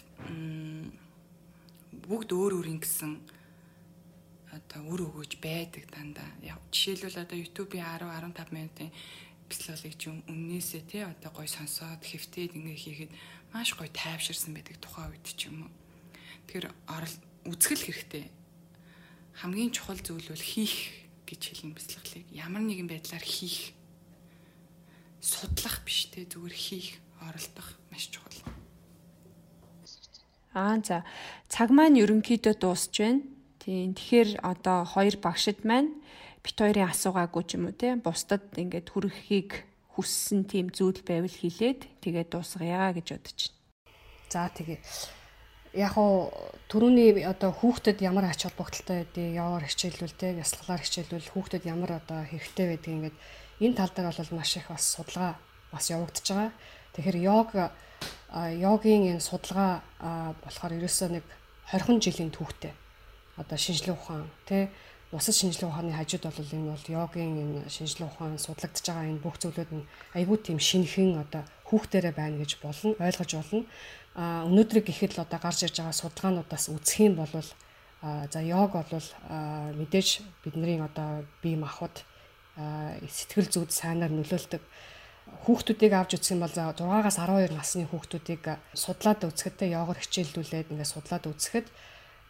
бүгд 2.08 2.30
өөр 2.32 2.64
өөр 2.64 2.68
ингэсэн 2.80 3.12
одоо 4.52 4.82
үр 4.88 5.02
өгөөж 5.12 5.40
байдаг 5.44 5.84
дандаа. 5.92 6.30
Яг 6.42 6.60
жишээлбэл 6.72 7.24
одоо 7.24 7.38
YouTube-ийн 7.38 7.84
10 7.84 8.32
15 8.32 8.56
минутын 8.56 8.92
бяцлаглыг 9.48 9.96
чи 9.96 10.08
өмнөөсөө 10.12 10.82
тий 10.88 11.04
одоо 11.04 11.32
гой 11.32 11.48
сонсоод 11.48 12.04
хэвтээд 12.04 12.56
ингээ 12.56 12.78
хийхэд 12.78 13.12
маш 13.52 13.76
гой 13.76 13.88
тайвширсан 13.92 14.52
байдаг 14.56 14.80
тухайн 14.80 15.12
үед 15.12 15.28
ч 15.28 15.48
юм 15.48 15.68
уу. 15.68 15.72
Тэгэхээр 16.48 16.68
орол 16.92 17.16
үзгэл 17.48 17.84
хэрэгтэй. 17.88 18.26
Хамгийн 19.40 19.72
чухал 19.72 20.00
зүйл 20.00 20.28
бол 20.28 20.44
хийх 20.44 21.08
гэж 21.28 21.42
хэлнэ 21.44 21.76
бяцлаглыг. 21.76 22.26
Ямар 22.32 22.64
нэгэн 22.64 22.88
байдлаар 22.88 23.24
хийх. 23.24 23.72
Судлах 25.24 25.84
биш 25.84 26.12
те 26.12 26.28
зүгээр 26.28 26.56
хийх, 26.56 27.00
оролдох 27.24 27.76
маш 27.92 28.12
чухал. 28.12 28.36
Аа 30.56 30.80
за 30.82 31.06
цаг 31.48 31.70
маань 31.72 32.00
ерөнхийдөө 32.00 32.56
дуусч 32.58 32.96
байна. 33.00 33.37
Тийм. 33.68 34.00
Тэгэхээр 34.00 34.40
одоо 34.48 34.88
хоёр 34.88 35.20
багшид 35.20 35.68
маань 35.68 35.92
бит 36.40 36.56
хоёрын 36.56 36.88
асуугаагүй 36.88 37.44
ч 37.44 37.60
юм 37.60 37.68
уу 37.68 37.76
те 37.76 38.00
бусдад 38.00 38.56
ингээд 38.56 38.88
хүргэхийг 38.96 39.68
хүссэн 39.92 40.48
тийм 40.48 40.72
зүйл 40.72 41.04
байвал 41.04 41.28
хэлээд 41.28 42.00
тэгээд 42.00 42.32
дуусгая 42.32 42.96
гэж 42.96 43.08
бодож 43.12 43.52
байна. 43.52 43.92
За 44.32 44.48
тэгээ. 44.56 44.80
Яг 45.84 46.00
уу 46.00 46.32
төрөний 46.72 47.28
одоо 47.28 47.52
хүүхдэд 47.52 48.00
ямар 48.08 48.32
ач 48.32 48.48
холбогдолтой 48.48 49.04
байдгийг 49.04 49.36
яваар 49.36 49.68
хичээлүүл 49.68 50.16
те 50.16 50.40
ясгалаар 50.40 50.80
хичээлүүл 50.88 51.28
хүүхдэд 51.36 51.68
ямар 51.68 52.00
одоо 52.00 52.24
хэрэгтэй 52.24 52.72
байдгийг 52.72 52.96
ингээд 53.12 53.18
энэ 53.68 53.76
тал 53.84 53.92
дээр 53.92 54.16
бол 54.16 54.40
маш 54.40 54.56
их 54.56 54.72
бас 54.72 54.96
судалгаа 54.96 55.36
бас 55.76 55.92
явагдаж 55.92 56.24
байгаа. 56.24 56.52
Тэгэхээр 56.96 57.20
йог 57.20 57.52
йогийн 58.32 59.04
энэ 59.12 59.28
судалгаа 59.28 59.84
болохоор 60.40 60.80
ерөөсөө 60.80 61.20
нэг 61.20 61.26
20 61.68 62.00
жилийн 62.00 62.32
түүхтэй 62.32 62.72
одоо 63.38 63.58
шинжлэх 63.58 63.98
ухаан 63.98 64.28
тий? 64.50 64.70
Бусад 65.12 65.36
шинжлэх 65.40 65.72
ухааны 65.72 65.96
хажууд 65.96 66.24
бол 66.28 66.52
энэ 66.52 66.72
бол 66.76 66.86
йогийн 66.92 67.34
энэ 67.44 67.70
шинжлэх 67.70 68.12
ухаан 68.12 68.36
судлагдж 68.36 68.84
байгаа 68.84 69.08
энэ 69.08 69.24
бүх 69.24 69.40
зүйлүүд 69.40 69.72
нь 69.72 69.88
айгүй 70.18 70.38
тийм 70.44 70.60
шинхэн 70.60 71.16
одоо 71.24 71.48
хүүхдэрэ 71.70 72.12
байна 72.12 72.44
гэж 72.44 72.60
болно 72.60 72.92
ойлгож 73.00 73.32
болно. 73.40 73.64
А 74.20 74.44
өнөөдрийг 74.50 74.86
гэхэд 74.90 75.16
л 75.16 75.24
одоо 75.24 75.40
гарч 75.40 75.64
ирж 75.64 75.80
байгаа 75.80 75.96
судалгаануудаас 75.96 76.66
үзэх 76.76 77.00
юм 77.08 77.16
бол 77.22 77.32
за 78.02 78.40
йог 78.44 78.72
бол 78.76 79.08
мэдээж 79.80 80.10
бидний 80.44 80.82
одоо 80.82 81.24
бие 81.42 81.56
махбод 81.56 82.04
сэтгэл 82.58 83.48
зүйд 83.48 83.72
сайнаар 83.72 84.12
нөлөөлдөг. 84.12 84.62
Хүүхдүүдийг 85.46 85.94
авч 85.94 86.20
юм 86.34 86.44
бол 86.44 86.52
6-аас 86.52 87.18
12 87.22 87.54
насны 87.56 87.86
хүүхдүүдийг 87.88 88.44
судлаад 88.74 89.24
үзэхэд 89.24 89.72
йогоор 89.72 90.00
хичээллүүлээд 90.02 90.72
ингээд 90.72 90.94
судлаад 90.94 91.26
үзэхэд 91.32 91.68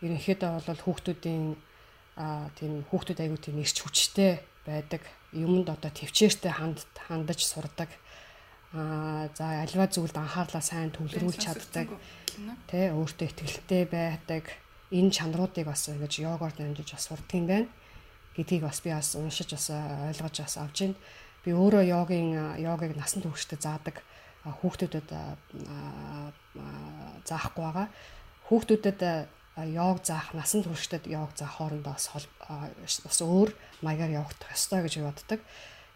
ерөнхийдөө 0.02 0.50
бол 0.68 0.82
хүүхдүүдийн 0.86 1.46
аа 2.18 2.50
тийм 2.58 2.86
хүүхдүүд 2.90 3.20
аягүй 3.22 3.40
тийм 3.42 3.58
ирч 3.62 3.78
хүчтэй 3.82 4.42
байдаг. 4.66 5.02
Юмд 5.34 5.70
одоо 5.70 5.92
төвчээртэй 5.94 6.54
ханд 6.54 6.82
хандаж 7.08 7.42
сурдаг. 7.46 7.90
Аа 8.74 9.30
за 9.38 9.64
альва 9.64 9.88
зүйлд 9.88 10.18
анхаарлаа 10.18 10.62
сайн 10.62 10.92
төвлөрүүлж 10.92 11.40
чаддаг. 11.42 11.88
Тэ 12.70 12.94
өөртөө 12.94 13.28
ихтэй 13.32 13.84
байдаг. 13.86 14.50
Энэ 14.92 15.12
чанаруудыг 15.12 15.68
бас 15.68 15.88
ингэж 15.90 16.14
йогоор 16.24 16.54
дамжиж 16.56 16.94
бас 16.94 17.06
сурдаг 17.08 17.34
юм 17.38 17.48
байна. 17.48 17.70
гэдгийг 18.38 18.62
бас 18.62 18.82
би 18.82 18.94
бас 18.94 19.16
уншиж 19.18 19.50
бас 19.52 19.70
ойлгож 19.74 20.36
бас 20.46 20.58
авч 20.62 20.78
байна. 20.86 20.96
Би 21.44 21.52
өөрөө 21.58 21.84
йогийн 21.90 22.30
йогыг 22.62 22.94
насан 22.94 23.26
туршид 23.26 23.58
заадаг 23.58 24.06
хүүхдүүдэд 24.46 25.10
заахгүй 27.26 27.64
байгаа. 27.66 27.88
Хүүхдүүдэд 28.48 29.00
йог 29.66 30.06
заах, 30.06 30.34
насан 30.34 30.62
туршидад 30.64 31.08
йог 31.08 31.34
заах 31.34 31.58
хоорондоо 31.58 31.94
бас 31.94 32.10
бас 33.02 33.20
өөр 33.22 33.50
маягаар 33.82 34.22
явагдах 34.22 34.54
ёстой 34.54 34.86
гэж 34.86 35.02
боддог. 35.02 35.40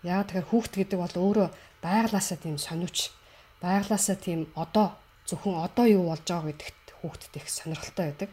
Яг 0.01 0.33
тэгэхээр 0.33 0.49
хүүхд 0.49 0.73
гэдэг 0.81 0.97
бол 0.97 1.15
өөрөө 1.21 1.47
байглаасаа 1.85 2.37
тийм 2.41 2.57
сониуч, 2.57 3.13
байглаасаа 3.61 4.17
тийм 4.17 4.49
одоо 4.57 4.97
зөвхөн 5.29 5.61
одоо 5.61 5.85
юу 5.85 6.09
болж 6.09 6.25
байгаа 6.25 6.49
гэдэгт 6.49 6.85
хүүхдэд 7.01 7.33
их 7.37 7.47
сонирхолтой 7.49 8.05
байдаг. 8.09 8.31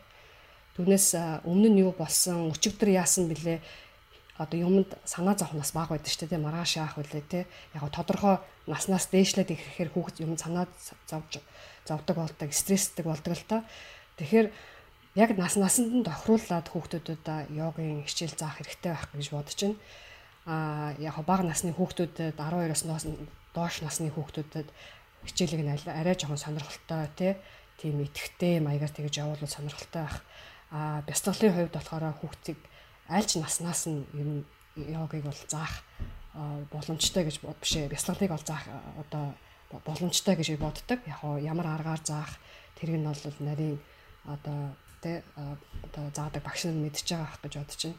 Түүнээс 0.81 1.09
өмнө 1.45 1.69
нь 1.69 1.83
юу 1.85 1.93
болсон, 1.93 2.49
өчигдөр 2.49 2.89
яасан 2.97 3.29
бilé 3.29 3.61
одоо 4.39 4.59
юмд 4.59 4.95
санаа 5.05 5.35
зовхноос 5.35 5.75
баг 5.75 5.91
байдаг 5.91 6.09
шүү 6.09 6.31
дээ 6.31 6.39
маргааш 6.39 6.73
яах 6.79 6.95
вүлээ 6.95 7.25
те 7.27 7.41
яг 7.75 7.83
тодорхой 7.91 8.39
наснаас 8.71 9.11
дээшлээд 9.11 9.51
ирэхээр 9.51 9.91
хүүхд 9.91 10.23
юм 10.23 10.39
санаа 10.39 10.71
зовж 11.11 11.43
зовдөг 11.83 12.17
болдог 12.17 12.49
стрессдэг 12.55 13.05
болдог 13.05 13.35
л 13.35 13.45
та 13.51 13.67
тэгэхээр 14.15 14.47
яг 15.15 15.37
нас 15.39 15.57
насанд 15.57 15.93
нь 15.95 16.05
тохируулаад 16.05 16.67
хүүхдүүдэд 16.69 17.53
йогийн 17.55 18.05
хичээл 18.05 18.37
заах 18.37 18.61
хэрэгтэй 18.61 18.93
байх 18.93 19.09
гэж 19.13 19.29
бодож 19.33 19.59
байна. 19.63 19.79
Аа 20.47 20.93
яг 21.01 21.17
бага 21.25 21.45
насны 21.45 21.73
хүүхдүүдэд 21.73 22.37
12-оос 22.37 22.83
доош 23.55 23.75
насны 23.81 24.11
хүүхдүүдэд 24.13 24.69
хичээлийг 25.25 25.63
нь 25.65 25.73
арай 25.89 26.15
жоохон 26.17 26.41
сонирхолтой 26.41 27.09
тий 27.17 27.33
тийм 27.81 28.01
итгэвтэй 28.05 28.61
маягаар 28.61 28.93
тэгж 28.93 29.15
явуулвал 29.23 29.49
сонирхолтой 29.49 30.03
байх. 30.05 30.19
Аа 30.71 31.03
бяцлаглалын 31.09 31.55
хувьд 31.57 31.75
болохоор 31.75 32.05
хүүхдийг 32.21 32.61
аль 33.09 33.29
ч 33.29 33.41
наснаас 33.41 33.89
нь 33.89 34.05
ер 34.15 34.29
нь 34.29 34.45
йогыг 34.77 35.25
бол 35.25 35.43
заах 35.49 35.83
боломжтой 36.71 37.25
гэж 37.25 37.41
бод 37.43 37.59
бишээ. 37.59 37.89
Бяцлаглалыг 37.91 38.31
бол 38.31 38.47
заах 38.47 38.65
одоо 39.03 39.35
боломжтой 39.85 40.37
гэж 40.37 40.59
боддог. 40.61 41.01
Яг 41.07 41.21
ямар 41.43 41.67
аргаар 41.67 42.03
заах 42.05 42.39
тэрг 42.79 42.95
нь 42.95 43.09
бол 43.09 43.23
нарийн 43.41 43.79
одоо 44.25 44.77
тэ 45.03 45.23
одоо 45.37 46.05
заадаг 46.15 46.43
багш 46.43 46.65
нар 46.67 46.79
мэдж 46.79 47.07
байгаа 47.07 47.27
ах 47.27 47.41
гэж 47.43 47.53
бодож 47.59 47.83
байна. 47.85 47.99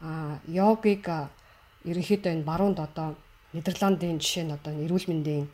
А 0.00 0.10
йогыг 0.46 1.04
ерөнхийдөө 1.84 2.32
энэ 2.32 2.48
баруунд 2.48 2.78
одоо 2.78 3.16
Нидерландын 3.52 4.20
жишээ 4.20 4.44
нь 4.44 4.56
одоо 4.56 4.72
эрүүл 4.76 5.08
мэндийн 5.08 5.46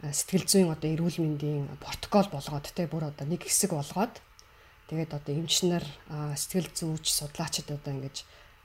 сэтгэл 0.00 0.46
зүйн 0.46 0.72
одоо 0.74 0.88
эрүүл 0.92 1.18
мэндийн 1.24 1.68
протокол 1.80 2.28
болгоод 2.32 2.66
тэ 2.72 2.86
бүр 2.86 3.08
одоо 3.10 3.26
нэг 3.26 3.44
хэсэг 3.44 3.72
болгоод 3.76 4.14
тэгээд 4.88 5.12
одоо 5.16 5.32
эмчнэр 5.34 5.84
сэтгэл 6.36 6.68
зүйч 6.72 7.04
судлаачид 7.08 7.68
одоо 7.72 7.92
ингэж 7.96 8.16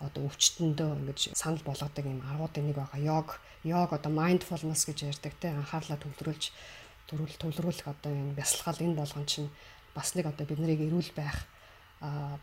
одоо 0.03 0.28
өвчтөндөө 0.28 0.89
ингэж 0.99 1.20
санал 1.39 1.63
болгодог 1.63 2.03
юм 2.03 2.20
аргуудын 2.24 2.68
нэг 2.68 2.76
байгаа. 2.76 2.99
Йог, 2.99 3.39
йог 3.63 3.89
одоо 3.95 4.11
mindfulness 4.11 4.84
гэж 4.86 5.07
ярьдаг 5.07 5.34
те 5.39 5.55
анхаарлаа 5.55 5.97
төвлөрүүлж 6.03 6.43
төрүүл 7.07 7.36
төвлөрүүлэх 7.39 7.88
одоо 7.88 8.11
энэ 8.11 8.36
бясалгал 8.36 8.84
энэ 8.84 8.99
болгон 8.99 9.26
чинь 9.26 9.49
бас 9.95 10.16
нэг 10.16 10.28
одоо 10.28 10.43
бид 10.43 10.59
нарыг 10.59 10.84
эрүүл 10.84 11.11
байх 11.16 11.47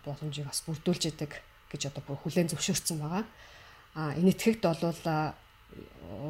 боломжийг 0.05 0.47
бас 0.47 0.63
бүрдүүлж 0.67 1.03
идэг 1.13 1.33
гэж 1.71 1.91
одоо 1.91 2.03
бүр 2.07 2.19
хүлээн 2.21 2.51
зөвшөөрсөн 2.51 2.99
байгаа. 3.01 3.25
А 3.95 4.13
энэ 4.17 4.33
итгэгд 4.33 4.65
бол 4.65 5.33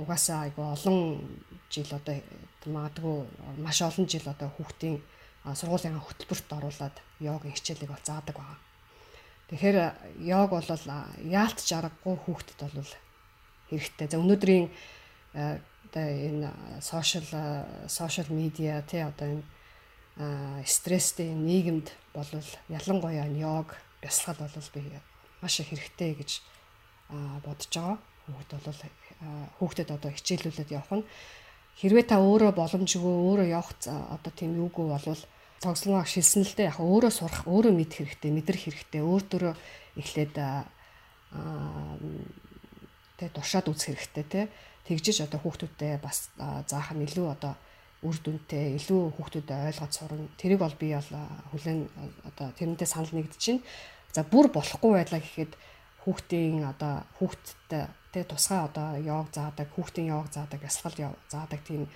угаасаа 0.02 0.46
айгу 0.46 0.62
олон 0.62 0.98
жил 1.70 1.90
одоо 1.90 2.16
магадгүй 2.66 3.16
маш 3.58 3.82
олон 3.82 4.06
жил 4.06 4.26
одоо 4.26 4.48
хүүхдийн 4.54 5.02
сургуулийн 5.42 5.98
хөтөлбөрт 5.98 6.48
оруулаад 6.52 6.96
йогийн 7.20 7.54
хичээлийг 7.54 7.90
бол 7.90 8.06
заадаг 8.06 8.36
байгаа. 8.36 8.58
Тэгэхээр 9.50 9.78
йог 10.22 10.50
бол 10.50 10.70
яалтч 11.26 11.68
аргагүй 11.72 12.16
хүүхдэд 12.24 12.60
бол 12.62 12.92
хэрэгтэй. 13.68 14.06
За 14.08 14.22
өнөөдрийн 14.22 14.66
одоо 15.34 16.06
энэ 16.06 16.50
сошиал 16.80 17.28
сошиал 17.88 18.30
медиа 18.30 18.82
тий 18.86 19.02
одоо 19.02 19.26
энэ 19.28 19.44
стресстэй 20.66 21.32
нийгэмд 21.32 21.88
бол 22.12 22.28
ялангуяа 22.68 23.26
йог 23.32 23.76
бясалгал 24.02 24.50
бол 24.52 24.70
би 24.74 24.82
маш 25.40 25.60
их 25.60 25.68
хэрэгтэй 25.72 26.12
гэж 26.20 26.30
бодож 27.44 27.68
байгаа. 27.72 27.98
Хүүхд 28.22 28.50
бол 28.66 28.80
хүүхдэд 29.58 29.88
одоо 29.90 30.10
хичээлүүлээд 30.12 30.70
явах 30.70 30.92
нь 31.02 31.04
хэрвээ 31.80 32.06
та 32.06 32.20
өөрөө 32.20 32.52
боломжгүй 32.54 33.14
өөрөө 33.26 33.48
явах 33.50 33.72
одоо 33.88 34.32
тийм 34.36 34.54
юугүй 34.54 34.86
болвол 34.92 35.22
цогцлогоо 35.62 36.04
шилсэн 36.04 36.42
л 36.42 36.54
дээ 36.58 36.70
яг 36.70 36.78
өөрөө 36.82 37.12
сурах 37.14 37.46
өөрөө 37.46 37.72
мэдэх 37.72 37.98
хэрэгтэй 38.02 38.30
мэдрэх 38.34 38.62
хэрэгтэй 38.66 39.02
өөр 39.02 39.22
төрөө 39.30 39.54
эхлээд 39.98 40.34
тэ 43.18 43.26
туршаад 43.30 43.66
үзэх 43.70 43.94
хэрэгтэй 43.94 44.26
тэ 44.26 44.40
тэгжиж 44.86 45.22
одоо 45.22 45.38
хүүхдүүдтэй 45.42 46.02
бас 46.02 46.34
заах 46.66 46.90
нь 46.94 47.06
илүү 47.06 47.26
одоо 47.30 47.54
үр 48.02 48.16
дүнтэй 48.18 48.76
илүү 48.78 49.02
хүүхдүүдэд 49.14 49.66
ойлгоод 49.70 49.92
сурна 49.94 50.26
тэрийг 50.40 50.60
бол 50.62 50.76
би 50.78 50.90
бол 50.94 51.10
хүлэн 51.54 51.80
одоо 52.28 52.48
тэрнтэй 52.58 52.88
санал 52.90 53.14
нэгдэж 53.14 53.42
байна 53.46 53.62
за 54.14 54.20
бүр 54.26 54.46
болохгүй 54.52 54.92
байлаа 54.92 55.20
гэхэд 55.22 55.52
хүүхдийн 56.02 56.66
одоо 56.66 57.06
хүүхдтэй 57.16 57.84
тэ 58.12 58.28
тусгай 58.28 58.60
одоо 58.68 58.88
йог 58.98 59.30
заадаг 59.32 59.68
хүүхдийн 59.72 60.10
йог 60.12 60.28
заадаг 60.34 60.60
бясалгал 60.60 61.16
заадаг 61.32 61.60
тийм 61.62 61.86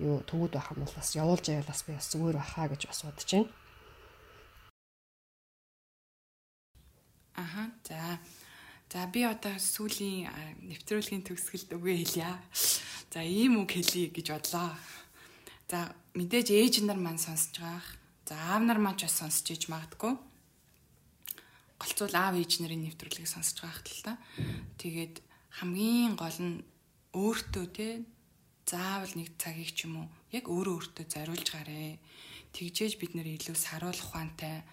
юу 0.00 0.24
төвүүд 0.24 0.52
байх 0.56 0.72
юм 0.72 0.82
бол 0.82 0.96
бас 0.96 1.12
явуулж 1.14 1.44
байвал 1.46 1.70
бас 1.70 1.82
би 1.84 1.92
бас 1.92 2.08
зүгээр 2.08 2.36
баха 2.40 2.68
гэж 2.72 2.82
бас 2.88 3.00
бодож 3.04 3.28
байна. 3.30 3.48
Аха 7.36 7.64
за. 7.84 8.18
За 8.90 9.06
би 9.06 9.22
одоо 9.22 9.54
сүүлийн 9.54 10.26
нэвтрүүлгийн 10.66 11.22
төгсгөлд 11.22 11.70
үгээ 11.78 11.96
хэлье. 12.02 12.32
За 13.12 13.20
ийм 13.22 13.62
үг 13.62 13.70
хэлье 13.76 14.10
гэж 14.10 14.26
бодлоо. 14.34 14.74
За 15.70 15.94
мэдээж 16.18 16.50
ээж 16.50 16.74
нар 16.82 16.98
маань 16.98 17.22
сонсож 17.22 17.54
байгаа. 17.62 17.94
За 18.26 18.34
аав 18.34 18.62
нар 18.66 18.82
маань 18.82 18.98
ч 18.98 19.06
бас 19.06 19.22
сонсож 19.22 19.46
иж 19.54 19.70
магадгүй. 19.70 20.18
Голцвол 21.78 22.14
аав 22.18 22.34
ээж 22.34 22.58
нарын 22.58 22.82
нэвтрүүлгийг 22.90 23.30
сонсож 23.30 23.62
байгаа 23.62 23.78
хэл 23.86 24.02
та. 24.02 24.14
Тэгээд 24.82 25.14
хамгийн 25.62 26.18
гол 26.18 26.38
нь 26.42 26.66
өөртөө 27.14 27.66
те 27.70 28.02
заавал 28.66 29.14
нэг 29.14 29.34
цагийг 29.38 29.70
ч 29.70 29.86
юм 29.86 30.02
уу 30.02 30.08
яг 30.34 30.50
өөрөө 30.50 30.74
өөртөө 30.74 31.06
зориулж 31.06 31.48
гарээ. 31.54 31.98
Тэгжээж 32.54 32.94
бид 32.98 33.12
нэр 33.14 33.28
илүү 33.38 33.54
саруул 33.54 33.94
ухаантай 33.94 34.66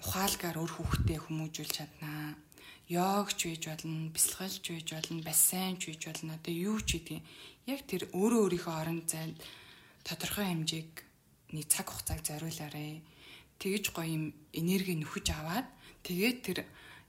ухаалгаар 0.00 0.56
өөр 0.56 0.72
хүүхдээ 0.72 1.18
хүмүүжүүлж 1.20 1.72
чаднаа. 1.72 2.36
Йогч 2.88 3.38
байж 3.48 3.62
болно, 3.68 4.08
бясалгалч 4.12 4.64
байж 4.72 4.88
болно, 4.92 5.20
бассейнч 5.20 5.80
байж 5.88 6.02
болно. 6.08 6.36
Одоо 6.36 6.52
юу 6.52 6.78
ч 6.80 7.00
гэдэг 7.00 7.20
яг 7.72 7.80
тэр 7.88 8.02
өөрөө 8.16 8.40
өөрийнхөө 8.44 8.74
орон 8.76 9.00
зайд 9.08 9.36
тодорхой 10.02 10.46
хэмжээг 10.50 10.90
нэг 11.54 11.66
цаг 11.68 11.90
хугацааг 11.90 12.20
зориулаарэ. 12.26 13.02
Тэгж 13.58 13.94
гоё 13.94 14.08
юм 14.08 14.24
энерги 14.52 14.98
нөхөж 14.98 15.26
аваад 15.30 15.66
тэгээд 16.02 16.38
тэр 16.42 16.58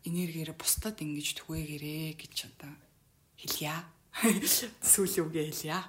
энергиэр 0.06 0.54
бусдад 0.54 1.00
ингэж 1.02 1.42
түгээгээрээ 1.42 2.14
гэж 2.20 2.36
одоо 2.54 2.74
хэлье. 3.40 3.76
Сүүлийн 4.84 5.26
үгээ 5.26 5.46
хэлье. 5.50 5.82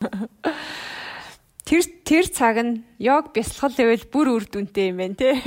Тэр 1.70 1.86
тэр 2.02 2.26
цаг 2.26 2.56
нь 2.58 2.82
йог 2.98 3.30
бясалгал 3.30 3.76
байвал 3.78 4.06
бүр 4.10 4.26
үр 4.34 4.44
дүнтэй 4.50 4.90
юм 4.90 4.98
байна 4.98 5.14
те. 5.14 5.38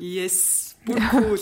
Yes, 0.00 0.72
бүр 0.88 0.96
cool. 1.12 1.36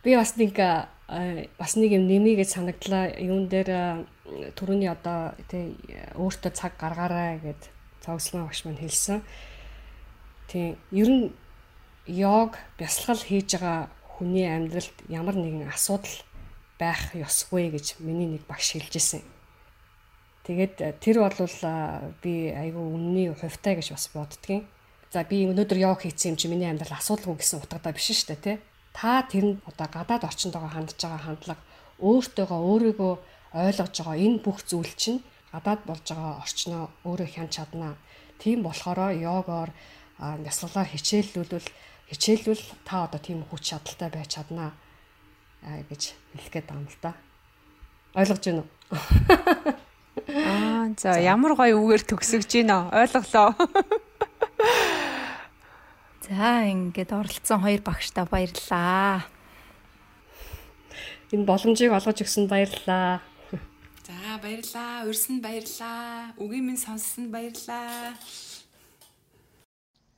Би 0.00 0.16
бас 0.16 0.32
нэг 0.40 0.56
бас 0.56 1.76
нэг 1.76 1.92
юм 1.92 2.08
нэмийгээд 2.08 2.48
санагдлаа. 2.48 3.12
Юун 3.20 3.52
дээр 3.52 4.08
түрүүний 4.24 4.88
одоо 4.88 5.36
тий 5.52 5.76
өөртөө 6.16 6.52
цаг 6.56 6.80
гаргаарай 6.80 7.40
гэд 7.44 7.62
цогцлон 8.00 8.48
багш 8.48 8.64
маань 8.64 8.80
хэлсэн. 8.80 9.20
Тийм 10.48 10.76
ер 10.92 11.08
нь 11.08 11.24
йог 12.06 12.56
бясалгал 12.78 13.20
хийж 13.20 13.56
байгаа 13.56 13.88
хүний 14.16 14.48
амьдралд 14.48 14.96
ямар 15.08 15.36
нэгэн 15.36 15.68
асуудал 15.68 16.24
байх 16.80 17.12
ёсгүй 17.12 17.68
гэж 17.72 18.00
миний 18.00 18.28
нэг 18.36 18.48
багш 18.48 18.76
хэлжсэн. 18.76 19.22
Тэгээд 20.44 20.76
э, 20.80 20.92
тэр 21.00 21.24
бол 21.24 21.36
би 22.20 22.52
айгүй 22.52 22.84
үнний 22.84 23.32
хувьтай 23.32 23.76
гэж 23.80 23.96
бас 23.96 24.08
боддгийн. 24.12 24.68
За 25.12 25.24
би 25.24 25.48
өнөөдөр 25.48 25.78
йог 25.80 26.04
хийсэн 26.04 26.34
юм 26.34 26.36
чи 26.36 26.48
миний 26.48 26.68
амьдрал 26.68 27.00
асуудалгүй 27.00 27.40
гэсэн 27.40 27.64
утгатай 27.64 27.92
биш 27.96 28.12
шүү 28.12 28.36
дээ, 28.36 28.44
тий. 28.44 28.56
Та 28.92 29.24
тэр 29.24 29.44
нь 29.56 29.60
одоо 29.64 29.88
гадаад 29.88 30.28
орчинд 30.28 30.52
байгаа 30.52 30.72
хандж 30.76 31.00
байгаа 31.00 31.22
хандлага 31.24 31.62
өөртөөгөө 32.04 32.60
өөрийгөө 32.60 33.14
ойлгож 33.54 33.94
байгаа 33.94 34.18
энэ 34.18 34.42
бүх 34.42 34.66
зүйл 34.66 34.92
чинь 34.98 35.22
гадаад 35.54 35.80
болж 35.86 36.04
байгаа 36.10 36.42
орчноо 36.42 36.90
өөрөө 37.06 37.28
хянч 37.30 37.52
чаднаа. 37.56 37.94
Тийм 38.42 38.66
болохоор 38.66 39.14
йогоор 39.14 39.70
бясалгалаар 40.18 40.90
хичээллүүлвэл 40.90 41.68
хичээлвэл 42.10 42.64
та 42.84 43.06
одоо 43.06 43.20
тийм 43.22 43.46
хүч 43.46 43.62
чадалтай 43.70 44.10
байж 44.10 44.28
чаднаа 44.34 44.70
гэж 45.62 46.02
хэлэх 46.34 46.50
гээд 46.50 46.66
байгаа 46.66 46.82
юм 46.82 46.90
л 46.90 46.98
да. 47.00 47.12
Ойлгож 48.18 48.42
байна 48.42 48.62
уу? 48.62 48.68
Аа 50.30 50.90
за 50.98 51.18
ямар 51.18 51.54
гоё 51.54 51.78
үгээр 51.78 52.02
төгсөж 52.06 52.46
гинэ 52.46 52.90
ойлголоо. 52.90 53.54
За 56.24 56.64
ингээд 56.64 57.12
оролцсон 57.12 57.60
хоёр 57.60 57.82
багштай 57.84 58.24
баярлаа. 58.24 59.28
Энэ 61.34 61.44
боломжийг 61.44 61.92
олгож 61.92 62.24
өгсөнд 62.24 62.48
баярлаа. 62.48 63.20
За 64.04 64.36
баярлаа. 64.36 65.08
Урьсанд 65.08 65.40
баярлаа. 65.40 66.36
Үгийн 66.36 66.68
минь 66.68 66.76
сонссонд 66.76 67.32
баярлаа. 67.32 68.12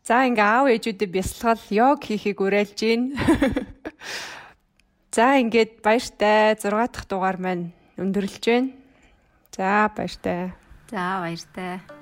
За 0.02 0.26
ингээ 0.26 0.42
аав 0.42 0.66
ээжүүдэд 0.74 1.10
бясалгал 1.14 1.62
йог 1.70 2.02
хийхийг 2.02 2.42
уриалж 2.42 2.74
гин. 2.74 3.14
За 5.16 5.38
ингээд 5.38 5.86
баяртай 5.86 6.58
6 6.58 6.66
дахь 6.66 7.06
дугаар 7.06 7.38
маань 7.38 7.70
өндөрлж 7.94 8.42
байна. 8.42 8.74
За 9.54 9.86
баяртай. 9.94 10.50
За 10.90 11.22
баяртай. 11.22 11.95